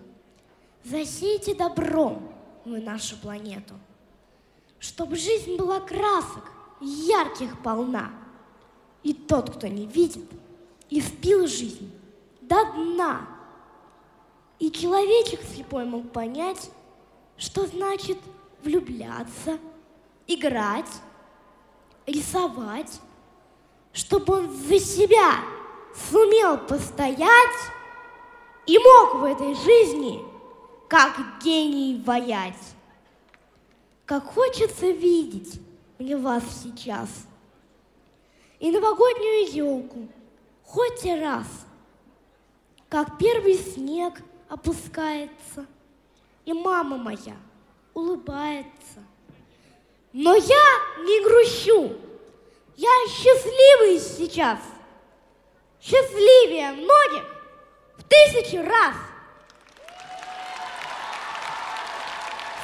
[0.85, 2.33] засейте добром
[2.65, 3.75] вы нашу планету,
[4.79, 8.13] чтобы жизнь была красок, ярких полна,
[9.03, 10.29] и тот, кто не видит,
[10.91, 11.91] и впил жизнь
[12.41, 13.29] до дна.
[14.59, 16.71] И человечек слепой мог понять,
[17.37, 18.19] что значит
[18.63, 19.59] влюбляться,
[20.27, 20.91] играть,
[22.07, 23.01] рисовать,
[23.93, 25.43] чтобы он за себя
[25.95, 27.59] сумел постоять
[28.67, 30.23] и мог в этой жизни
[30.89, 32.75] как гений воять.
[34.05, 35.61] Как хочется видеть
[35.99, 37.09] мне вас сейчас
[38.59, 40.09] и новогоднюю елку
[40.65, 41.47] хоть и раз,
[42.89, 44.15] как первый снег
[44.49, 45.67] опускается,
[46.45, 47.37] и мама моя
[47.93, 49.05] улыбается.
[50.13, 50.67] Но я
[50.99, 51.97] не грущу.
[52.77, 54.59] Я счастливый сейчас.
[55.85, 57.25] Счастливее многих
[57.99, 58.95] в тысячу раз.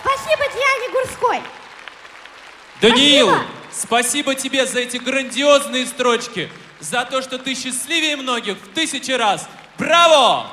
[0.02, 1.42] Спасибо Диане Гурской.
[2.80, 3.44] Даниил, Спасибо.
[3.70, 6.50] спасибо тебе за эти грандиозные строчки,
[6.80, 9.46] за то, что ты счастливее многих в тысячи раз.
[9.76, 10.46] Браво!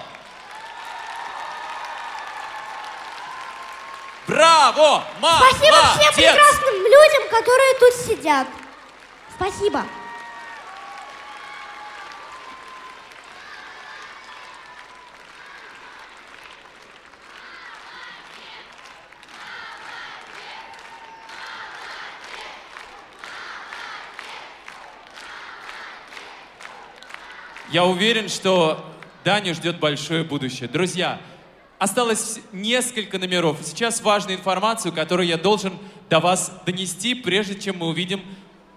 [4.28, 5.06] Браво!
[5.22, 8.48] Ма- Спасибо всем прекрасным людям, которые тут сидят.
[9.38, 9.86] Спасибо.
[27.72, 28.86] Я уверен, что
[29.26, 30.70] Даню ждет большое будущее.
[30.70, 31.20] Друзья,
[31.80, 33.58] осталось несколько номеров.
[33.62, 35.74] Сейчас важная информация, которую я должен
[36.10, 38.22] до вас донести, прежде чем мы увидим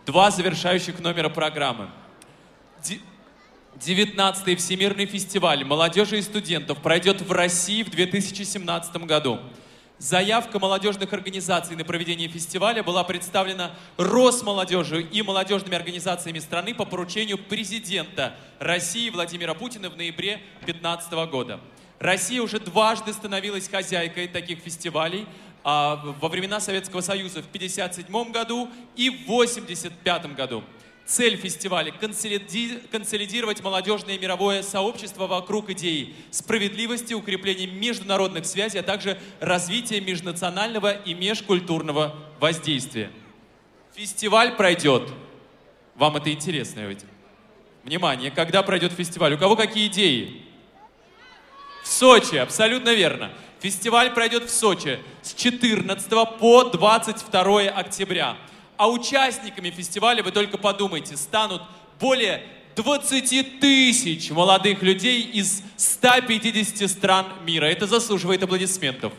[0.06, 1.88] два завершающих номера программы.
[2.82, 3.00] Ди-
[3.78, 9.38] 19-й Всемирный фестиваль молодежи и студентов пройдет в России в 2017 году.
[10.00, 17.36] Заявка молодежных организаций на проведение фестиваля была представлена Росмолодежью и молодежными организациями страны по поручению
[17.36, 21.60] президента России Владимира Путина в ноябре 2015 года.
[21.98, 25.26] Россия уже дважды становилась хозяйкой таких фестивалей
[25.64, 30.64] а, во времена Советского Союза в 1957 году и в 1985 году.
[31.10, 39.18] Цель фестиваля– консолиди- консолидировать молодежное мировое сообщество вокруг идеи справедливости, укрепления международных связей, а также
[39.40, 43.10] развития межнационального и межкультурного воздействия.
[43.96, 45.12] Фестиваль пройдет.
[45.96, 47.04] Вам это интересно ведь?
[47.82, 49.34] Внимание, когда пройдет фестиваль?
[49.34, 50.44] У кого какие идеи?
[51.82, 53.32] В Сочи, абсолютно верно.
[53.58, 58.36] Фестиваль пройдет в Сочи с 14 по 22 октября.
[58.80, 61.60] А участниками фестиваля, вы только подумайте, станут
[62.00, 62.42] более
[62.76, 67.66] 20 тысяч молодых людей из 150 стран мира.
[67.66, 69.12] Это заслуживает аплодисментов.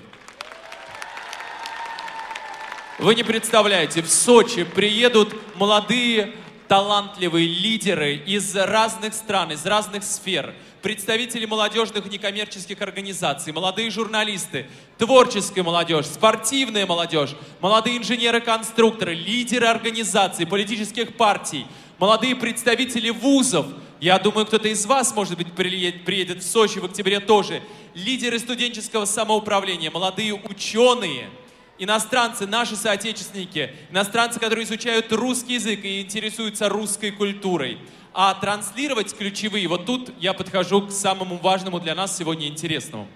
[2.98, 6.34] Вы не представляете, в Сочи приедут молодые
[6.68, 15.64] талантливые лидеры из разных стран, из разных сфер, представители молодежных некоммерческих организаций, молодые журналисты, творческая
[15.64, 21.66] молодежь, спортивная молодежь, молодые инженеры-конструкторы, лидеры организаций, политических партий,
[21.98, 23.68] молодые представители вузов.
[24.00, 27.62] Я думаю, кто-то из вас, может быть, приедет, приедет в Сочи в октябре тоже.
[27.94, 31.30] Лидеры студенческого самоуправления, молодые ученые–
[31.82, 37.80] иностранцы, наши соотечественники, иностранцы, которые изучают русский язык и интересуются русской культурой.
[38.14, 43.08] А транслировать ключевые, вот тут я подхожу к самому важному для нас сегодня интересному.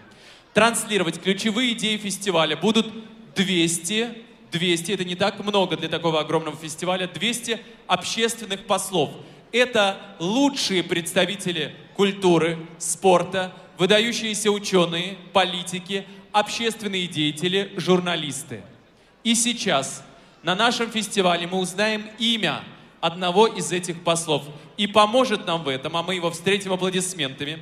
[0.54, 2.94] Транслировать ключевые идеи фестиваля будут
[3.36, 4.16] 200,
[4.52, 9.12] 200, это не так много для такого огромного фестиваля, 200 общественных послов.
[9.52, 18.62] Это лучшие представители культуры, спорта, выдающиеся ученые, политики, общественные деятели, журналисты.
[19.26, 20.06] И сейчас
[20.42, 22.64] на нашем фестивале мы узнаем имя
[23.02, 24.44] одного из этих послов.
[24.78, 27.60] И поможет нам в этом, а мы его встретим аплодисментами,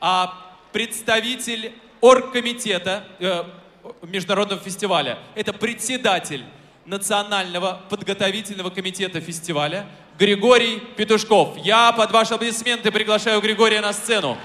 [0.00, 0.34] а
[0.72, 3.44] представитель оргкомитета э,
[4.02, 5.18] Международного фестиваля.
[5.34, 6.44] Это председатель
[6.84, 9.86] Национального подготовительного комитета фестиваля
[10.18, 11.56] Григорий Петушков.
[11.56, 14.36] Я под ваши аплодисменты приглашаю Григория на сцену.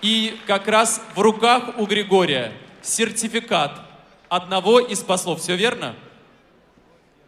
[0.00, 2.52] И как раз в руках у Григория
[2.82, 3.80] сертификат
[4.28, 5.40] одного из послов.
[5.40, 5.94] Все верно?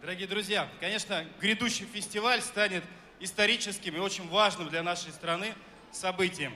[0.07, 2.85] Дорогие друзья, конечно, грядущий фестиваль станет
[3.19, 5.53] историческим и очень важным для нашей страны
[5.91, 6.55] событием.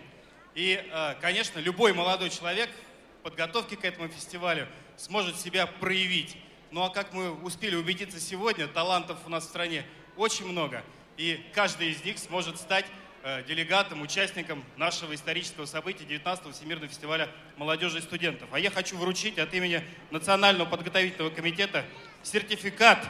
[0.55, 2.71] И, э, конечно, любой молодой человек
[3.19, 6.37] в подготовке к этому фестивалю сможет себя проявить.
[6.71, 9.85] Ну а как мы успели убедиться сегодня, талантов у нас в стране
[10.17, 10.85] очень много.
[11.17, 12.87] И каждый из них сможет стать
[13.25, 18.49] э, делегатом, участником нашего исторического события 19-го Всемирного фестиваля молодежи и студентов.
[18.53, 21.85] А я хочу вручить от имени Национального подготовительного комитета
[22.23, 23.05] сертификат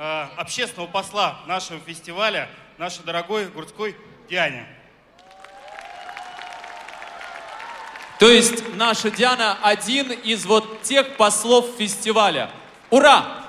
[0.00, 2.48] э, общественного посла нашего фестиваля,
[2.78, 3.94] нашей дорогой Гурцкой
[4.30, 4.66] Диане.
[8.18, 12.50] То есть наша Диана один из вот тех послов фестиваля.
[12.90, 13.46] Ура!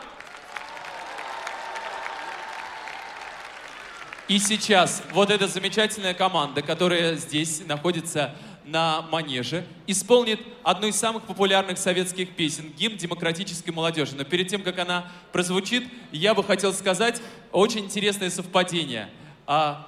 [4.27, 8.33] И сейчас вот эта замечательная команда, которая здесь находится
[8.71, 14.15] на манеже, исполнит одну из самых популярных советских песен, гимн демократической молодежи.
[14.15, 19.09] Но перед тем, как она прозвучит, я бы хотел сказать очень интересное совпадение.
[19.45, 19.87] А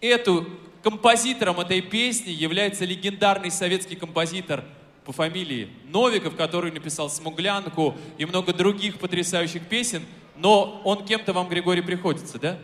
[0.00, 0.46] эту
[0.82, 4.64] композитором этой песни является легендарный советский композитор
[5.04, 10.04] по фамилии Новиков, который написал «Смуглянку» и много других потрясающих песен.
[10.36, 12.58] Но он кем-то вам, Григорий, приходится, да?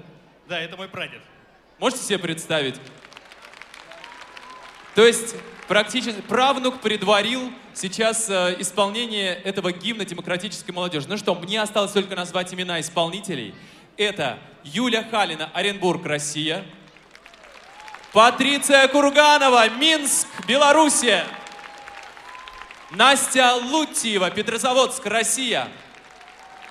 [0.46, 1.22] Да, это мой прадед.
[1.78, 2.76] Можете себе представить?
[4.94, 5.34] То есть
[5.68, 11.06] практически правнук предварил сейчас э, исполнение этого гимна демократической молодежи.
[11.08, 13.54] Ну что, мне осталось только назвать имена исполнителей.
[13.96, 16.64] Это Юля Халина, Оренбург, Россия.
[18.12, 21.26] Патриция Курганова, Минск, Белоруссия.
[22.90, 25.68] Настя Лутиева, Петрозаводск, Россия.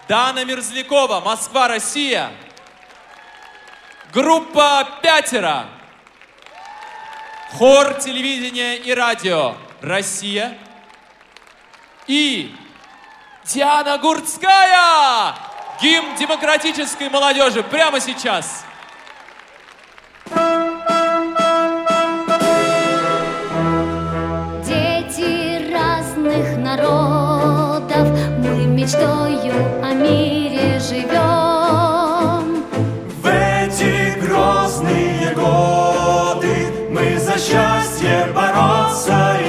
[0.08, 2.32] Дана Мерзлякова, Москва, Россия.
[4.14, 5.68] Группа «Пятеро».
[7.58, 10.58] Хор телевидения и радио «Россия».
[12.08, 12.56] И
[13.46, 15.36] Диана Гурцкая,
[15.80, 18.66] гимн демократической молодежи, прямо сейчас.
[24.66, 28.10] Дети разных народов,
[28.40, 29.13] мы мечтою
[38.94, 39.43] passarem.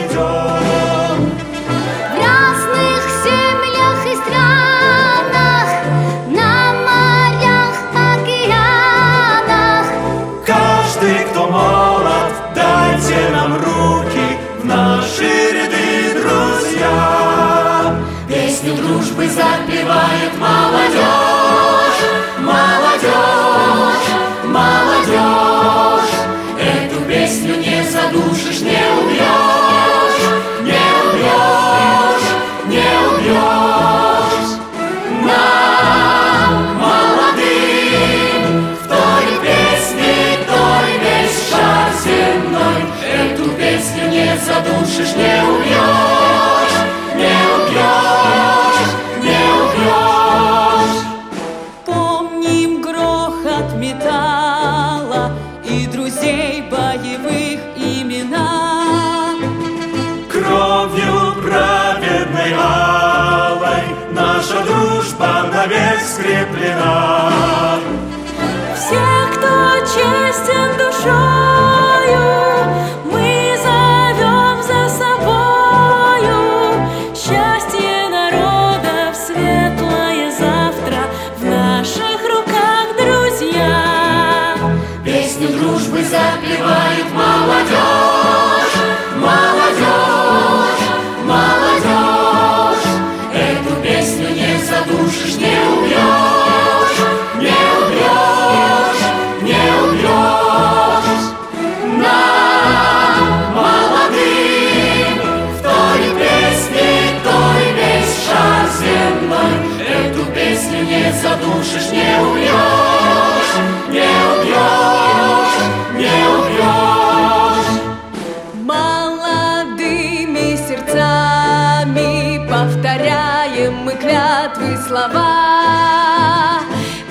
[124.94, 126.60] Слова.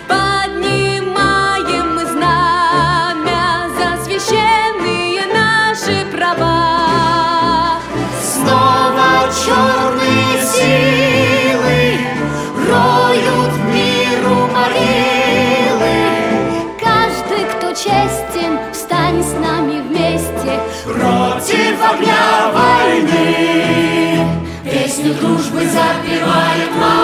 [0.07, 7.81] Поднимаем мы знамя за священные наши права.
[8.21, 11.81] Снова черные силы
[12.69, 15.97] роют миру могилы.
[16.79, 20.51] Каждый, кто честен, встань с нами вместе
[20.85, 23.23] Против огня войны
[24.63, 27.02] Песню дружбы запевает молодежь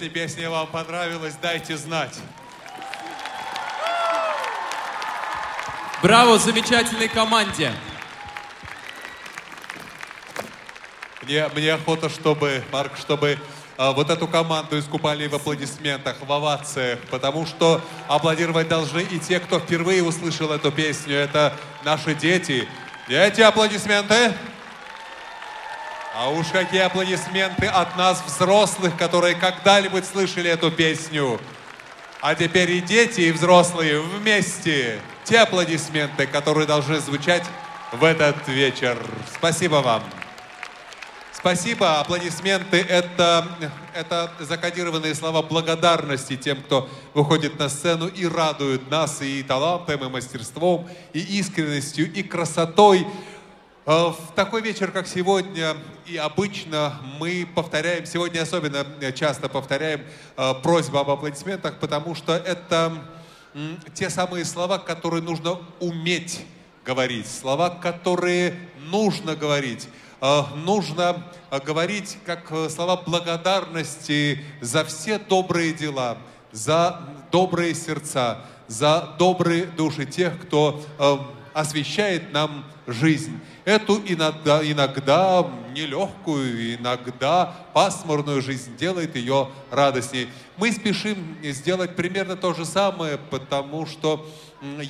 [0.00, 2.14] Если песня вам понравилась, дайте знать.
[6.04, 7.72] Браво замечательной команде.
[11.22, 13.40] Мне, мне охота, чтобы, Марк, чтобы
[13.76, 19.40] а, вот эту команду искупали в аплодисментах, в овациях, потому что аплодировать должны и те,
[19.40, 21.16] кто впервые услышал эту песню.
[21.16, 22.68] Это наши дети.
[23.08, 24.32] Дети, аплодисменты.
[26.20, 31.40] А уж какие аплодисменты от нас, взрослых, которые когда-нибудь слышали эту песню.
[32.20, 34.98] А теперь и дети, и взрослые вместе.
[35.22, 37.44] Те аплодисменты, которые должны звучать
[37.92, 38.98] в этот вечер.
[39.32, 40.02] Спасибо вам.
[41.32, 43.46] Спасибо, аплодисменты это,
[43.94, 50.08] это закодированные слова благодарности тем, кто выходит на сцену и радует нас и талантом, и
[50.08, 53.06] мастерством, и искренностью, и красотой.
[53.90, 58.84] Э, В такой вечер, как сегодня, и обычно мы повторяем, сегодня особенно
[59.14, 60.02] часто повторяем
[60.36, 62.92] э, просьбу об аплодисментах, потому что это
[63.94, 66.44] те самые слова, которые нужно уметь
[66.84, 68.58] говорить, слова, которые
[68.90, 69.88] нужно говорить.
[70.20, 76.18] Э, Нужно э, говорить как э, слова благодарности за все добрые дела,
[76.52, 77.00] за
[77.32, 81.16] добрые сердца, за добрые души тех, кто э,
[81.54, 83.40] освещает нам жизнь.
[83.68, 90.30] Эту иногда, иногда нелегкую, иногда пасмурную жизнь делает ее радостней.
[90.56, 94.26] Мы спешим сделать примерно то же самое, потому что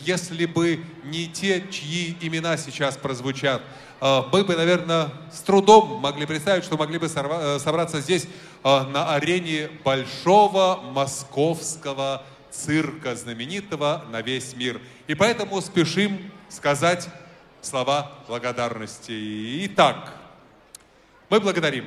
[0.03, 3.63] если бы не те, чьи имена сейчас прозвучат,
[4.01, 8.29] э, мы бы, наверное, с трудом могли представить, что могли бы э, собраться здесь
[8.63, 14.81] э, на арене большого московского цирка, знаменитого на весь мир.
[15.09, 17.09] И поэтому спешим сказать
[17.61, 19.67] слова благодарности.
[19.67, 20.15] Итак,
[21.29, 21.85] мы благодарим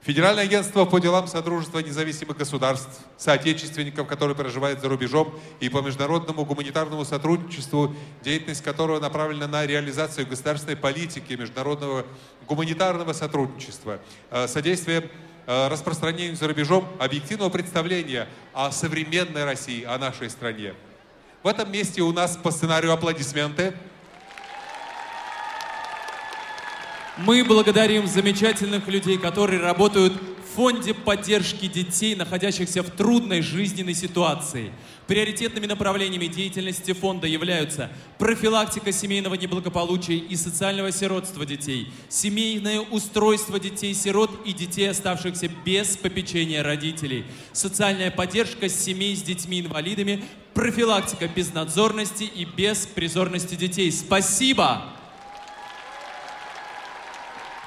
[0.00, 6.44] Федеральное агентство по делам Содружества независимых государств, соотечественников, которые проживают за рубежом, и по международному
[6.44, 12.06] гуманитарному сотрудничеству, деятельность которого направлена на реализацию государственной политики международного
[12.46, 13.98] гуманитарного сотрудничества,
[14.30, 15.10] э, содействие
[15.46, 20.74] э, распространению за рубежом объективного представления о современной России, о нашей стране.
[21.42, 23.74] В этом месте у нас по сценарию аплодисменты.
[27.18, 34.70] Мы благодарим замечательных людей, которые работают в Фонде поддержки детей, находящихся в трудной жизненной ситуации.
[35.08, 44.46] Приоритетными направлениями деятельности фонда являются профилактика семейного неблагополучия и социального сиротства детей, семейное устройство детей-сирот
[44.46, 50.24] и детей, оставшихся без попечения родителей, социальная поддержка семей с детьми-инвалидами,
[50.54, 53.90] профилактика безнадзорности и беспризорности детей.
[53.90, 54.97] Спасибо!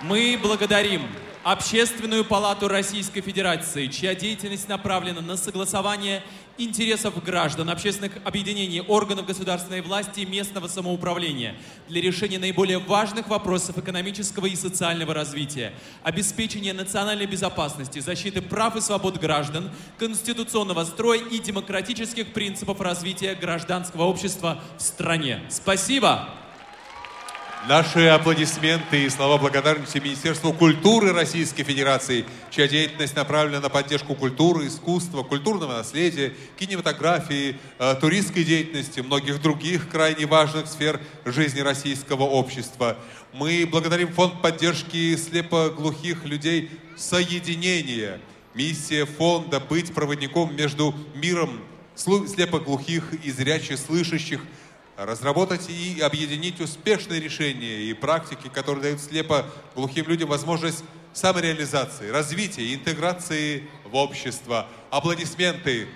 [0.03, 1.03] Мы благодарим
[1.43, 6.21] Общественную палату Российской Федерации, чья деятельность направлена на согласование
[6.59, 11.55] интересов граждан, общественных объединений, органов государственной власти и местного самоуправления
[11.87, 15.73] для решения наиболее важных вопросов экономического и социального развития,
[16.03, 24.03] обеспечения национальной безопасности, защиты прав и свобод граждан, конституционного строя и демократических принципов развития гражданского
[24.03, 25.41] общества в стране.
[25.49, 26.40] Спасибо!
[27.67, 34.65] Наши аплодисменты и слова благодарности Министерству культуры Российской Федерации, чья деятельность направлена на поддержку культуры,
[34.65, 42.97] искусства, культурного наследия, кинематографии, э, туристской деятельности, многих других крайне важных сфер жизни российского общества.
[43.31, 48.19] Мы благодарим Фонд поддержки слепоглухих людей «Соединение».
[48.55, 51.61] Миссия фонда– быть проводником между миром
[51.95, 54.41] слепоглухих и зряче слышащих,
[55.05, 62.63] разработать и объединить успешные решения и практики, которые дают слепо глухим людям возможность самореализации, развития
[62.63, 64.67] и интеграции в общество.
[64.89, 65.87] Аплодисменты.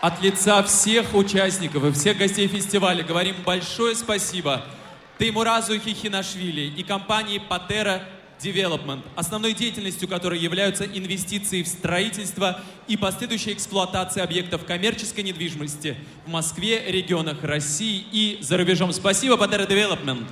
[0.00, 4.64] От лица всех участников и всех гостей фестиваля говорим большое спасибо
[5.18, 8.02] Теймуразу Хихинашвили и компании Патера
[8.42, 16.30] Development, основной деятельностью которой являются инвестиции в строительство и последующая эксплуатация объектов коммерческой недвижимости в
[16.30, 18.92] Москве, регионах России и за рубежом.
[18.92, 20.26] Спасибо, Патера Development.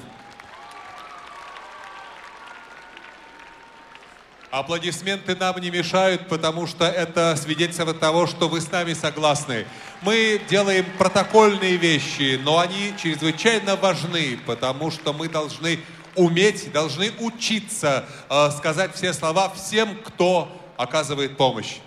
[4.51, 9.67] Аплодисменты нам не мешают, потому что это свидетельство того, что вы с нами согласны.
[10.01, 15.81] Мы делаем протокольные вещи, но они чрезвычайно важны, потому что мы должны
[16.17, 21.79] уметь, должны учиться э, сказать все слова всем, кто оказывает помощь.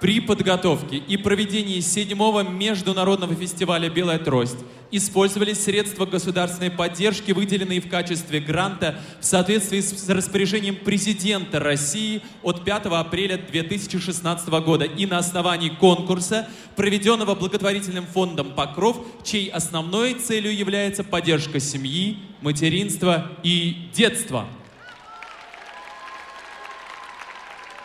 [0.00, 4.58] При подготовке и проведении седьмого международного фестиваля «Белая трость»
[4.92, 12.64] использовались средства государственной поддержки, выделенные в качестве гранта в соответствии с распоряжением президента России от
[12.64, 20.56] 5 апреля 2016 года и на основании конкурса, проведенного благотворительным фондом «Покров», чьей основной целью
[20.56, 24.46] является поддержка семьи, материнства и детства.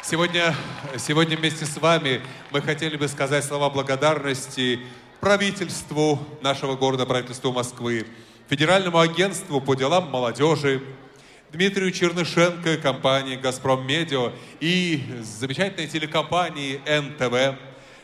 [0.06, 0.54] Сегодня,
[0.98, 4.82] сегодня вместе с вами мы хотели бы сказать слова благодарности
[5.22, 8.06] правительству нашего города, правительству Москвы,
[8.50, 10.84] Федеральному агентству по делам молодежи,
[11.54, 17.58] Дмитрию Чернышенко, компании «Газпром Медиа» и замечательной телекомпании НТВ,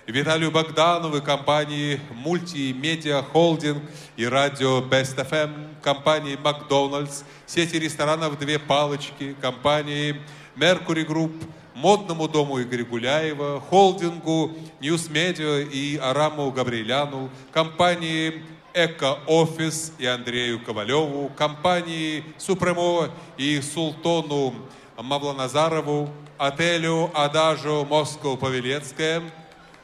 [0.08, 3.84] Виталию Богданову, компании «Мультимедиа Холдинг»
[4.16, 10.22] и радио Best FM, компании «Макдональдс», сети ресторанов «Две палочки», компании
[10.56, 11.34] «Mercury Group»,
[11.80, 14.51] модному дому Игоря Гуляева, холдингу
[14.82, 18.43] News Media и Араму Габриэляну, компании
[18.74, 24.53] Эко-офис и Андрею Ковалеву, компании Супремо и Султону
[24.98, 29.24] Мавланазарову, отелю Адажу Москва Павелецкая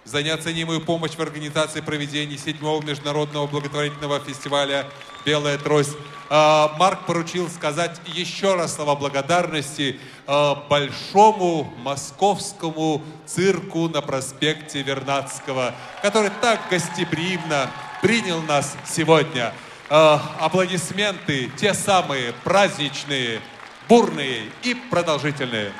[0.03, 4.85] за неоценимую помощь в организации проведения седьмого международного благотворительного фестиваля
[5.25, 5.95] «Белая трость».
[6.29, 16.31] А, Марк поручил сказать еще раз слова благодарности большому московскому цирку на проспекте Вернадского, который
[16.41, 17.69] так гостеприимно
[18.01, 19.53] принял нас сегодня.
[19.89, 23.39] А, Аплодисменты, те самые праздничные,
[23.87, 25.71] бурные и продолжительные.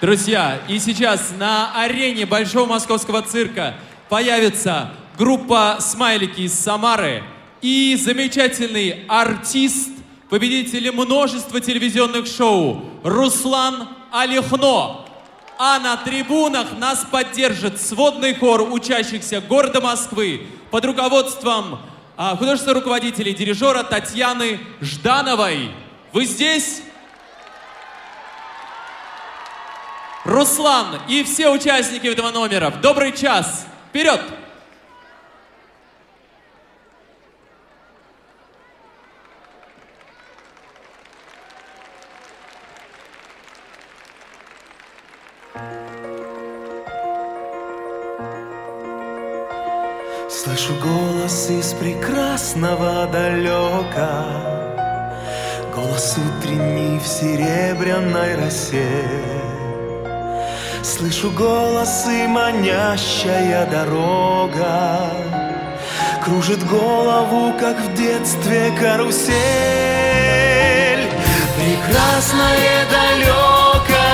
[0.00, 3.74] Друзья, и сейчас на арене Большого Московского цирка
[4.08, 7.22] появится группа «Смайлики» из Самары
[7.60, 9.90] и замечательный артист,
[10.30, 15.04] победитель множества телевизионных шоу Руслан Алихно.
[15.58, 21.80] А на трибунах нас поддержит сводный хор учащихся города Москвы под руководством
[22.16, 25.70] а, художественного руководителя и дирижера Татьяны Ждановой.
[26.12, 26.82] Вы здесь?
[30.24, 33.66] Руслан и все участники этого номера, добрый час.
[33.88, 34.20] Вперед!
[50.42, 54.24] Слышу голос из прекрасного далека.
[55.74, 59.04] Голос утренний в серебряной росе.
[60.82, 65.10] Слышу голос и манящая дорога.
[66.24, 69.36] Кружит голову, как в детстве карусель.
[71.54, 73.59] Прекрасное далеко,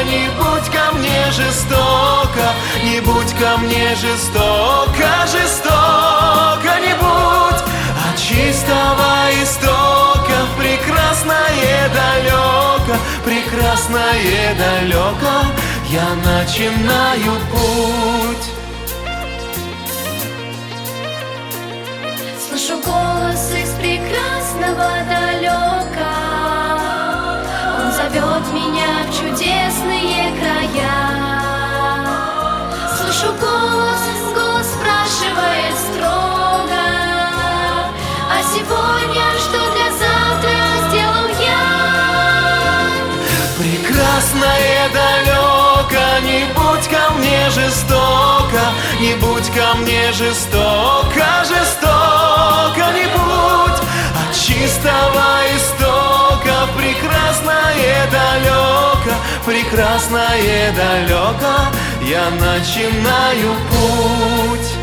[0.07, 2.47] не будь ко мне жестоко
[2.85, 7.63] Не будь ко мне жестоко, жестоко не будь.
[8.07, 9.11] От чистого
[9.43, 15.37] истока в прекрасное далеко Прекрасное далеко
[15.91, 18.47] я начинаю путь.
[22.49, 26.26] Слышу голос из прекрасного далека
[49.01, 53.81] Не будь ко мне жестоко, жестоко не будь.
[54.23, 61.55] От чистого истока прекрасное далеко Прекрасное далеко.
[62.03, 64.77] Я начинаю путь.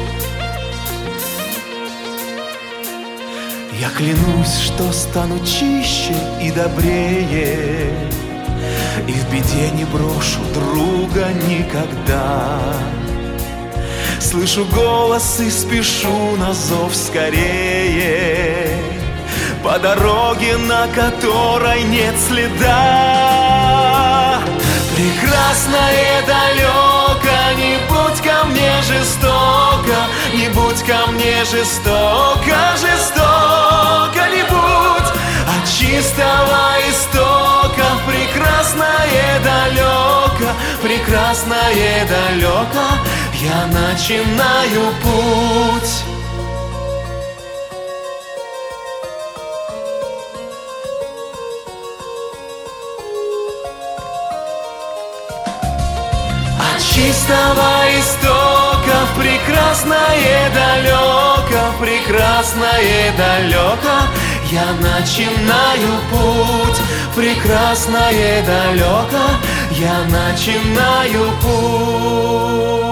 [3.79, 7.91] Я клянусь, что стану чище и добрее
[9.07, 12.59] И в беде не брошу друга никогда
[14.23, 18.79] Слышу голос и спешу на зов скорее.
[19.61, 22.63] По дороге, на которой нет следа
[24.95, 35.11] Прекрасное далеко, не будь ко мне жестоко Не будь ко мне жестоко, жестоко не будь.
[35.47, 40.49] От чистого истока прекрасное далеко
[40.81, 42.85] Прекрасное далеко
[43.43, 46.03] я начинаю путь
[56.57, 63.95] От чистого истока в прекрасное далеко, в прекрасное далеко
[64.51, 66.79] я начинаю путь.
[67.15, 69.23] Прекрасное далеко
[69.71, 72.82] я начинаю путь.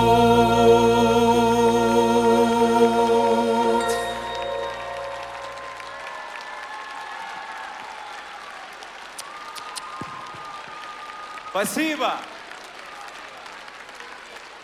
[11.63, 12.15] Спасибо.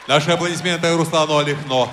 [0.08, 1.90] Наши аплодисменты Руслану Олехно.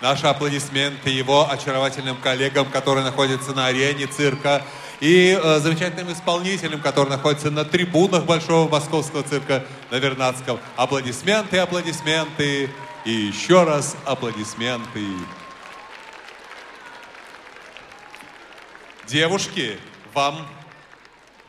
[0.00, 4.62] Наши аплодисменты его очаровательным коллегам, которые находятся на арене цирка.
[5.00, 10.58] И э, замечательным исполнителям, которые находятся на трибунах Большого Московского цирка на Вернадском.
[10.76, 12.70] Аплодисменты, аплодисменты
[13.04, 15.04] и еще раз аплодисменты.
[19.06, 19.78] Девушки,
[20.14, 20.46] вам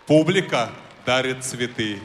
[0.07, 0.71] публика
[1.05, 2.01] дарит цветы.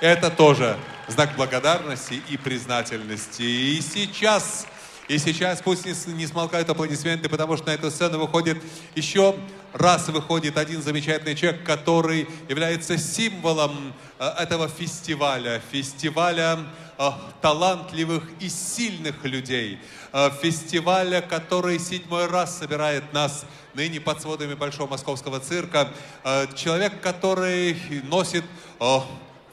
[0.00, 0.78] Это тоже
[1.08, 3.42] знак благодарности и признательности.
[3.42, 4.64] И сейчас,
[5.08, 8.62] и сейчас пусть не, не смолкают аплодисменты, потому что на эту сцену выходит
[8.94, 9.34] еще
[9.72, 16.60] раз выходит один замечательный человек, который является символом э, этого фестиваля, фестиваля
[16.96, 17.10] э,
[17.42, 19.80] талантливых и сильных людей,
[20.12, 23.44] э, фестиваля, который седьмой раз собирает нас
[23.74, 25.88] ныне под сводами Большого Московского цирка.
[26.54, 28.44] Человек, который носит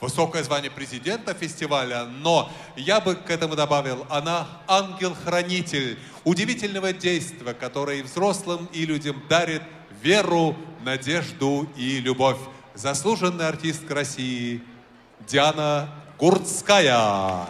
[0.02, 7.98] высокое звание президента фестиваля, но я бы к этому добавил, она ангел-хранитель удивительного действия, которое
[7.98, 9.64] и взрослым, и людям дарит
[10.02, 12.38] веру, надежду и любовь.
[12.74, 14.62] Заслуженная артистка России
[15.28, 17.48] Диана Гурцкая.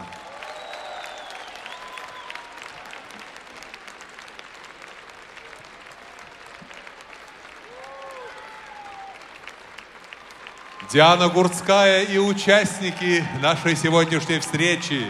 [10.96, 15.04] Диана Гурцкая и участники нашей сегодняшней встречи.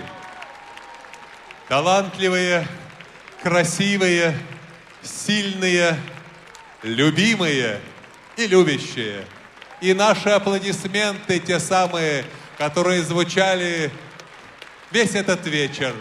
[1.68, 2.66] Талантливые,
[3.40, 4.36] красивые,
[5.00, 5.97] сильные,
[6.82, 7.78] любимые
[8.36, 9.26] и любящие.
[9.81, 12.24] И наши аплодисменты, те самые,
[12.58, 13.92] которые звучали
[14.90, 15.94] весь этот вечер.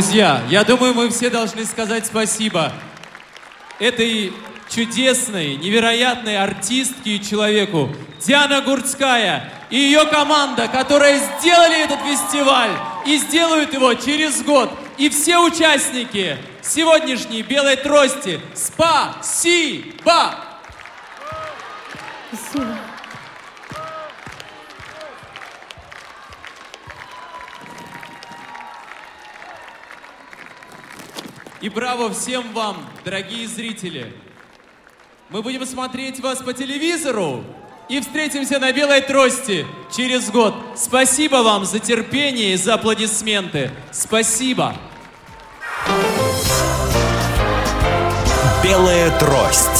[0.00, 2.72] Друзья, я думаю, мы все должны сказать спасибо
[3.78, 4.32] этой
[4.70, 12.70] чудесной, невероятной артистке и человеку Диана Гурцкая и ее команда, которые сделали этот фестиваль
[13.04, 14.70] и сделают его через год.
[14.96, 20.39] И все участники сегодняшней «Белой трости» спасибо!
[31.74, 34.12] Браво всем вам, дорогие зрители!
[35.28, 37.44] Мы будем смотреть вас по телевизору
[37.88, 40.54] и встретимся на Белой Трости через год.
[40.76, 43.70] Спасибо вам за терпение и за аплодисменты.
[43.92, 44.74] Спасибо!
[48.62, 49.79] Белая трость.